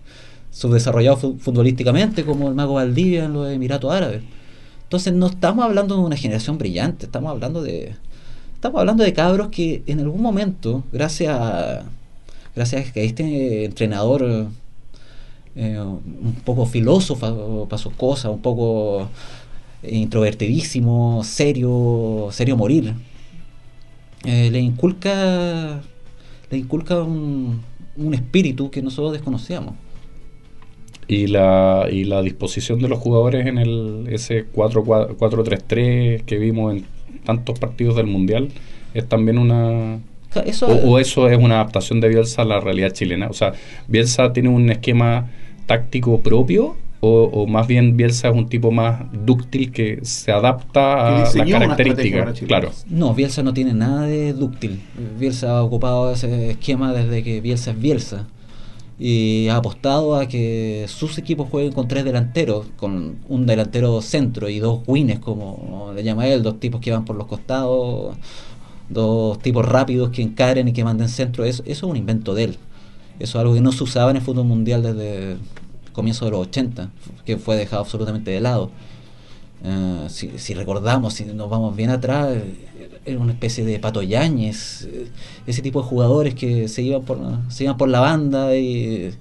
subdesarrollados 0.49 1.19
futbolísticamente, 1.39 2.25
como 2.25 2.47
el 2.49 2.56
Mago 2.56 2.73
Valdivia 2.73 3.25
en 3.25 3.34
los 3.34 3.52
Emiratos 3.52 3.93
Árabes. 3.93 4.23
Entonces 4.84 5.13
no 5.13 5.28
estamos 5.28 5.63
hablando 5.63 5.95
de 5.95 6.02
una 6.02 6.17
generación 6.17 6.58
brillante, 6.58 7.06
estamos 7.06 7.30
hablando 7.30 7.62
de 7.62 7.95
estamos 8.56 8.80
hablando 8.80 9.04
de 9.04 9.13
cabros 9.13 9.49
que 9.49 9.84
en 9.86 9.99
algún 9.99 10.21
momento, 10.21 10.84
gracias 10.91 11.38
a, 11.39 11.84
gracias 12.56 12.91
que 12.91 13.06
este 13.06 13.65
entrenador 13.65 14.47
eh, 15.56 15.80
un 15.80 16.36
poco 16.43 16.65
filósofo 16.65 17.67
para 17.69 17.82
sus 17.82 17.93
cosas, 17.93 18.32
un 18.32 18.41
poco 18.41 19.08
introvertidísimo, 19.84 21.23
serio, 21.23 22.30
serio 22.32 22.58
morir, 22.58 22.95
eh, 24.25 24.49
le 24.52 24.60
inculca 24.60 25.82
le 26.49 26.57
inculca 26.57 27.01
un, 27.01 27.63
espíritu 28.13 28.69
que 28.71 28.81
nosotros 28.81 29.13
desconocíamos. 29.13 29.75
Y 31.07 31.27
la, 31.27 31.88
y 31.91 32.03
la 32.05 32.21
disposición 32.21 32.79
de 32.79 32.88
los 32.88 32.99
jugadores 32.99 33.47
en 33.47 33.57
el 33.57 34.07
ese 34.09 34.45
4-3-3 34.51 36.23
que 36.23 36.38
vimos 36.38 36.75
en 36.75 36.85
tantos 37.25 37.59
partidos 37.59 37.95
del 37.95 38.05
Mundial 38.05 38.49
es 38.93 39.07
también 39.07 39.38
una... 39.38 39.99
Eso, 40.45 40.67
o, 40.67 40.99
eso 40.99 41.27
es 41.27 41.39
una 41.39 41.55
adaptación 41.55 41.99
de 41.99 42.09
Bielsa 42.09 42.43
a 42.43 42.45
la 42.45 42.59
realidad 42.59 42.91
chilena. 42.91 43.27
O 43.29 43.33
sea, 43.33 43.53
Bielsa 43.88 44.31
tiene 44.31 44.49
un 44.49 44.69
esquema 44.69 45.31
táctico 45.65 46.19
propio 46.19 46.77
o, 47.01 47.47
más 47.47 47.65
bien 47.67 47.95
Bielsa 47.95 48.27
es 48.29 48.35
un 48.35 48.49
tipo 48.49 48.71
más 48.71 49.03
dúctil 49.25 49.71
que 49.71 49.99
se 50.03 50.31
adapta 50.31 51.07
a 51.07 51.19
las 51.21 51.33
características. 51.33 52.39
Claro. 52.41 52.71
No, 52.88 53.13
Bielsa 53.13 53.41
no 53.41 53.53
tiene 53.53 53.73
nada 53.73 54.01
de 54.01 54.33
dúctil. 54.33 54.81
Bielsa 55.17 55.57
ha 55.57 55.63
ocupado 55.63 56.12
ese 56.12 56.51
esquema 56.51 56.93
desde 56.93 57.23
que 57.23 57.39
Bielsa 57.39 57.71
es 57.71 57.79
Bielsa. 57.79 58.27
Y 59.01 59.47
ha 59.47 59.55
apostado 59.55 60.15
a 60.15 60.27
que 60.27 60.85
sus 60.89 61.17
equipos 61.17 61.47
jueguen 61.49 61.71
con 61.71 61.88
tres 61.88 62.03
delanteros, 62.03 62.65
con 62.75 63.19
un 63.29 63.45
delantero 63.45 64.01
centro 64.01 64.49
y 64.49 64.59
dos 64.59 64.81
wines, 64.85 65.19
como 65.19 65.93
le 65.95 66.03
llama 66.03 66.27
él, 66.27 66.43
dos 66.43 66.59
tipos 66.59 66.81
que 66.81 66.91
van 66.91 67.05
por 67.05 67.15
los 67.15 67.27
costados, 67.27 68.17
dos 68.89 69.39
tipos 69.39 69.65
rápidos 69.65 70.09
que 70.09 70.21
encaren 70.21 70.67
y 70.67 70.73
que 70.73 70.83
manden 70.83 71.07
centro. 71.07 71.45
Eso, 71.45 71.63
eso 71.65 71.85
es 71.85 71.89
un 71.89 71.95
invento 71.95 72.33
de 72.33 72.43
él. 72.43 72.57
Eso 73.19 73.38
es 73.38 73.41
algo 73.41 73.53
que 73.53 73.62
no 73.62 73.71
se 73.71 73.85
usaba 73.85 74.12
en 74.12 74.17
el 74.17 74.21
fútbol 74.21 74.45
mundial 74.45 74.83
desde 74.83 75.38
comienzo 75.99 76.23
de 76.23 76.31
los 76.31 76.47
80, 76.47 76.91
que 77.25 77.38
fue 77.38 77.57
dejado 77.57 77.81
absolutamente 77.81 78.31
de 78.31 78.39
lado. 78.39 78.71
Eh, 79.63 80.07
si, 80.07 80.53
recordamos, 80.53 81.13
si 81.13 81.25
nos 81.25 81.49
vamos 81.49 81.75
bien 81.75 81.89
atrás, 81.89 82.38
era 83.05 83.19
una 83.19 83.33
especie 83.33 83.65
de 83.65 83.79
patoyañes, 83.79 84.88
eh, 84.89 85.09
ese 85.45 85.62
tipo 85.62 85.81
de 85.81 85.88
jugadores 85.88 86.35
que 86.35 86.69
se 86.69 86.83
iban 86.83 87.03
por, 87.03 87.19
se 87.49 87.65
iban 87.65 87.75
por 87.75 87.89
la 87.89 87.99
banda 87.99 88.55
y 88.55 89.12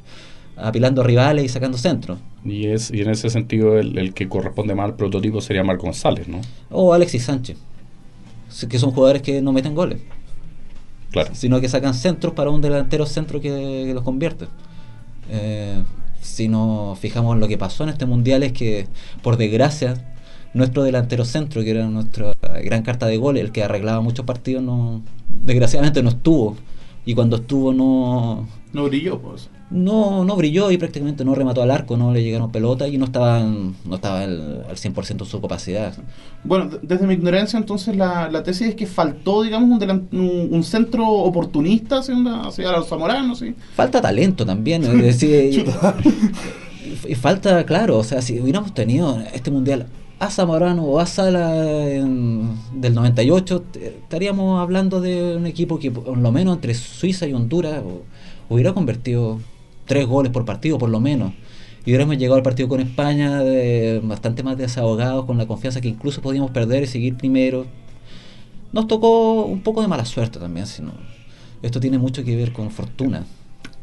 apilando 0.57 1.03
rivales 1.03 1.45
y 1.45 1.49
sacando 1.49 1.77
centros. 1.79 2.19
Y, 2.45 2.67
es, 2.67 2.93
y 2.93 3.01
en 3.01 3.11
ese 3.11 3.29
sentido 3.29 3.77
el, 3.77 4.15
que 4.15 4.29
corresponde 4.29 4.77
más 4.77 4.85
al 4.85 4.95
prototipo 4.95 5.41
sería 5.41 5.65
Marco 5.65 5.83
González, 5.87 6.29
¿no? 6.29 6.41
O 6.71 6.95
Alexis 6.95 7.25
Sánchez, 7.25 7.59
que 8.69 8.79
son 8.79 8.93
jugadores 8.93 9.23
que 9.23 9.43
no 9.43 9.53
meten 9.53 9.75
goles. 9.75 10.01
Claro. 11.11 11.31
Sino 11.33 11.61
que 11.61 11.69
sacan 11.69 11.95
centros 11.95 12.35
para 12.35 12.51
un 12.51 12.61
delantero 12.61 13.05
centro 13.07 13.41
que, 13.41 13.91
los 13.93 14.05
convierte. 14.05 14.47
Eh, 15.31 15.83
si 16.21 16.49
nos 16.49 16.99
fijamos 16.99 17.35
en 17.35 17.41
lo 17.41 17.49
que 17.49 17.59
pasó 17.59 17.85
en 17.85 17.91
este 17.91 18.07
mundial 18.07 18.43
es 18.43 18.53
que, 18.53 18.87
por 19.23 19.37
desgracia, 19.37 19.95
nuestro 20.55 20.83
delantero 20.83 21.25
centro, 21.25 21.63
que 21.63 21.71
era 21.71 21.87
nuestra 21.87 22.33
gran 22.65 22.83
carta 22.83 23.07
de 23.07 23.17
gol, 23.17 23.37
el 23.37 23.53
que 23.53 23.63
arreglaba 23.63 24.01
muchos 24.01 24.25
partidos, 24.25 24.63
no 24.63 25.03
desgraciadamente 25.29 26.03
no 26.03 26.11
estuvo. 26.11 26.57
Y 27.05 27.15
cuando 27.15 27.37
estuvo 27.37 27.73
no... 27.73 28.49
No 28.73 28.85
brilló, 28.85 29.19
pues 29.19 29.49
no, 29.71 30.25
no 30.25 30.37
brilló 30.37 30.71
y 30.71 30.79
prácticamente 30.79 31.25
no 31.25 31.35
remató 31.35 31.63
al 31.63 31.71
arco, 31.71 31.97
no 31.97 32.13
le 32.13 32.23
llegaron 32.23 32.51
pelotas 32.51 32.89
y 32.91 32.97
no 32.97 33.05
estaba, 33.05 33.41
no 33.41 33.95
estaba 33.95 34.23
al, 34.23 34.65
100% 34.69 35.19
de 35.19 35.25
su 35.27 35.41
capacidad. 35.41 35.95
Bueno, 36.45 36.71
desde 36.81 37.07
mi 37.07 37.15
ignorancia 37.15 37.59
entonces 37.59 37.95
la, 37.97 38.31
la 38.31 38.43
tesis 38.43 38.69
es 38.69 38.75
que 38.75 38.87
faltó, 38.87 39.43
digamos, 39.43 39.71
un, 39.71 40.49
un, 40.51 40.65
centro 40.65 41.07
oportunista 41.07 41.99
hacia, 41.99 42.15
hacia 42.41 42.73
los 42.73 42.89
zamoranos. 42.89 43.41
¿sí? 43.41 43.55
Falta 43.75 44.01
talento 44.01 44.47
también, 44.47 44.85
es 44.85 45.21
decir, 45.21 45.67
y, 47.07 47.15
falta, 47.15 47.65
claro, 47.67 47.99
o 47.99 48.05
sea, 48.05 48.23
si 48.23 48.41
hubiéramos 48.41 48.73
tenido 48.73 49.21
este 49.35 49.51
mundial 49.51 49.87
a 50.19 50.31
Zamorano 50.31 50.83
o 50.85 50.99
a 50.99 51.07
Sala 51.07 51.53
del 51.53 52.95
98, 52.95 53.65
estaríamos 53.75 54.61
hablando 54.61 55.01
de 55.01 55.37
un 55.37 55.47
equipo 55.47 55.79
que 55.79 55.91
por 55.91 56.17
lo 56.17 56.33
menos 56.33 56.57
entre 56.57 56.75
Suiza 56.75 57.27
y 57.27 57.35
Honduras 57.35 57.83
hubiera 58.49 58.73
convertido 58.73 59.39
tres 59.89 60.07
goles 60.07 60.31
por 60.31 60.45
partido, 60.45 60.79
por 60.79 60.91
lo 60.91 61.01
menos. 61.01 61.33
Y 61.85 61.91
hubiéramos 61.91 62.19
llegado 62.19 62.37
al 62.37 62.43
partido 62.43 62.69
con 62.69 62.81
España 62.81 63.43
bastante 64.03 64.45
más 64.45 64.57
desahogados, 64.57 65.25
con 65.25 65.39
la 65.39 65.47
confianza 65.47 65.81
que 65.81 65.89
incluso 65.89 66.21
podíamos 66.21 66.53
perder 66.53 66.85
y 66.85 66.87
seguir 66.87 67.17
primero. 67.17 67.67
Nos 68.73 68.87
tocó 68.87 69.45
un 69.45 69.63
poco 69.63 69.81
de 69.81 69.89
mala 69.89 70.05
suerte 70.05 70.39
también, 70.39 70.67
sino 70.67 70.93
esto 71.63 71.81
tiene 71.81 71.99
mucho 71.99 72.23
que 72.23 72.37
ver 72.37 72.53
con 72.53 72.71
fortuna. 72.71 73.25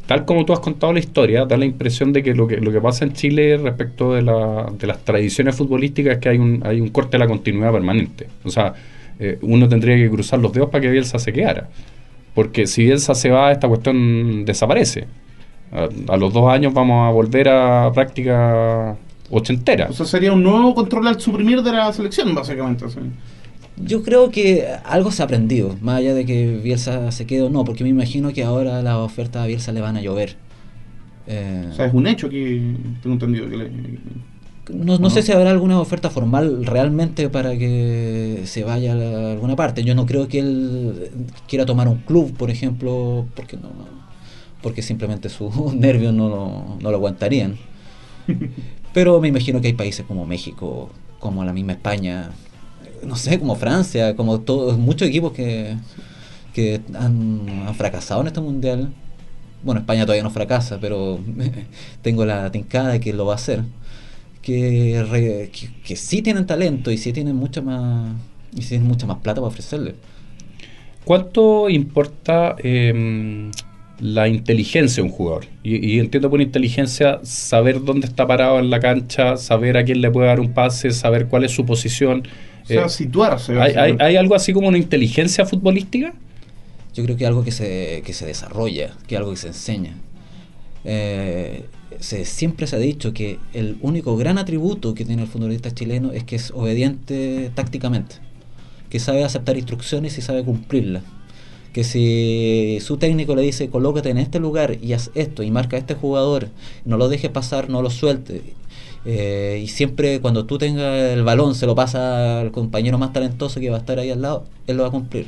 Tal 0.06 0.24
como 0.24 0.46
tú 0.46 0.54
has 0.54 0.60
contado 0.60 0.94
la 0.94 1.00
historia, 1.00 1.46
da 1.46 1.58
la 1.58 1.66
impresión 1.66 2.14
de 2.14 2.22
que 2.22 2.36
lo 2.36 2.48
que, 2.48 2.58
lo 2.58 2.72
que 2.72 2.80
pasa 2.80 3.06
en 3.06 3.14
Chile 3.14 3.58
respecto 3.58 4.14
de, 4.14 4.22
la, 4.22 4.72
de 4.78 4.86
las 4.86 5.04
tradiciones 5.04 5.56
futbolísticas 5.56 6.14
es 6.14 6.20
que 6.20 6.30
hay 6.30 6.38
un, 6.38 6.62
hay 6.64 6.80
un 6.80 6.90
corte 6.90 7.14
de 7.14 7.20
la 7.20 7.28
continuidad 7.28 7.72
permanente. 7.72 8.28
O 8.44 8.52
sea, 8.52 8.76
eh, 9.18 9.40
uno 9.42 9.68
tendría 9.68 9.96
que 9.96 10.08
cruzar 10.12 10.38
los 10.38 10.54
dedos 10.54 10.70
para 10.70 10.84
que 10.84 10.92
Bielsa 10.92 11.18
se 11.18 11.34
quedara. 11.34 11.70
Porque 12.36 12.68
si 12.68 12.84
Bielsa 12.84 13.16
se 13.16 13.32
va, 13.32 13.52
esta 13.52 13.68
cuestión 13.68 14.46
desaparece 14.46 15.08
a, 15.72 16.18
los 16.18 16.34
dos 16.34 16.52
años 16.52 16.74
vamos 16.74 17.08
a 17.08 17.12
volver 17.12 17.50
a 17.50 17.92
práctica 17.94 18.96
ochentera. 19.30 19.88
O 19.90 19.94
sea, 19.94 20.06
sería 20.06 20.34
un 20.34 20.44
nuevo 20.44 20.74
control 20.76 21.08
al 21.08 21.20
suprimir 21.20 21.62
de 21.62 21.72
la 21.72 21.92
selección, 21.92 22.34
básicamente. 22.34 22.86
Yo 23.78 24.04
creo 24.04 24.32
que 24.32 24.68
algo 24.86 25.12
se 25.12 25.22
ha 25.22 25.26
aprendido, 25.26 25.76
más 25.82 25.98
allá 25.98 26.14
de 26.14 26.26
que 26.26 26.58
Bielsa 26.64 27.12
se 27.12 27.26
quede 27.26 27.44
o 27.44 27.50
no, 27.50 27.66
porque 27.66 27.84
me 27.84 27.90
imagino 27.90 28.32
que 28.32 28.44
ahora 28.44 28.82
las 28.82 28.96
ofertas 28.96 29.44
a 29.44 29.48
Bielsa 29.48 29.72
le 29.72 29.82
van 29.82 29.98
a 29.98 30.02
llover. 30.02 30.38
Eh, 31.28 31.70
o 31.72 31.74
sea, 31.74 31.88
es 31.88 31.94
un 31.94 32.08
hecho 32.08 32.30
que 32.30 32.76
tengo 33.02 33.16
entendido 33.16 33.50
que 33.50 33.58
le, 33.58 33.72
no, 34.74 34.98
no, 34.98 35.10
sé 35.10 35.22
si 35.22 35.32
habrá 35.32 35.52
alguna 35.52 35.80
oferta 35.80 36.10
formal 36.10 36.66
realmente 36.66 37.30
para 37.30 37.58
que 37.58 38.42
se 38.46 38.64
vaya 38.64 38.94
a 38.94 39.32
alguna 39.34 39.56
parte. 39.56 39.84
Yo 39.84 39.94
no 39.94 40.06
creo 40.06 40.28
que 40.28 40.40
él 40.40 41.12
quiera 41.48 41.66
tomar 41.66 41.88
un 41.88 41.98
club, 41.98 42.34
por 42.36 42.50
ejemplo, 42.50 43.26
porque 43.36 43.58
no, 43.58 43.70
porque 44.66 44.82
simplemente 44.82 45.30
sus 45.30 45.76
nervios 45.76 46.12
no, 46.12 46.80
lo 46.82 46.90
aguantarían. 46.90 47.56
Pero 48.96 49.22
me 49.22 49.28
imagino 49.28 49.62
que 49.62 49.68
hay 49.68 49.74
países 49.74 50.04
como 50.08 50.26
México, 50.26 50.90
como 51.20 51.46
la 51.46 51.54
misma 51.54 51.74
España, 51.74 52.32
no 53.04 53.16
sé, 53.16 53.38
como 53.38 53.56
Francia, 53.56 54.16
como 54.16 54.40
todos, 54.40 54.76
muchos 54.80 55.08
equipos 55.08 55.34
que, 55.34 55.78
que 56.52 56.82
han, 56.96 57.76
fracasado 57.76 58.22
en 58.22 58.28
este 58.28 58.42
mundial, 58.42 58.92
bueno, 59.62 59.82
España 59.82 60.02
todavía 60.02 60.24
no 60.24 60.32
fracasa, 60.32 60.80
pero 60.80 61.20
tengo 62.02 62.26
la 62.26 62.52
tincada 62.52 62.94
de 62.94 63.00
que 63.00 63.14
lo 63.14 63.28
va 63.28 63.34
a 63.34 63.36
hacer, 63.36 63.62
que, 64.42 65.52
que, 65.84 65.96
sí 65.96 66.24
tienen 66.24 66.48
talento 66.48 66.90
y 66.90 66.98
sí 66.98 67.14
tienen 67.14 67.36
mucha 67.36 67.62
más, 67.62 68.16
y 68.56 68.64
sí 68.64 68.70
tienen 68.70 68.88
mucha 68.88 69.06
más 69.06 69.18
plata 69.18 69.42
para 69.42 69.50
ofrecerle. 69.50 69.94
¿Cuánto 71.04 71.70
importa 71.70 72.56
em, 72.58 73.52
la 74.00 74.28
inteligencia 74.28 75.04
de 75.04 75.10
un 75.10 75.16
jugador? 75.16 75.46
Y, 75.64 76.00
entiendo 76.00 76.30
por 76.30 76.42
inteligencia 76.42 77.20
saber 77.24 77.84
dónde 77.84 78.08
está 78.08 78.28
parado 78.28 78.60
en 78.60 78.70
la 78.70 78.80
cancha, 78.80 79.38
saber 79.38 79.78
a 79.78 79.86
quién 79.86 80.02
le 80.02 80.12
puede 80.12 80.28
dar 80.28 80.40
un 80.40 80.54
pase, 80.54 80.92
saber 80.92 81.28
cuál 81.28 81.44
es 81.44 81.52
su 81.52 81.66
posición. 81.66 82.28
O 82.64 82.68
sea, 82.68 82.86
eh, 82.86 82.90
situarse. 82.90 83.60
¿hay, 83.60 83.96
hay, 84.00 84.16
algo 84.16 84.36
así 84.36 84.54
como 84.54 84.68
una 84.68 84.78
inteligencia 84.78 85.46
futbolística? 85.46 86.14
Yo 86.94 87.04
creo 87.04 87.18
que 87.18 87.24
es 87.26 87.28
algo 87.28 87.44
que 87.44 87.52
se, 87.52 88.02
que 88.06 88.14
se 88.14 88.26
desarrolla, 88.26 88.94
que 89.08 89.16
es 89.16 89.20
algo 89.20 89.32
que 89.32 89.38
se 89.38 89.48
enseña. 89.48 89.96
Eh, 90.84 91.66
se, 92.00 92.26
siempre 92.26 92.68
se 92.68 92.76
ha 92.76 92.80
dicho 92.80 93.14
que 93.14 93.40
el 93.54 93.78
único 93.82 94.16
gran 94.18 94.38
atributo 94.38 94.94
que 94.94 95.06
tiene 95.06 95.24
el 95.24 95.28
futbolista 95.28 95.72
chileno 95.72 96.12
es 96.12 96.24
que 96.24 96.36
es 96.36 96.52
obediente 96.52 97.52
tácticamente 97.56 98.16
que 98.90 99.00
sabe 99.00 99.24
aceptar 99.24 99.58
instrucciones 99.58 100.18
y 100.18 100.22
sabe 100.22 100.44
cumplirlas. 100.44 101.04
Que 101.76 101.84
si 101.84 102.80
su 102.80 102.96
técnico 102.96 103.36
le 103.36 103.42
dice 103.42 103.70
colócate 103.70 104.10
en 104.10 104.18
este 104.18 104.40
lugar 104.40 104.78
y 104.82 104.94
haz 104.94 105.12
esto 105.14 105.44
y 105.44 105.52
marca 105.52 105.76
a 105.76 105.80
este 105.80 105.94
jugador, 105.94 106.48
no 106.86 106.96
lo 106.96 107.10
deje 107.10 107.30
pasar, 107.30 107.68
no 107.70 107.82
lo 107.82 107.90
suelte. 107.90 108.54
Eh, 109.04 109.60
y 109.62 109.68
siempre 109.68 110.22
cuando 110.22 110.46
tú 110.46 110.58
tengas 110.58 110.98
el 111.12 111.24
balón 111.24 111.54
se 111.54 111.66
lo 111.66 111.76
pasa 111.76 112.40
al 112.40 112.52
compañero 112.54 112.98
más 112.98 113.12
talentoso 113.12 113.60
que 113.60 113.70
va 113.70 113.76
a 113.76 113.80
estar 113.80 114.00
ahí 114.00 114.10
al 114.10 114.22
lado, 114.22 114.46
él 114.68 114.78
lo 114.78 114.84
va 114.84 114.88
a 114.88 114.92
cumplir. 114.92 115.28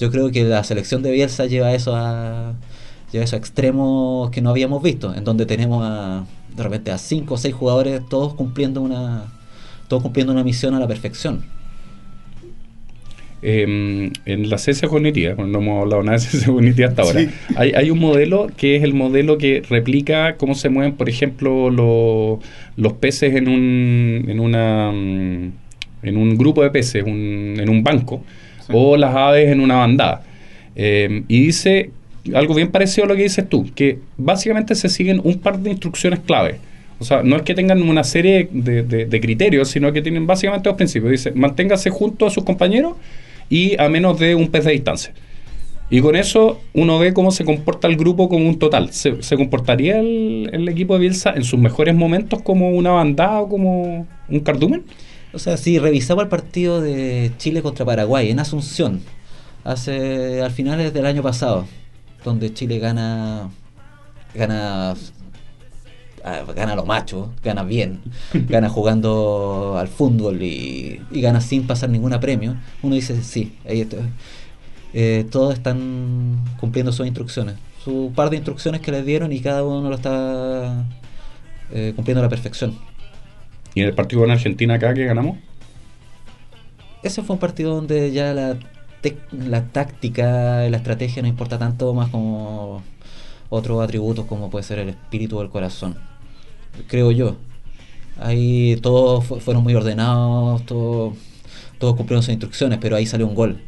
Yo 0.00 0.10
creo 0.10 0.32
que 0.32 0.42
la 0.42 0.64
selección 0.64 1.04
de 1.04 1.12
Bielsa 1.12 1.46
lleva 1.46 1.72
eso 1.72 1.94
a, 1.94 2.54
lleva 3.12 3.24
eso 3.24 3.36
a 3.36 3.38
extremos 3.38 4.30
que 4.30 4.40
no 4.42 4.50
habíamos 4.50 4.82
visto, 4.82 5.14
en 5.14 5.22
donde 5.22 5.46
tenemos 5.46 5.84
a, 5.84 6.26
de 6.56 6.62
repente 6.64 6.90
a 6.90 6.98
cinco 6.98 7.34
o 7.34 7.38
seis 7.38 7.54
jugadores 7.54 8.02
todos 8.08 8.34
cumpliendo 8.34 8.80
una 8.82 9.32
todos 9.86 10.02
cumpliendo 10.02 10.32
una 10.32 10.42
misión 10.42 10.74
a 10.74 10.80
la 10.80 10.88
perfección. 10.88 11.44
Em, 13.46 14.10
en 14.24 14.48
la 14.48 14.56
ciencia 14.56 14.88
cognitiva, 14.88 15.34
no 15.34 15.58
hemos 15.58 15.82
hablado 15.82 16.02
nada 16.02 16.16
de 16.16 16.24
ciencia 16.24 16.50
cognitiva 16.50 16.88
hasta 16.88 17.02
ahora, 17.02 17.20
hay, 17.56 17.72
hay, 17.72 17.90
un 17.90 17.98
modelo 17.98 18.46
que 18.56 18.76
es 18.76 18.82
el 18.82 18.94
modelo 18.94 19.36
que 19.36 19.62
replica 19.68 20.36
cómo 20.38 20.54
se 20.54 20.70
mueven, 20.70 20.94
por 20.94 21.10
ejemplo, 21.10 21.68
los 21.68 22.92
peces 22.94 23.34
en 23.34 23.48
un, 23.48 24.24
en, 24.28 24.40
una, 24.40 24.90
mm, 24.90 25.52
en 26.04 26.16
un 26.16 26.38
grupo 26.38 26.62
de 26.62 26.70
peces, 26.70 27.04
en 27.06 27.68
un 27.68 27.84
banco, 27.84 28.24
o 28.72 28.96
las 28.96 29.14
aves 29.14 29.52
en 29.52 29.60
una 29.60 29.74
bandada. 29.74 30.22
Em, 30.74 31.24
y 31.28 31.44
dice 31.44 31.90
algo 32.32 32.54
bien 32.54 32.70
parecido 32.70 33.04
a 33.04 33.08
lo 33.08 33.14
que 33.14 33.24
dices 33.24 33.46
tú, 33.46 33.70
que 33.74 33.98
básicamente 34.16 34.74
se 34.74 34.88
siguen 34.88 35.20
un 35.22 35.38
par 35.38 35.58
de 35.58 35.70
instrucciones 35.70 36.20
clave. 36.20 36.60
O 36.98 37.04
sea, 37.04 37.22
no 37.22 37.36
es 37.36 37.42
que 37.42 37.54
tengan 37.54 37.82
una 37.82 38.04
serie 38.04 38.48
de, 38.50 38.82
de 38.84 39.20
criterios, 39.20 39.68
sino 39.68 39.92
que 39.92 40.00
tienen 40.00 40.26
básicamente 40.26 40.66
dos 40.66 40.78
principios. 40.78 41.10
Dice, 41.10 41.32
manténgase 41.32 41.90
junto 41.90 42.26
a 42.26 42.30
sus 42.30 42.42
compañeros 42.44 42.94
y 43.48 43.80
a 43.80 43.88
menos 43.88 44.18
de 44.18 44.34
un 44.34 44.48
pez 44.48 44.64
de 44.64 44.72
distancia. 44.72 45.14
Y 45.90 46.00
con 46.00 46.16
eso 46.16 46.60
uno 46.72 46.98
ve 46.98 47.12
cómo 47.12 47.30
se 47.30 47.44
comporta 47.44 47.88
el 47.88 47.96
grupo 47.96 48.28
como 48.28 48.48
un 48.48 48.58
total. 48.58 48.92
¿Se, 48.92 49.36
comportaría 49.36 50.00
el, 50.00 50.68
equipo 50.68 50.94
de 50.94 51.00
Bielsa 51.00 51.34
en 51.36 51.44
sus 51.44 51.58
mejores 51.58 51.94
momentos 51.94 52.42
como 52.42 52.70
una 52.70 52.90
bandada 52.90 53.40
o 53.40 53.48
como 53.48 54.06
un 54.28 54.40
cardumen? 54.40 54.84
O 55.32 55.38
sea, 55.38 55.56
si 55.56 55.78
revisaba 55.78 56.22
el 56.22 56.28
partido 56.28 56.80
de 56.80 57.32
Chile 57.38 57.60
contra 57.60 57.84
Paraguay 57.84 58.30
en 58.30 58.40
Asunción, 58.40 59.02
hace 59.62 60.40
al 60.42 60.50
finales 60.50 60.94
del 60.94 61.06
año 61.06 61.22
pasado, 61.22 61.66
donde 62.24 62.52
Chile 62.52 62.78
gana 62.78 63.50
gana 64.34 64.94
gana 66.54 66.74
lo 66.74 66.84
macho, 66.86 67.32
gana 67.42 67.62
bien, 67.62 68.00
gana 68.32 68.68
jugando 68.68 69.76
al 69.78 69.88
fútbol 69.88 70.42
y, 70.42 71.00
gana 71.10 71.40
sin 71.40 71.66
pasar 71.66 71.90
ningún 71.90 72.18
premio, 72.20 72.56
uno 72.82 72.94
dice, 72.94 73.22
sí, 73.22 73.56
ahí 73.68 73.82
está. 73.82 73.98
Eh, 74.92 75.26
todos 75.30 75.54
están 75.54 76.44
cumpliendo 76.58 76.92
sus 76.92 77.06
instrucciones, 77.06 77.56
su 77.82 78.12
par 78.14 78.30
de 78.30 78.36
instrucciones 78.36 78.80
que 78.80 78.92
les 78.92 79.04
dieron 79.04 79.32
y 79.32 79.40
cada 79.40 79.64
uno 79.64 79.88
lo 79.88 79.96
está 79.96 80.84
eh, 81.72 81.92
cumpliendo 81.94 82.20
a 82.20 82.24
la 82.24 82.30
perfección. 82.30 82.78
¿Y 83.74 83.80
en 83.80 83.88
el 83.88 83.94
partido 83.94 84.22
con 84.22 84.30
Argentina 84.30 84.74
acá 84.74 84.94
que 84.94 85.04
ganamos? 85.04 85.38
Ese 87.02 87.22
fue 87.22 87.34
un 87.34 87.40
partido 87.40 87.74
donde 87.74 88.12
ya 88.12 88.32
la, 88.32 88.56
la 89.32 89.64
táctica, 89.64 90.68
la 90.70 90.76
estrategia 90.76 91.20
no 91.20 91.28
importa 91.28 91.58
tanto 91.58 91.92
más 91.92 92.08
como 92.08 92.82
otros 93.50 93.82
atributos 93.82 94.24
como 94.24 94.48
puede 94.48 94.62
ser 94.62 94.78
el 94.78 94.88
espíritu 94.88 95.38
o 95.38 95.42
el 95.42 95.50
corazón 95.50 95.96
creo 96.88 97.10
yo. 97.10 97.36
Ahí 98.18 98.76
todos 98.82 99.24
fueron 99.42 99.62
muy 99.62 99.74
ordenados, 99.74 100.64
todos, 100.66 101.14
todos 101.78 101.96
cumplieron 101.96 102.22
sus 102.22 102.30
instrucciones, 102.30 102.78
pero 102.80 102.96
ahí 102.96 103.06
salió 103.06 103.26
un 103.26 103.34
gol. 103.34 103.60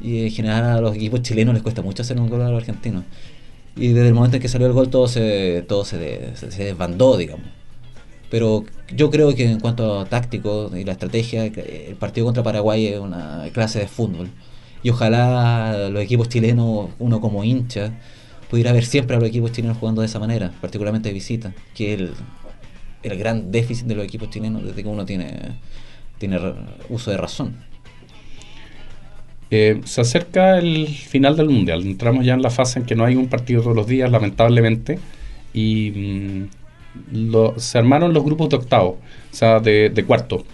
Y 0.00 0.24
en 0.24 0.30
general 0.30 0.64
a 0.64 0.80
los 0.80 0.94
equipos 0.94 1.22
chilenos 1.22 1.54
les 1.54 1.62
cuesta 1.62 1.82
mucho 1.82 2.02
hacer 2.02 2.20
un 2.20 2.28
gol 2.28 2.42
a 2.42 2.50
los 2.50 2.62
argentinos. 2.62 3.04
Y 3.76 3.88
desde 3.88 4.08
el 4.08 4.14
momento 4.14 4.36
en 4.36 4.42
que 4.42 4.48
salió 4.48 4.66
el 4.66 4.72
gol 4.72 4.88
todo 4.88 5.08
se, 5.08 5.64
todo 5.68 5.84
se, 5.84 5.98
desbandó, 6.58 7.16
digamos. 7.16 7.46
Pero 8.30 8.64
yo 8.94 9.10
creo 9.10 9.34
que 9.34 9.50
en 9.50 9.60
cuanto 9.60 10.00
a 10.00 10.04
táctico 10.06 10.70
y 10.76 10.84
la 10.84 10.92
estrategia, 10.92 11.44
el 11.44 11.96
partido 11.96 12.26
contra 12.26 12.42
Paraguay 12.42 12.86
es 12.86 12.98
una 12.98 13.44
clase 13.52 13.80
de 13.80 13.88
fútbol. 13.88 14.30
Y 14.82 14.90
ojalá 14.90 15.88
los 15.90 16.02
equipos 16.02 16.28
chilenos, 16.28 16.90
uno 16.98 17.20
como 17.20 17.44
hincha, 17.44 17.92
pudiera 18.50 18.72
ver 18.72 18.84
siempre 18.84 19.16
a 19.16 19.20
los 19.20 19.28
equipos 19.28 19.52
chilenos 19.52 19.76
jugando 19.78 20.00
de 20.02 20.06
esa 20.06 20.18
manera, 20.18 20.52
particularmente 20.60 21.08
de 21.08 21.14
visita, 21.14 21.52
que 21.74 21.94
es 21.94 22.00
el, 22.00 22.12
el 23.02 23.18
gran 23.18 23.50
déficit 23.50 23.86
de 23.86 23.94
los 23.94 24.04
equipos 24.04 24.30
chilenos 24.30 24.64
desde 24.64 24.82
que 24.82 24.88
uno 24.88 25.04
tiene, 25.04 25.32
tiene 26.18 26.38
uso 26.88 27.10
de 27.10 27.16
razón. 27.16 27.56
Eh, 29.50 29.80
se 29.84 30.00
acerca 30.00 30.58
el 30.58 30.88
final 30.88 31.36
del 31.36 31.48
mundial. 31.48 31.82
Entramos 31.82 32.24
ya 32.24 32.34
en 32.34 32.42
la 32.42 32.50
fase 32.50 32.80
en 32.80 32.84
que 32.84 32.96
no 32.96 33.04
hay 33.04 33.14
un 33.14 33.28
partido 33.28 33.62
todos 33.62 33.76
los 33.76 33.86
días, 33.86 34.10
lamentablemente. 34.10 34.98
Y 35.54 36.48
mm, 37.12 37.56
se 37.56 37.78
armaron 37.78 38.12
los 38.12 38.24
grupos 38.24 38.48
de 38.48 38.56
octavo, 38.56 38.98
o 39.32 39.34
sea, 39.34 39.60
de, 39.60 40.04
cuarto. 40.06 40.44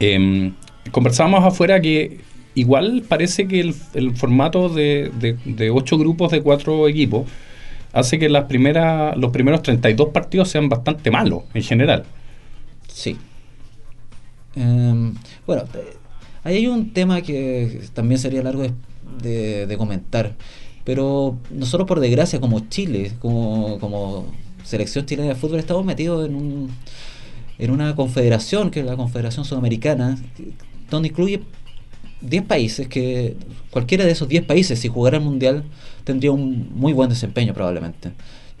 Em, 0.00 0.54
conversábamos 0.90 1.44
afuera 1.44 1.80
que 1.80 2.20
igual 2.56 3.04
parece 3.06 3.46
que 3.46 3.60
el, 3.60 4.16
formato 4.16 4.68
de, 4.70 5.12
de, 5.44 5.70
ocho 5.70 5.98
grupos 5.98 6.32
de 6.32 6.42
cuatro 6.42 6.88
equipos 6.88 7.28
hace 7.92 8.18
que 8.18 8.28
las 8.28 8.44
primeras, 8.44 9.16
los 9.16 9.30
primeros 9.30 9.62
32 9.62 10.08
partidos 10.08 10.48
sean 10.48 10.68
bastante 10.68 11.10
malos 11.10 11.44
en 11.54 11.62
general. 11.62 12.04
Sí. 12.88 13.16
Em, 14.56 15.14
bueno, 15.46 15.64
ahí 16.44 16.56
hay 16.56 16.66
un 16.66 16.92
tema 16.92 17.20
que 17.20 17.82
también 17.92 18.18
sería 18.18 18.42
largo 18.42 18.64
de, 19.22 19.66
de, 19.66 19.76
comentar, 19.76 20.34
pero 20.82 21.36
nosotros 21.50 21.86
por 21.86 22.00
desgracia 22.00 22.40
como 22.40 22.60
Chile, 22.68 23.12
como, 23.20 23.78
como 23.78 24.32
selección 24.64 25.04
chilena 25.04 25.28
de 25.28 25.34
fútbol, 25.34 25.58
estamos 25.58 25.84
metidos 25.84 26.26
en, 26.26 26.34
un, 26.34 26.70
en 27.58 27.70
una 27.70 27.94
confederación, 27.94 28.70
que 28.70 28.80
es 28.80 28.86
la 28.86 28.96
Confederación 28.96 29.44
Sudamericana, 29.44 30.18
donde 30.90 31.08
incluye 31.08 31.42
10 32.28 32.44
países 32.44 32.88
que 32.88 33.36
cualquiera 33.70 34.04
de 34.04 34.12
esos 34.12 34.28
10 34.28 34.44
países 34.44 34.78
si 34.78 34.88
jugara 34.88 35.18
el 35.18 35.24
mundial 35.24 35.64
tendría 36.04 36.32
un 36.32 36.70
muy 36.74 36.92
buen 36.92 37.08
desempeño 37.08 37.54
probablemente. 37.54 38.12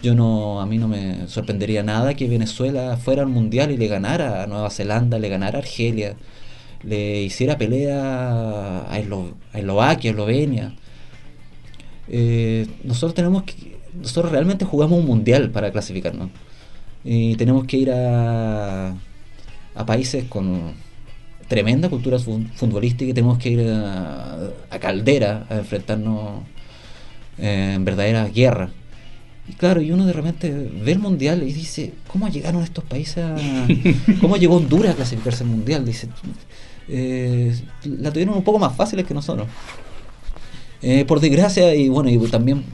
Yo 0.02 0.14
no 0.14 0.60
a 0.60 0.66
mí 0.66 0.78
no 0.78 0.88
me 0.88 1.26
sorprendería 1.28 1.82
nada 1.82 2.14
que 2.14 2.28
Venezuela 2.28 2.96
fuera 2.96 3.22
al 3.22 3.28
mundial 3.28 3.70
y 3.70 3.76
le 3.76 3.88
ganara 3.88 4.42
a 4.42 4.46
Nueva 4.46 4.70
Zelanda, 4.70 5.18
le 5.18 5.28
ganara 5.28 5.58
a 5.58 5.62
Argelia, 5.62 6.16
le 6.82 7.22
hiciera 7.22 7.58
pelea 7.58 8.86
a, 8.90 8.98
Eslovaquia, 8.98 10.10
a 10.10 10.12
Eslovenia. 10.12 10.74
Eh, 12.08 12.66
nosotros 12.84 13.14
tenemos 13.14 13.44
que 13.44 13.76
nosotros 14.00 14.30
realmente 14.30 14.64
jugamos 14.64 14.98
un 14.98 15.06
mundial 15.06 15.50
para 15.50 15.72
clasificarnos 15.72 16.28
y 17.02 17.34
tenemos 17.36 17.64
que 17.64 17.76
ir 17.78 17.90
a, 17.90 18.94
a 19.74 19.86
países 19.86 20.24
con 20.24 20.74
tremenda 21.48 21.88
cultura 21.88 22.18
futbolística 22.18 23.10
y 23.10 23.14
tenemos 23.14 23.38
que 23.38 23.50
ir 23.50 23.70
a, 23.70 24.50
Caldera 24.80 25.46
a 25.48 25.56
enfrentarnos 25.56 26.42
eh, 27.38 27.72
en 27.76 27.84
verdadera 27.84 28.26
guerra. 28.28 28.70
Y 29.48 29.52
claro, 29.52 29.80
y 29.80 29.92
uno 29.92 30.06
de 30.06 30.12
repente 30.12 30.50
ve 30.50 30.92
el 30.92 30.98
mundial 30.98 31.42
y 31.42 31.52
dice, 31.52 31.92
¿cómo 32.08 32.28
llegaron 32.28 32.62
estos 32.62 32.84
países 32.84 33.18
a... 33.18 33.36
¿Cómo 34.20 34.36
llegó 34.36 34.56
Honduras 34.56 34.92
a 34.92 34.96
clasificarse 34.96 35.44
al 35.44 35.50
mundial? 35.50 35.84
Dice, 35.84 36.08
eh, 36.88 37.54
la 37.84 38.10
tuvieron 38.10 38.36
un 38.36 38.42
poco 38.44 38.58
más 38.58 38.74
fáciles 38.74 39.06
que 39.06 39.14
nosotros. 39.14 39.46
Eh, 40.82 41.04
por 41.04 41.20
desgracia, 41.20 41.74
y 41.74 41.88
bueno, 41.88 42.10
y 42.10 42.18
también 42.28 42.64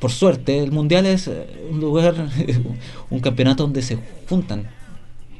por 0.00 0.10
suerte, 0.10 0.58
el 0.58 0.72
mundial 0.72 1.06
es 1.06 1.30
un 1.70 1.78
lugar, 1.78 2.14
un 3.10 3.20
campeonato 3.20 3.62
donde 3.62 3.82
se 3.82 3.98
juntan 4.28 4.68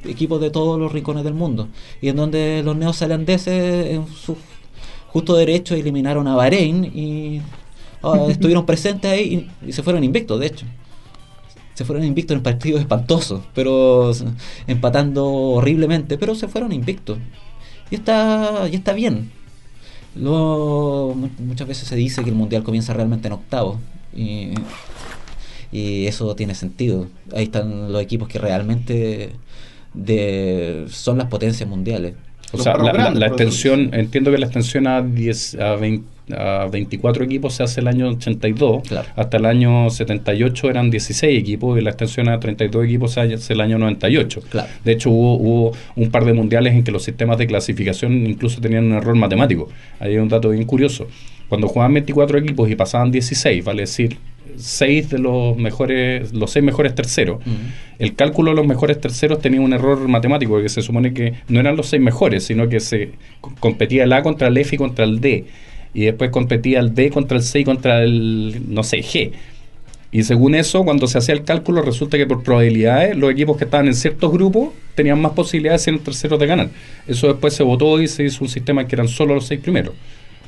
equipos 0.05 0.41
de 0.41 0.51
todos 0.51 0.79
los 0.79 0.93
rincones 0.93 1.25
del 1.25 1.35
mundo. 1.35 1.69
Y 2.01 2.09
en 2.09 2.17
donde 2.17 2.63
los 2.65 2.77
neozelandeses, 2.77 3.91
en 3.91 4.07
su 4.09 4.37
justo 5.09 5.37
derecho, 5.37 5.75
eliminaron 5.75 6.29
a 6.29 6.35
Bahrein 6.35 6.85
y 6.85 7.41
ah, 8.03 8.27
estuvieron 8.29 8.67
presentes 8.67 9.11
ahí 9.11 9.49
y, 9.63 9.69
y 9.69 9.73
se 9.73 9.83
fueron 9.83 10.05
invictos, 10.05 10.39
de 10.41 10.47
hecho 10.47 10.67
se 11.81 11.87
fueron 11.87 12.05
invictos 12.05 12.37
en 12.37 12.43
partidos 12.43 12.83
espantosos, 12.83 13.41
pero 13.55 14.13
empatando 14.67 15.27
horriblemente, 15.27 16.19
pero 16.19 16.35
se 16.35 16.47
fueron 16.47 16.73
invictos. 16.73 17.17
Y 17.91 17.95
está, 17.95 18.69
y 18.71 18.77
está 18.77 18.93
bien. 18.93 19.31
Luego, 20.15 21.17
muchas 21.39 21.67
veces 21.67 21.89
se 21.89 21.97
dice 21.97 22.23
que 22.23 22.29
el 22.29 22.37
mundial 22.37 22.65
comienza 22.65 22.93
realmente 22.93 23.29
en 23.29 23.33
octavos. 23.33 23.79
Y, 24.15 24.51
y 25.73 26.07
eso 26.07 26.37
tiene 26.37 26.55
sentido. 26.55 27.07
Ahí 27.35 27.45
están 27.45 27.91
los 27.91 28.03
equipos 28.03 28.29
que 28.29 28.39
realmente 28.39 29.33
de, 29.95 30.87
son 30.89 31.19
las 31.19 31.27
potencias 31.27 31.69
mundiales. 31.69 32.15
O 32.53 32.59
sea, 32.59 32.77
la, 32.77 33.11
la, 33.11 33.27
extensión, 33.27 33.91
entiendo 33.93 34.33
que 34.33 34.39
la 34.39 34.47
extensión 34.47 34.89
a, 34.89 35.03
10, 35.03 35.55
a 35.61 35.77
20 35.77 36.05
a 36.37 36.69
24 36.71 37.25
equipos 37.25 37.55
se 37.55 37.63
hace 37.63 37.81
el 37.81 37.89
año 37.89 38.09
82. 38.09 38.83
Hasta 39.17 39.37
el 39.37 39.47
año 39.47 39.91
78 39.91 40.71
eran 40.71 40.91
16 40.91 41.39
equipos 41.39 41.79
y 41.79 41.83
la 41.83 41.91
extensión 41.91 42.29
a 42.29 42.39
32 42.39 42.85
equipos 42.85 43.13
se 43.13 43.21
hace 43.21 43.53
el 43.53 43.61
año 43.61 43.79
98. 43.79 44.43
De 44.85 44.93
hecho, 44.93 45.11
hubo, 45.11 45.37
hubo 45.37 45.73
un 45.97 46.11
par 46.11 46.25
de 46.25 46.33
mundiales 46.33 46.75
en 46.75 46.85
que 46.85 46.93
los 46.93 47.03
sistemas 47.03 47.39
de 47.39 47.47
clasificación 47.47 48.27
incluso 48.27 48.61
tenían 48.61 48.87
un 48.87 48.93
error 48.93 49.17
matemático. 49.17 49.69
Ahí 49.99 50.13
hay 50.13 50.19
un 50.19 50.29
dato 50.29 50.51
bien 50.51 50.65
curioso. 50.65 51.07
Cuando 51.49 51.69
jugaban 51.69 51.95
24 51.95 52.39
equipos 52.39 52.71
y 52.71 52.77
pasaban 52.77 53.11
16, 53.11 53.65
vale 53.65 53.83
decir, 53.83 54.19
6 54.57 55.11
de 55.11 55.19
los 55.19 55.57
mejores, 55.57 56.33
los 56.33 56.51
6 56.51 56.65
mejores 56.65 56.95
terceros, 56.95 57.41
el 57.99 58.15
cálculo 58.15 58.51
de 58.51 58.57
los 58.57 58.67
mejores 58.67 59.01
terceros 59.01 59.41
tenía 59.41 59.61
un 59.61 59.73
error 59.73 60.09
matemático, 60.09 60.53
porque 60.53 60.69
se 60.69 60.83
supone 60.83 61.15
que 61.15 61.35
no 61.49 61.61
eran 61.61 61.77
los 61.77 61.89
6 61.89 62.03
mejores, 62.03 62.45
sino 62.45 62.69
que 62.69 62.81
se 62.81 63.13
competía 63.61 64.05
el 64.05 64.13
A 64.13 64.23
contra 64.23 64.49
el 64.49 64.57
F 64.59 64.75
y 64.75 64.79
contra 64.79 65.05
el 65.05 65.21
D 65.21 65.47
y 65.93 66.05
después 66.05 66.31
competía 66.31 66.81
el 66.81 66.95
D 66.95 67.11
contra 67.11 67.37
el 67.37 67.43
C 67.43 67.61
y 67.61 67.65
contra 67.65 68.03
el, 68.03 68.63
no 68.69 68.83
sé, 68.83 68.99
G. 68.99 69.33
Y 70.13 70.25
según 70.25 70.55
eso, 70.57 70.85
cuando 70.85 71.07
se 71.07 71.19
hacía 71.19 71.35
el 71.35 71.45
cálculo, 71.45 71.83
resulta 71.83 72.17
que 72.17 72.27
por 72.27 72.43
probabilidades 72.43 73.17
los 73.17 73.31
equipos 73.31 73.57
que 73.57 73.65
estaban 73.65 73.87
en 73.87 73.95
ciertos 73.95 74.33
grupos 74.33 74.71
tenían 74.97 75.21
más 75.21 75.33
posibilidades 75.33 75.85
de 75.85 75.93
ser 75.93 76.01
terceros 76.01 76.41
de 76.41 76.47
ganar. 76.47 76.71
Eso 77.07 77.29
después 77.29 77.55
se 77.55 77.63
votó 77.63 78.01
y 78.01 78.09
se 78.09 78.25
hizo 78.25 78.43
un 78.43 78.51
sistema 78.51 78.87
que 78.87 78.97
eran 78.97 79.09
solo 79.09 79.35
los 79.35 79.47
seis 79.47 79.61
primeros. 79.61 79.95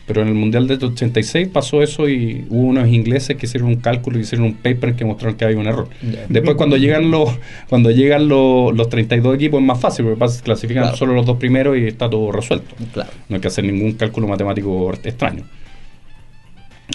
Pero 0.07 0.23
en 0.23 0.29
el 0.29 0.35
Mundial 0.35 0.67
del 0.67 0.83
86 0.83 1.49
pasó 1.49 1.83
eso 1.83 2.09
y 2.09 2.45
hubo 2.49 2.63
unos 2.63 2.89
ingleses 2.89 3.37
que 3.37 3.47
hicieron 3.47 3.69
un 3.69 3.77
cálculo 3.77 4.19
y 4.19 4.23
hicieron 4.23 4.47
un 4.47 4.55
paper 4.55 4.95
que 4.95 5.05
mostraron 5.05 5.37
que 5.37 5.45
había 5.45 5.59
un 5.59 5.67
error. 5.67 5.89
Después 6.29 6.57
cuando 6.57 6.77
llegan 6.77 7.11
los 7.11 7.31
cuando 7.69 7.91
llegan 7.91 8.29
los, 8.29 8.75
los 8.75 8.89
32 8.89 9.37
equipos 9.37 9.61
es 9.61 9.67
más 9.67 9.81
fácil 9.81 10.07
porque 10.07 10.43
clasifican 10.43 10.97
solo 10.97 11.15
los 11.15 11.25
dos 11.25 11.37
primeros 11.37 11.79
y 11.79 11.87
está 11.87 12.11
todo 12.11 12.33
resuelto. 12.33 12.75
No 13.29 13.37
hay 13.37 13.41
que 13.41 13.49
hacer 13.49 13.65
ningún 13.65 13.93
cálculo 13.93 14.27
matemático 14.27 14.93
extraño. 15.05 15.45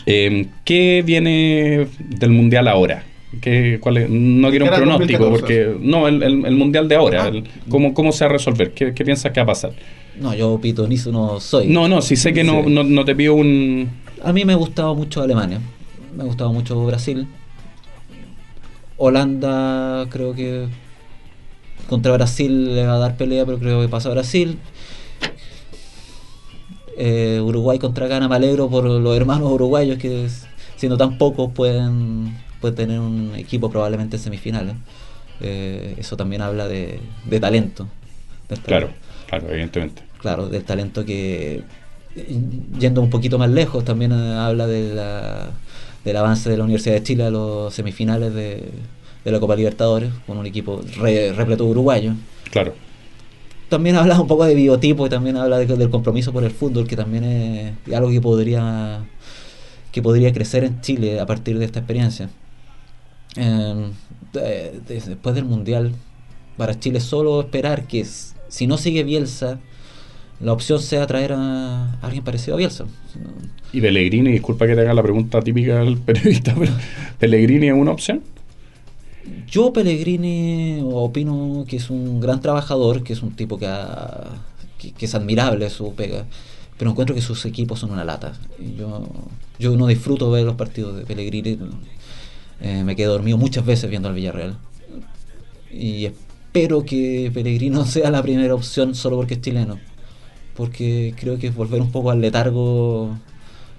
Eh, 0.05 0.47
¿Qué 0.64 1.01
viene 1.05 1.88
del 1.99 2.30
Mundial 2.32 2.68
ahora? 2.68 3.03
¿Qué, 3.41 3.78
cuál 3.82 4.05
No 4.10 4.49
quiero 4.49 4.66
un 4.66 4.72
pronóstico, 4.72 5.30
porque 5.30 5.76
no, 5.80 6.08
el, 6.08 6.24
el, 6.24 6.55
Mundial 6.55 6.88
de 6.88 6.95
ahora, 6.95 7.26
ah. 7.26 7.41
¿cómo, 7.70 7.93
¿cómo 7.93 8.12
se 8.12 8.24
va 8.24 8.30
a 8.30 8.34
resolver? 8.34 8.72
¿Qué, 8.72 8.93
qué 8.93 9.03
piensas 9.03 9.32
que 9.32 9.39
va 9.39 9.43
a 9.43 9.47
pasar? 9.47 9.72
No, 10.20 10.34
yo 10.34 10.59
pitonizo 10.59 11.11
no 11.11 11.39
soy. 11.39 11.68
No, 11.68 11.88
no, 11.88 12.01
sí 12.01 12.15
sé 12.15 12.34
que 12.34 12.43
no, 12.43 12.63
no, 12.63 13.05
te 13.05 13.15
pido 13.15 13.36
un... 13.36 13.89
A 14.24 14.34
mí 14.34 14.45
me 14.45 14.53
ha 14.53 14.55
gustado 14.55 14.95
mucho 14.95 15.22
Alemania, 15.22 15.59
me 16.15 16.24
ha 16.24 16.26
gustado 16.26 16.51
mucho 16.51 16.84
Brasil. 16.86 17.28
Holanda 18.97 20.07
creo 20.09 20.34
que 20.34 20.68
contra 21.88 22.13
Brasil 22.13 22.76
le 22.76 22.86
va 22.86 22.95
a 22.95 22.97
dar 22.97 23.15
pelea, 23.15 23.45
pero 23.45 23.59
creo 23.59 23.82
que 23.82 23.88
pasa 23.88 24.09
a 24.09 24.13
Brasil. 24.13 24.57
Eh, 26.97 27.39
Uruguay 27.43 27.78
contra 27.78 28.07
Ghana, 28.07 28.28
me 28.28 28.36
alegro 28.36 28.70
por 28.70 28.86
los 28.86 29.15
hermanos 29.15 29.51
uruguayos 29.51 29.99
que 29.99 30.28
siendo 30.78 30.97
tan 30.97 31.20
pocos 31.20 31.51
pueden, 31.51 32.36
pueden 32.59 32.76
tener 32.76 32.99
un 32.99 33.34
equipo 33.36 33.70
probablemente 33.70 34.18
en 34.18 34.24
semifinales. 34.24 34.76
Eh, 35.41 35.93
eso 35.99 36.18
también 36.18 36.41
habla 36.41 36.68
de, 36.68 36.99
de 37.26 37.39
talento. 37.39 37.88
Claro, 38.65 38.89
claro, 39.28 39.47
evidentemente 39.51 40.07
claro, 40.20 40.47
del 40.47 40.63
talento 40.63 41.05
que, 41.05 41.63
yendo 42.80 43.01
un 43.01 43.09
poquito 43.09 43.38
más 43.38 43.49
lejos, 43.49 43.84
también 43.84 44.11
eh, 44.11 44.36
habla 44.38 44.68
de 44.68 44.93
la, 44.93 45.51
del 46.03 46.18
avance 46.18 46.49
de 46.49 46.57
la 46.57 46.63
Universidad 46.63 46.95
de 46.95 47.03
Chile 47.03 47.24
a 47.26 47.30
los 47.30 47.74
semifinales 47.74 48.34
de, 48.34 48.63
la 49.26 49.39
Copa 49.41 49.57
Libertadores, 49.57 50.09
con 50.26 50.38
un 50.38 50.45
equipo 50.45 50.82
repleto 50.95 51.65
de 51.65 51.70
uruguayos. 51.70 52.15
Claro. 52.49 52.74
También 53.68 53.97
habla 53.97 54.22
un 54.22 54.28
poco 54.28 54.45
de 54.45 54.55
biotipo 54.55 55.05
y 55.05 55.09
también 55.09 55.36
habla 55.36 55.59
del 55.59 55.89
compromiso 55.89 56.32
por 56.32 56.45
el 56.45 56.51
fútbol, 56.51 56.88
que 56.88 56.95
también 56.95 57.26
es 57.26 57.93
algo 57.93 58.09
que 58.09 58.22
podría, 58.22 59.05
que 59.91 60.01
podría 60.01 60.32
crecer 60.32 60.63
en 60.63 60.80
Chile 60.80 61.20
a 61.20 61.26
partir 61.26 61.59
de 61.59 61.65
esta 61.65 61.80
experiencia. 61.80 62.30
Em, 63.36 63.91
después 64.88 65.36
del 65.36 65.43
Mundial, 65.43 65.91
para 66.55 66.80
Chile 66.80 67.01
solo 67.01 67.41
esperar 67.41 67.86
que 67.86 68.05
si 68.47 68.65
no 68.65 68.78
sigue 68.78 69.03
Bielsa, 69.03 69.59
la 70.39 70.53
opción 70.53 70.79
sea 70.79 71.07
traer 71.07 71.33
a 71.33 71.97
alguien 72.01 72.23
parecido 72.23 72.55
a 72.55 72.57
Bielsa. 72.57 72.85
¿Y 73.73 73.81
Pellegrini, 73.81 74.31
disculpa 74.31 74.67
que 74.67 74.75
te 74.75 74.81
haga 74.81 74.93
la 74.93 75.01
pregunta 75.01 75.41
típica 75.41 75.79
del 75.79 75.97
periodista, 75.97 76.53
pero 76.57 76.71
¿Pellegrini 77.19 77.67
es 77.67 77.73
una 77.73 77.91
opción? 77.91 78.21
Yo 79.47 79.73
Pellegrini 79.73 80.81
opino 80.83 81.65
que 81.67 81.77
es 81.77 81.89
un 81.89 82.19
gran 82.19 82.39
trabajador, 82.39 83.03
que 83.03 83.13
es 83.13 83.23
un 83.23 83.35
tipo 83.35 83.57
que, 83.57 83.67
que, 84.77 85.05
es 85.05 85.15
admirable 85.15 85.69
su 85.69 85.95
pega, 85.95 86.25
pero 86.77 86.91
encuentro 86.91 87.15
que 87.15 87.21
sus 87.21 87.43
equipos 87.45 87.79
son 87.79 87.91
una 87.91 88.05
lata. 88.05 88.33
Yo, 88.77 89.07
yo 89.57 89.75
no 89.75 89.88
disfruto 89.88 90.29
ver 90.29 90.45
los 90.45 90.55
partidos 90.55 90.95
de 90.95 91.03
Pellegrini, 91.03 91.57
eh, 92.61 92.83
me 92.83 92.95
quedo 92.95 93.13
dormido 93.13 93.38
muchas 93.38 93.65
veces 93.65 93.89
viendo 93.89 94.07
al 94.07 94.15
Villarreal. 94.15 94.57
Y 95.71 96.05
espero 96.05 96.85
que 96.85 97.31
Pellegrino 97.33 97.85
sea 97.88 98.11
la 98.11 98.21
primera 98.21 98.53
opción 98.53 98.93
solo 98.93 99.17
porque 99.17 99.33
es 99.33 99.41
chileno 99.41 99.79
porque 100.58 101.14
creo 101.16 101.38
que 101.38 101.47
es 101.47 101.55
volver 101.55 101.80
un 101.82 101.91
poco 101.91 102.10
al 102.10 102.20
letargo 102.20 103.16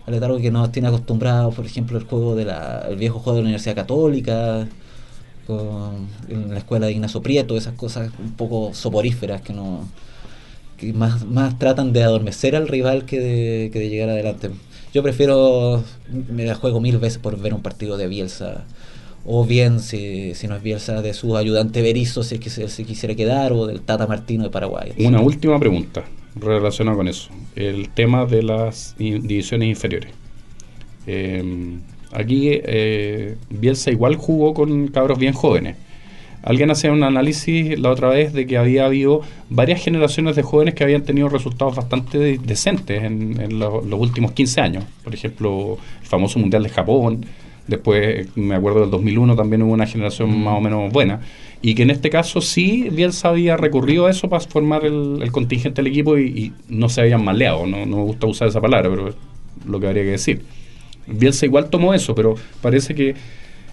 al 0.06 0.14
letargo 0.14 0.38
que 0.38 0.50
nos 0.50 0.72
tiene 0.72 0.88
acostumbrados, 0.88 1.54
por 1.54 1.66
ejemplo, 1.66 1.98
el 1.98 2.04
juego 2.04 2.34
de 2.34 2.46
la, 2.46 2.86
el 2.88 2.96
viejo 2.96 3.18
juego 3.18 3.36
de 3.36 3.42
la 3.42 3.48
Universidad 3.48 3.74
Católica, 3.74 4.66
con, 5.46 6.06
en 6.30 6.50
la 6.50 6.58
escuela 6.58 6.86
de 6.86 6.92
Ignacio 6.92 7.20
Prieto, 7.20 7.58
esas 7.58 7.74
cosas 7.74 8.10
un 8.18 8.32
poco 8.32 8.72
soporíferas 8.72 9.42
que 9.42 9.52
no 9.52 9.86
que 10.78 10.94
más, 10.94 11.18
tratan 11.58 11.92
de 11.92 12.04
adormecer 12.04 12.56
al 12.56 12.68
rival 12.68 13.04
que 13.04 13.20
de, 13.20 13.70
que 13.70 13.80
de 13.80 13.90
llegar 13.90 14.08
adelante. 14.08 14.50
Yo 14.94 15.02
prefiero, 15.02 15.84
me 16.30 16.46
la 16.46 16.54
juego 16.54 16.80
mil 16.80 16.96
veces 16.96 17.18
por 17.18 17.38
ver 17.38 17.52
un 17.52 17.60
partido 17.60 17.98
de 17.98 18.06
Bielsa, 18.06 18.64
o 19.26 19.44
bien, 19.44 19.80
si, 19.80 20.34
si 20.34 20.48
no 20.48 20.56
es 20.56 20.62
Bielsa, 20.62 21.02
de 21.02 21.12
su 21.12 21.36
ayudante 21.36 21.82
Berizzo, 21.82 22.22
si 22.22 22.36
es 22.36 22.40
que 22.40 22.48
se 22.48 22.84
quisiera 22.84 23.14
quedar, 23.14 23.52
o 23.52 23.66
del 23.66 23.82
Tata 23.82 24.06
Martino 24.06 24.44
de 24.44 24.50
Paraguay. 24.50 24.94
Una 24.98 25.20
última 25.20 25.58
pregunta 25.58 26.04
relacionado 26.40 26.96
con 26.96 27.08
eso. 27.08 27.30
El 27.56 27.88
tema 27.90 28.26
de 28.26 28.42
las 28.42 28.94
divisiones 28.98 29.68
inferiores. 29.68 30.12
Eh, 31.06 31.78
aquí 32.12 32.50
eh, 32.52 33.36
Bielsa 33.50 33.90
igual 33.90 34.16
jugó 34.16 34.54
con 34.54 34.88
cabros 34.88 35.18
bien 35.18 35.32
jóvenes. 35.32 35.76
Alguien 36.42 36.70
hacía 36.70 36.92
un 36.92 37.02
análisis 37.02 37.78
la 37.78 37.90
otra 37.90 38.08
vez 38.08 38.32
de 38.32 38.46
que 38.46 38.56
había 38.56 38.86
habido 38.86 39.22
varias 39.50 39.82
generaciones 39.82 40.36
de 40.36 40.42
jóvenes 40.42 40.74
que 40.74 40.84
habían 40.84 41.02
tenido 41.02 41.28
resultados 41.28 41.74
bastante 41.74 42.38
decentes 42.38 43.02
en, 43.02 43.58
los 43.58 44.00
últimos 44.00 44.32
15 44.32 44.60
años. 44.60 44.84
Por 45.02 45.14
ejemplo, 45.14 45.78
el 46.00 46.06
famoso 46.06 46.38
Mundial 46.38 46.62
de 46.62 46.68
Japón. 46.68 47.26
Después, 47.68 48.26
me 48.36 48.54
acuerdo 48.54 48.80
del 48.80 48.90
2001, 48.90 49.36
también 49.36 49.62
hubo 49.62 49.72
una 49.72 49.86
generación 49.86 50.30
mm. 50.30 50.44
más 50.44 50.58
o 50.58 50.60
menos 50.60 50.92
buena 50.92 51.20
y 51.60 51.74
que 51.74 51.82
en 51.82 51.90
este 51.90 52.08
caso 52.10 52.40
sí 52.40 52.88
Bielsa 52.90 53.28
había 53.28 53.56
recurrido 53.56 54.06
a 54.06 54.10
eso 54.10 54.28
para 54.28 54.44
formar 54.44 54.84
el, 54.84 55.30
contingente 55.32 55.82
del 55.82 55.90
equipo 55.90 56.16
y, 56.18 56.52
no 56.68 56.88
se 56.88 57.00
habían 57.00 57.24
maleado, 57.24 57.66
no, 57.66 57.84
no 57.84 57.96
me 57.98 58.02
gusta 58.02 58.26
usar 58.26 58.48
esa 58.48 58.60
palabra, 58.60 58.88
pero 58.90 59.08
es 59.08 59.14
lo 59.66 59.80
que 59.80 59.86
habría 59.86 60.04
que 60.04 60.10
decir. 60.10 60.42
Bielsa 61.06 61.46
igual 61.46 61.70
tomó 61.70 61.94
eso, 61.94 62.14
pero 62.14 62.34
parece 62.60 62.94
que 62.94 63.14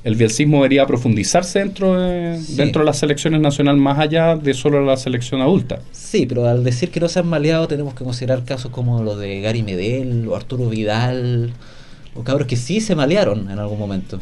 el 0.04 0.16
bielsismo 0.16 0.58
debería 0.58 0.86
profundizarse 0.86 1.60
dentro 1.60 2.00
de, 2.00 2.40
dentro 2.50 2.82
de 2.82 2.86
las 2.86 3.00
selecciones 3.00 3.42
nacionales 3.42 3.82
más 3.82 3.98
allá 3.98 4.36
de 4.36 4.54
solo 4.54 4.86
la 4.86 4.98
selección 4.98 5.42
adulta. 5.42 5.80
Sí, 5.92 6.28
pero 6.28 6.48
al 6.48 6.64
decir 6.64 6.92
que 6.92 7.00
no 7.00 7.10
se 7.10 7.20
han 7.20 7.28
maleado 7.28 7.68
tenemos 7.68 7.96
que 7.96 8.04
considerar 8.04 8.46
casos 8.46 8.72
como 8.72 9.02
los 9.02 9.18
de 9.20 9.42
Gary 9.42 9.64
Medel 9.64 10.28
o 10.28 10.36
Arturo 10.36 10.70
Vidal 10.70 11.54
o 12.16 12.24
cabros 12.24 12.48
que 12.48 12.56
sí 12.56 12.82
se 12.82 12.96
malearon 12.96 13.50
en 13.52 13.60
algún 13.60 13.78
momento 13.78 14.20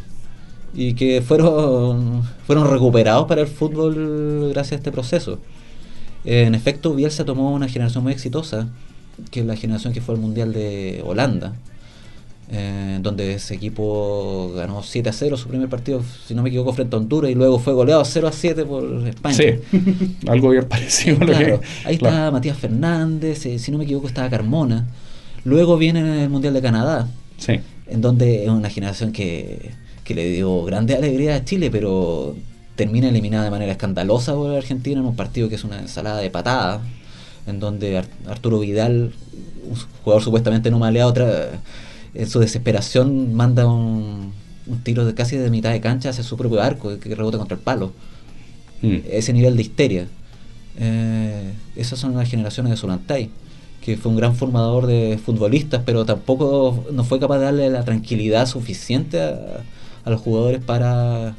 y 0.74 0.94
que 0.94 1.22
fueron, 1.22 2.22
fueron 2.46 2.70
recuperados 2.70 3.26
para 3.26 3.42
el 3.42 3.46
fútbol 3.46 4.50
gracias 4.52 4.72
a 4.72 4.76
este 4.76 4.92
proceso. 4.92 5.38
En 6.24 6.54
efecto, 6.54 6.94
Bielsa 6.94 7.24
tomó 7.24 7.52
una 7.52 7.68
generación 7.68 8.02
muy 8.02 8.12
exitosa, 8.12 8.68
que 9.30 9.40
es 9.40 9.46
la 9.46 9.56
generación 9.56 9.92
que 9.92 10.00
fue 10.00 10.14
al 10.14 10.20
Mundial 10.20 10.54
de 10.54 11.02
Holanda, 11.04 11.52
eh, 12.50 12.98
donde 13.02 13.34
ese 13.34 13.54
equipo 13.54 14.52
ganó 14.56 14.82
7 14.82 15.10
a 15.10 15.12
0 15.12 15.36
su 15.36 15.48
primer 15.48 15.68
partido, 15.68 16.02
si 16.26 16.34
no 16.34 16.42
me 16.42 16.48
equivoco, 16.48 16.72
frente 16.72 16.96
a 16.96 16.98
Honduras 16.98 17.30
y 17.30 17.34
luego 17.34 17.58
fue 17.58 17.74
goleado 17.74 18.04
0 18.04 18.26
a 18.26 18.32
7 18.32 18.64
por 18.64 19.06
España. 19.06 19.34
Sí, 19.36 20.16
algo 20.26 20.48
bien 20.50 20.64
parecido. 20.64 21.18
ahí 21.84 21.96
está 21.96 22.30
Matías 22.30 22.56
Fernández, 22.56 23.44
eh, 23.44 23.58
si 23.58 23.70
no 23.70 23.78
me 23.78 23.84
equivoco 23.84 24.08
estaba 24.08 24.30
Carmona. 24.30 24.86
Luego 25.44 25.76
viene 25.76 26.24
el 26.24 26.30
Mundial 26.30 26.54
de 26.54 26.62
Canadá, 26.62 27.06
sí 27.36 27.60
en 27.86 28.00
donde 28.00 28.44
es 28.44 28.50
una 28.50 28.70
generación 28.70 29.12
que, 29.12 29.72
que 30.04 30.14
le 30.14 30.30
dio 30.30 30.64
grande 30.64 30.94
alegría 30.94 31.36
a 31.36 31.44
Chile, 31.44 31.70
pero 31.70 32.36
termina 32.76 33.08
eliminada 33.08 33.44
de 33.44 33.50
manera 33.50 33.72
escandalosa 33.72 34.34
por 34.34 34.54
Argentina 34.54 35.00
en 35.00 35.06
un 35.06 35.16
partido 35.16 35.48
que 35.48 35.54
es 35.54 35.64
una 35.64 35.78
ensalada 35.80 36.18
de 36.18 36.30
patadas, 36.30 36.82
en 37.46 37.60
donde 37.60 38.02
Arturo 38.26 38.60
Vidal, 38.60 39.12
un 39.68 39.76
jugador 40.02 40.22
supuestamente 40.22 40.70
no 40.70 40.78
maleado, 40.78 41.10
otra, 41.10 41.50
en 42.14 42.28
su 42.28 42.40
desesperación 42.40 43.34
manda 43.34 43.66
un, 43.66 44.32
tiro 44.82 45.04
de 45.04 45.14
casi 45.14 45.36
de 45.36 45.50
mitad 45.50 45.72
de 45.72 45.80
cancha 45.80 46.10
hacia 46.10 46.24
su 46.24 46.36
propio 46.36 46.62
arco 46.62 46.98
que 46.98 47.14
rebota 47.14 47.36
contra 47.38 47.56
el 47.56 47.62
palo. 47.62 47.92
Mm. 48.80 48.98
Ese 49.10 49.32
nivel 49.32 49.56
de 49.56 49.62
histeria. 49.62 50.08
Eh, 50.78 51.52
esas 51.76 51.98
son 51.98 52.16
las 52.16 52.28
generaciones 52.28 52.70
de 52.70 52.76
Solantay, 52.76 53.30
que 53.84 53.96
fue 53.96 54.10
un 54.10 54.16
gran 54.16 54.34
formador 54.34 54.86
de 54.86 55.18
futbolistas, 55.22 55.82
pero 55.84 56.04
tampoco 56.04 56.84
no 56.92 57.04
fue 57.04 57.20
capaz 57.20 57.38
de 57.38 57.44
darle 57.44 57.70
la 57.70 57.84
tranquilidad 57.84 58.46
suficiente 58.46 59.20
a 59.20 60.10
los 60.10 60.20
jugadores 60.20 60.62
para 60.62 61.34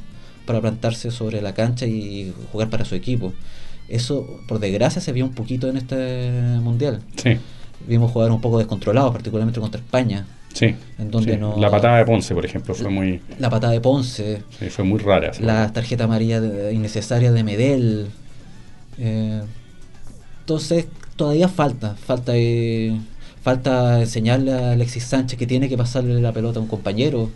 para 0.46 0.62
plantarse 0.62 1.12
sobre 1.12 1.42
la 1.42 1.54
cancha 1.54 1.86
y 1.86 2.34
jugar 2.52 2.70
para 2.70 2.86
su 2.86 2.96
equipo. 2.96 3.34
Eso, 3.88 4.40
por 4.48 4.60
desgracia, 4.60 5.02
se 5.02 5.12
vio 5.12 5.26
un 5.26 5.34
poquito 5.34 5.68
en 5.68 5.78
este 5.78 6.40
mundial. 6.62 7.02
Sí. 7.18 7.38
Vimos 7.88 8.12
jugar 8.12 8.32
un 8.32 8.42
poco 8.42 8.58
descontrolados, 8.58 9.12
particularmente 9.12 9.60
contra 9.60 9.82
España. 9.82 10.26
Sí. 10.54 10.74
En 10.98 11.12
donde 11.12 11.38
No, 11.38 11.58
la 11.58 11.70
patada 11.70 11.98
de 11.98 12.06
Ponce, 12.06 12.34
por 12.34 12.46
ejemplo, 12.46 12.74
fue 12.74 12.90
muy. 12.90 13.22
La 13.40 13.50
patada 13.50 13.74
de 13.74 13.82
Ponce. 13.82 14.42
Sí, 14.58 14.70
fue 14.70 14.86
muy 14.86 15.00
rara. 15.00 15.32
La 15.40 15.72
tarjeta 15.74 16.06
amarilla 16.06 16.72
innecesaria 16.72 17.32
de 17.32 17.44
Medel. 17.44 18.08
Eh, 18.98 19.42
entonces, 20.40 20.86
todavía 21.16 21.48
falta. 21.48 21.96
Falta. 21.96 22.34
Eh, 22.36 23.00
falta 23.42 24.02
enseñarle 24.02 24.54
a 24.54 24.72
Alexis 24.72 25.04
Sánchez 25.04 25.38
que 25.38 25.46
tiene 25.46 25.70
que 25.70 25.78
pasarle 25.78 26.20
la 26.20 26.32
pelota 26.32 26.60
a 26.60 26.64
un 26.64 26.68
compañero 26.68 27.30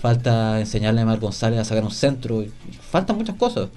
falta 0.00 0.60
enseñarle 0.60 1.00
a 1.00 1.04
Mar 1.04 1.18
González 1.18 1.58
a 1.58 1.64
sacar 1.64 1.84
un 1.84 1.90
centro, 1.90 2.44
faltan 2.90 3.16
muchas 3.16 3.36
cosas. 3.36 3.68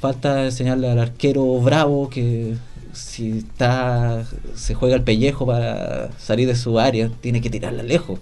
Falta 0.00 0.44
enseñarle 0.44 0.88
al 0.90 0.98
arquero 0.98 1.44
bravo 1.60 2.08
que 2.08 2.56
si 2.92 3.38
está 3.38 4.24
se 4.54 4.74
juega 4.74 4.96
el 4.96 5.02
pellejo 5.02 5.46
para 5.46 6.10
salir 6.18 6.46
de 6.48 6.56
su 6.56 6.78
área, 6.78 7.10
tiene 7.20 7.40
que 7.40 7.50
tirarla 7.50 7.82
lejos. 7.82 8.20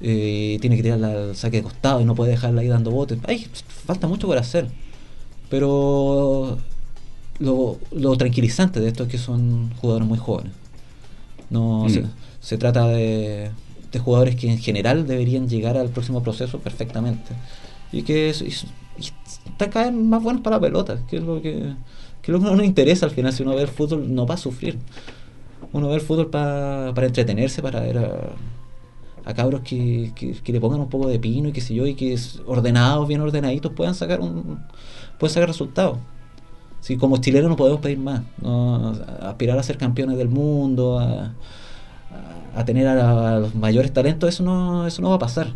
Eh, 0.00 0.58
tiene 0.60 0.76
que 0.76 0.82
tirarla 0.82 1.08
al 1.12 1.36
saque 1.36 1.58
de 1.58 1.62
costado 1.62 2.00
y 2.00 2.04
no 2.04 2.14
puede 2.14 2.32
dejarla 2.32 2.62
ahí 2.62 2.68
dando 2.68 2.90
botes. 2.90 3.18
Ay, 3.26 3.46
falta 3.86 4.06
mucho 4.08 4.26
por 4.26 4.38
hacer. 4.38 4.68
Pero 5.50 6.58
lo, 7.40 7.78
lo, 7.90 8.16
tranquilizante 8.16 8.80
de 8.80 8.88
esto 8.88 9.04
es 9.04 9.08
que 9.08 9.18
son 9.18 9.70
jugadores 9.80 10.06
muy 10.06 10.18
jóvenes. 10.18 10.52
No 11.50 11.86
mm. 11.88 12.04
se 12.40 12.58
trata 12.58 12.86
de, 12.86 13.50
de 13.92 13.98
jugadores 13.98 14.36
que 14.36 14.50
en 14.50 14.58
general 14.58 15.06
deberían 15.06 15.48
llegar 15.48 15.76
al 15.76 15.88
próximo 15.88 16.22
proceso 16.22 16.58
perfectamente. 16.60 17.32
Y 17.92 18.02
que 18.02 18.30
es, 18.30 18.44
está 19.46 19.70
cada 19.70 19.86
vez 19.86 19.94
más 19.94 20.22
buenos 20.22 20.42
para 20.42 20.56
la 20.56 20.60
pelota, 20.60 21.00
que 21.08 21.16
es 21.16 21.22
lo 21.22 21.42
que, 21.42 21.74
que 22.22 22.32
lo 22.32 22.38
que 22.38 22.44
nos 22.44 22.64
interesa 22.64 23.06
al 23.06 23.12
final. 23.12 23.32
Si 23.32 23.42
uno 23.42 23.54
ve 23.54 23.62
el 23.62 23.68
fútbol, 23.68 24.14
no 24.14 24.26
va 24.26 24.34
a 24.34 24.38
sufrir. 24.38 24.78
Uno 25.72 25.88
ve 25.88 25.94
el 25.96 26.00
fútbol 26.00 26.30
para, 26.30 26.92
para 26.94 27.06
entretenerse, 27.06 27.62
para 27.62 27.80
ver 27.80 27.98
a, 27.98 29.34
cabros 29.34 29.60
que, 29.60 30.12
que, 30.14 30.52
le 30.52 30.60
pongan 30.60 30.80
un 30.80 30.88
poco 30.88 31.06
de 31.06 31.20
pino 31.20 31.50
y 31.50 31.52
que 31.52 31.60
sé 31.60 31.72
yo, 31.72 31.86
y 31.86 31.94
que 31.94 32.18
ordenados, 32.46 33.06
bien 33.06 33.20
ordenaditos, 33.20 33.72
puedan 33.72 33.94
sacar 33.94 34.20
un 34.20 34.58
puedan 35.18 35.34
sacar 35.34 35.48
resultados. 35.48 35.98
Si 36.80 36.96
como 36.96 37.18
chilenos 37.18 37.50
no 37.50 37.56
podemos 37.56 37.80
pedir 37.80 37.98
más, 37.98 38.22
no, 38.40 38.92
aspirar 39.22 39.58
a 39.58 39.62
ser 39.62 39.76
campeones 39.76 40.16
del 40.16 40.28
mundo, 40.28 40.98
a, 40.98 41.32
a 42.54 42.64
tener 42.64 42.86
a, 42.86 43.38
los 43.38 43.54
mayores 43.54 43.92
talentos, 43.92 44.28
eso 44.28 44.42
no, 44.42 44.86
eso 44.86 45.02
no 45.02 45.10
va 45.10 45.16
a 45.16 45.18
pasar. 45.18 45.48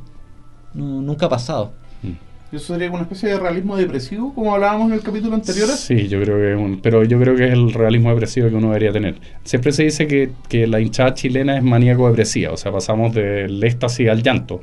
nunca 0.75 1.27
ha 1.27 1.29
pasado. 1.29 1.73
Mm. 2.03 2.57
¿Eso 2.57 2.75
sería 2.75 2.91
una 2.91 3.03
especie 3.03 3.31
de 3.31 3.39
realismo 3.39 3.77
depresivo, 3.77 4.33
como 4.33 4.55
hablábamos 4.55 4.89
en 4.89 4.95
el 4.95 5.01
capítulo 5.01 5.35
anterior? 5.35 5.69
Sí, 5.69 6.07
yo 6.09 6.21
creo 6.21 6.37
que 6.37 6.53
es 6.53 6.59
un, 6.59 6.81
pero 6.81 7.03
yo 7.03 7.19
creo 7.19 7.35
que 7.35 7.47
es 7.47 7.53
el 7.53 7.73
realismo 7.73 8.11
depresivo 8.11 8.49
que 8.49 8.55
uno 8.55 8.69
debería 8.69 8.93
tener. 8.93 9.17
Siempre 9.43 9.73
se 9.73 9.85
dice 9.85 10.07
que, 10.07 10.31
que 10.49 10.67
la 10.67 10.81
hinchada 10.81 11.15
chilena 11.15 11.57
es 11.57 11.65
maníaco 11.65 12.07
depresiva, 12.07 12.53
o 12.53 12.57
sea, 12.57 12.71
pasamos 12.71 13.13
del 13.15 13.63
éxtasis 13.65 14.09
al 14.09 14.23
llanto. 14.23 14.61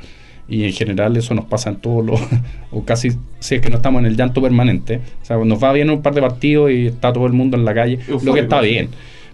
Y 0.52 0.66
en 0.66 0.74
general 0.74 1.18
eso 1.18 1.34
nos 1.34 1.46
pasa 1.46 1.70
en 1.70 1.78
todos 1.78 2.06
los, 2.06 2.22
o 2.72 2.84
casi, 2.84 3.12
si 3.40 3.56
es 3.56 3.62
que 3.62 3.70
no 3.70 3.78
estamos 3.78 4.02
en 4.02 4.06
el 4.06 4.16
llanto 4.16 4.42
permanente. 4.42 5.02
O 5.22 5.26
sea, 5.26 5.38
nos 5.38 5.64
va 5.64 5.72
bien 5.74 5.90
un 5.90 6.02
par 6.02 6.14
de 6.14 6.22
partidos 6.22 6.72
y 6.72 6.88
está 6.88 7.12
todo 7.12 7.26
el 7.26 7.34
mundo 7.34 7.58
en 7.58 7.66
la 7.66 7.74
calle, 7.74 8.00
lo 8.24 8.34
que 8.34 8.42
está 8.42 8.62
bien 8.62 8.90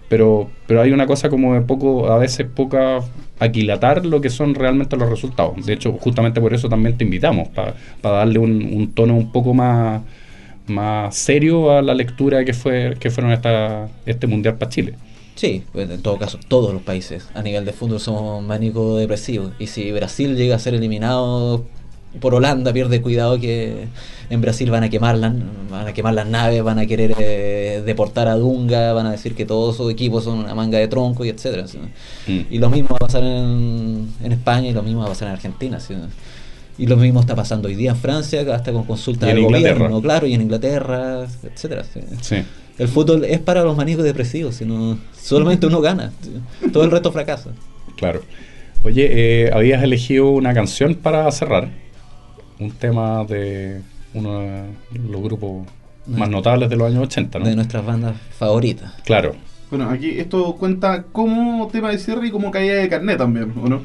pero, 0.08 0.48
pero 0.66 0.80
hay 0.80 0.92
una 0.92 1.06
cosa 1.06 1.28
como 1.28 1.54
de 1.54 1.60
poco, 1.60 2.10
a 2.10 2.18
veces 2.18 2.46
poca 2.46 3.00
aquilatar 3.38 4.06
lo 4.06 4.20
que 4.20 4.30
son 4.30 4.54
realmente 4.54 4.96
los 4.96 5.08
resultados. 5.08 5.64
De 5.66 5.74
hecho, 5.74 5.92
justamente 5.92 6.40
por 6.40 6.54
eso 6.54 6.68
también 6.68 6.96
te 6.96 7.04
invitamos, 7.04 7.48
para 7.48 7.74
darle 8.02 8.38
un, 8.38 8.62
un, 8.72 8.92
tono 8.92 9.14
un 9.14 9.30
poco 9.30 9.52
más, 9.52 10.00
más 10.66 11.14
serio 11.14 11.72
a 11.72 11.82
la 11.82 11.94
lectura 11.94 12.44
que 12.44 12.54
fue 12.54 12.96
que 12.98 13.10
fueron 13.10 13.32
esta, 13.32 13.88
este 14.06 14.26
Mundial 14.26 14.56
para 14.56 14.70
Chile. 14.70 14.94
Sí, 15.38 15.62
pues 15.72 15.88
en 15.88 16.02
todo 16.02 16.18
caso, 16.18 16.36
todos 16.48 16.74
los 16.74 16.82
países 16.82 17.28
a 17.32 17.42
nivel 17.42 17.64
de 17.64 17.72
fútbol 17.72 18.00
somos 18.00 18.42
mánico 18.42 18.96
depresivos. 18.96 19.52
Y 19.60 19.68
si 19.68 19.92
Brasil 19.92 20.34
llega 20.34 20.56
a 20.56 20.58
ser 20.58 20.74
eliminado 20.74 21.64
por 22.20 22.34
Holanda, 22.34 22.72
pierde 22.72 23.00
cuidado 23.00 23.38
que 23.38 23.86
en 24.30 24.40
Brasil 24.40 24.68
van 24.72 24.82
a 24.82 24.88
quemar, 24.88 25.16
van 25.20 25.86
a 25.86 25.92
quemar 25.92 26.14
las 26.14 26.26
naves, 26.26 26.60
van 26.64 26.80
a 26.80 26.86
querer 26.86 27.14
eh, 27.20 27.84
deportar 27.86 28.26
a 28.26 28.34
Dunga, 28.34 28.92
van 28.92 29.06
a 29.06 29.12
decir 29.12 29.36
que 29.36 29.44
todos 29.44 29.76
sus 29.76 29.92
equipos 29.92 30.24
son 30.24 30.40
una 30.40 30.56
manga 30.56 30.76
de 30.78 30.88
tronco 30.88 31.24
y 31.24 31.28
etcétera. 31.28 31.66
Mm. 32.26 32.40
Y 32.50 32.58
lo 32.58 32.68
mismo 32.68 32.88
va 32.90 32.96
a 32.96 33.06
pasar 33.06 33.22
en, 33.22 34.08
España 34.24 34.70
y 34.70 34.72
lo 34.72 34.82
mismo 34.82 35.02
va 35.02 35.06
a 35.06 35.10
pasar 35.10 35.28
en 35.28 35.34
Argentina. 35.34 35.78
Y 36.78 36.86
lo 36.86 36.96
mismo 36.96 37.20
está 37.20 37.36
pasando 37.36 37.68
hoy 37.68 37.76
día 37.76 37.92
en 37.92 37.96
Francia, 37.96 38.44
hasta 38.52 38.72
con 38.72 38.82
consulta 38.82 39.26
del 39.26 39.40
gobierno, 39.44 40.02
claro, 40.02 40.26
y 40.26 40.34
en 40.34 40.42
Inglaterra, 40.42 41.28
etcétera. 41.44 41.84
El 42.78 42.88
fútbol 42.88 43.24
es 43.24 43.40
para 43.40 43.64
los 43.64 43.76
manicos 43.76 44.04
depresivos, 44.04 44.54
sino 44.54 44.98
solamente 45.20 45.66
uno 45.66 45.80
gana, 45.80 46.12
todo 46.72 46.84
el 46.84 46.90
resto 46.90 47.10
fracasa. 47.10 47.50
Claro. 47.96 48.22
Oye, 48.84 49.08
eh, 49.10 49.50
habías 49.52 49.82
elegido 49.82 50.30
una 50.30 50.54
canción 50.54 50.94
para 50.94 51.30
cerrar, 51.32 51.68
un 52.60 52.70
tema 52.70 53.24
de 53.24 53.82
uno 54.14 54.40
de 54.40 54.64
los 55.10 55.20
grupos 55.22 55.66
más 56.06 56.28
notables 56.28 56.70
de 56.70 56.76
los 56.76 56.88
años 56.88 57.02
80, 57.04 57.38
¿no? 57.38 57.46
De 57.46 57.56
nuestras 57.56 57.84
bandas 57.84 58.16
favoritas. 58.38 58.92
Claro. 59.04 59.34
Bueno, 59.70 59.90
aquí 59.90 60.18
esto 60.18 60.54
cuenta 60.54 61.04
como 61.12 61.68
tema 61.68 61.90
de 61.90 61.98
cierre 61.98 62.28
y 62.28 62.30
como 62.30 62.50
caída 62.50 62.74
de 62.74 62.88
carnet 62.88 63.18
también, 63.18 63.52
¿o 63.62 63.68
no? 63.68 63.82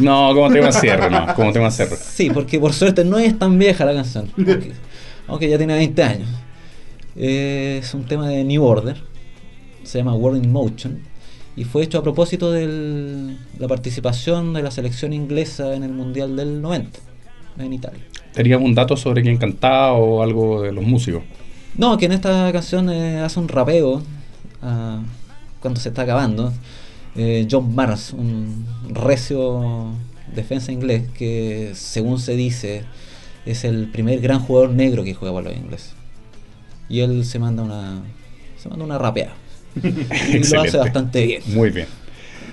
No, 0.00 0.34
como 0.34 0.50
tema 0.50 0.66
de 0.66 0.72
cierre, 0.72 1.10
no, 1.10 1.34
como 1.34 1.52
tema 1.52 1.66
de 1.66 1.70
cierre. 1.72 1.96
Sí, 1.96 2.30
porque 2.30 2.60
por 2.60 2.72
suerte 2.72 3.04
no 3.04 3.18
es 3.18 3.38
tan 3.38 3.58
vieja 3.58 3.84
la 3.84 3.94
canción, 3.94 4.30
aunque, 5.26 5.48
ya 5.48 5.58
tiene 5.58 5.74
20 5.74 6.02
años. 6.02 6.28
Es 7.16 7.94
un 7.94 8.04
tema 8.04 8.28
de 8.28 8.44
New 8.44 8.64
Order, 8.64 8.96
se 9.82 9.98
llama 9.98 10.14
World 10.14 10.44
in 10.44 10.52
Motion, 10.52 11.02
y 11.56 11.64
fue 11.64 11.84
hecho 11.84 11.98
a 11.98 12.02
propósito 12.02 12.50
de 12.50 13.36
la 13.58 13.68
participación 13.68 14.52
de 14.54 14.62
la 14.62 14.70
selección 14.70 15.12
inglesa 15.12 15.74
en 15.74 15.84
el 15.84 15.92
Mundial 15.92 16.36
del 16.36 16.60
90 16.60 16.98
en 17.58 17.72
Italia. 17.72 18.02
¿Tenías 18.32 18.60
un 18.60 18.74
dato 18.74 18.96
sobre 18.96 19.22
quién 19.22 19.36
cantaba 19.36 19.92
o 19.92 20.22
algo 20.22 20.62
de 20.62 20.72
los 20.72 20.84
músicos? 20.84 21.22
No, 21.76 21.96
que 21.96 22.06
en 22.06 22.12
esta 22.12 22.50
canción 22.52 22.90
eh, 22.90 23.20
hace 23.20 23.38
un 23.38 23.48
rapeo 23.48 24.02
ah, 24.62 25.00
cuando 25.60 25.80
se 25.80 25.90
está 25.90 26.02
acabando. 26.02 26.52
Eh, 27.16 27.46
John 27.48 27.74
Mars, 27.74 28.12
un 28.12 28.66
recio 28.88 29.92
defensa 30.34 30.72
inglés 30.72 31.04
que 31.16 31.70
según 31.74 32.18
se 32.18 32.34
dice 32.34 32.82
es 33.46 33.64
el 33.64 33.88
primer 33.88 34.20
gran 34.20 34.40
jugador 34.40 34.70
negro 34.70 35.04
que 35.04 35.14
juega 35.14 35.34
para 35.34 35.50
los 35.50 35.56
ingleses. 35.56 35.94
Y 36.88 37.00
él 37.00 37.24
se 37.24 37.38
manda 37.38 37.62
una 37.62 38.02
se 38.56 38.68
manda 38.68 38.84
una 38.84 38.98
rapeada. 38.98 39.34
y 39.82 40.38
lo 40.52 40.62
hace 40.62 40.76
bastante 40.76 41.26
bien. 41.26 41.42
Muy 41.46 41.70
bien. 41.70 41.86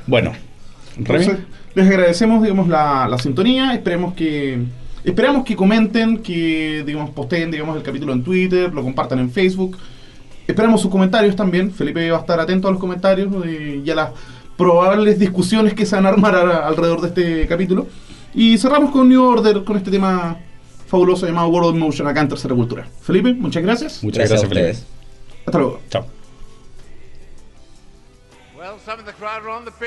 Bueno, 0.07 0.33
les 1.75 1.87
agradecemos 1.87 2.41
digamos 2.41 2.67
la, 2.67 3.07
la 3.07 3.17
sintonía, 3.17 3.73
esperemos 3.73 4.13
que 4.13 4.59
Esperamos 5.03 5.43
que 5.43 5.55
comenten, 5.55 6.19
que 6.19 6.83
digamos 6.85 7.09
posteen 7.09 7.49
digamos 7.49 7.75
el 7.75 7.81
capítulo 7.81 8.13
en 8.13 8.23
Twitter, 8.23 8.71
lo 8.71 8.83
compartan 8.83 9.17
en 9.17 9.31
Facebook. 9.31 9.77
Esperamos 10.45 10.81
sus 10.81 10.91
comentarios 10.91 11.35
también. 11.35 11.71
Felipe 11.71 12.11
va 12.11 12.17
a 12.17 12.21
estar 12.21 12.39
atento 12.39 12.67
a 12.67 12.71
los 12.71 12.79
comentarios 12.79 13.29
y 13.83 13.89
a 13.89 13.95
las 13.95 14.11
probables 14.55 15.17
discusiones 15.17 15.73
que 15.73 15.87
se 15.87 15.95
van 15.95 16.05
a 16.05 16.09
armar 16.09 16.35
alrededor 16.35 17.01
de 17.01 17.07
este 17.07 17.47
capítulo. 17.47 17.87
Y 18.35 18.59
cerramos 18.59 18.91
con 18.91 19.09
New 19.09 19.23
Order, 19.23 19.63
con 19.63 19.75
este 19.75 19.89
tema 19.89 20.37
fabuloso 20.91 21.25
llamado 21.25 21.47
World 21.47 21.69
of 21.69 21.75
Motion 21.77 22.05
acá 22.05 22.19
en 22.19 22.27
Tercera 22.27 22.53
Cultura. 22.53 22.85
Felipe, 23.01 23.33
muchas 23.33 23.63
gracias. 23.63 24.03
Muchas 24.03 24.27
gracias, 24.27 24.49
Felipe. 24.49 24.75
Hasta 25.45 25.57
luego. 25.57 25.79
Chao. 25.89 26.05
Some 28.85 28.99
of 28.99 29.05
the 29.05 29.13
crowd 29.13 29.43
are 29.43 29.49
on 29.49 29.63
the 29.63 29.71
pitch. 29.71 29.81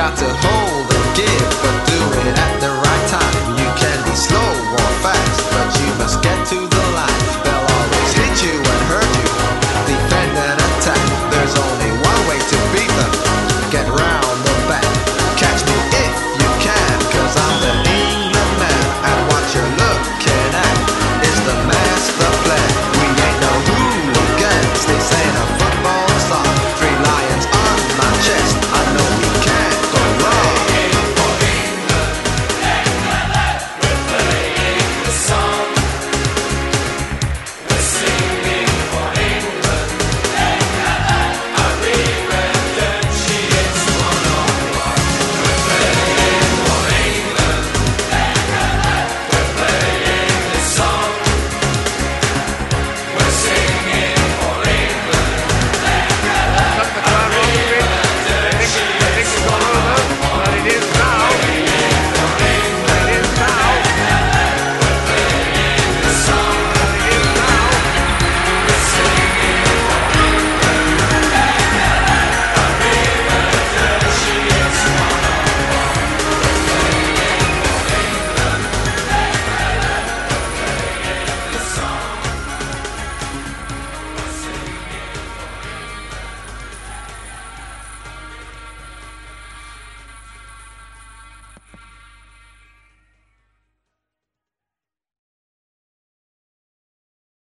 got 0.00 0.16
to 0.16 0.24
hold 0.24 0.59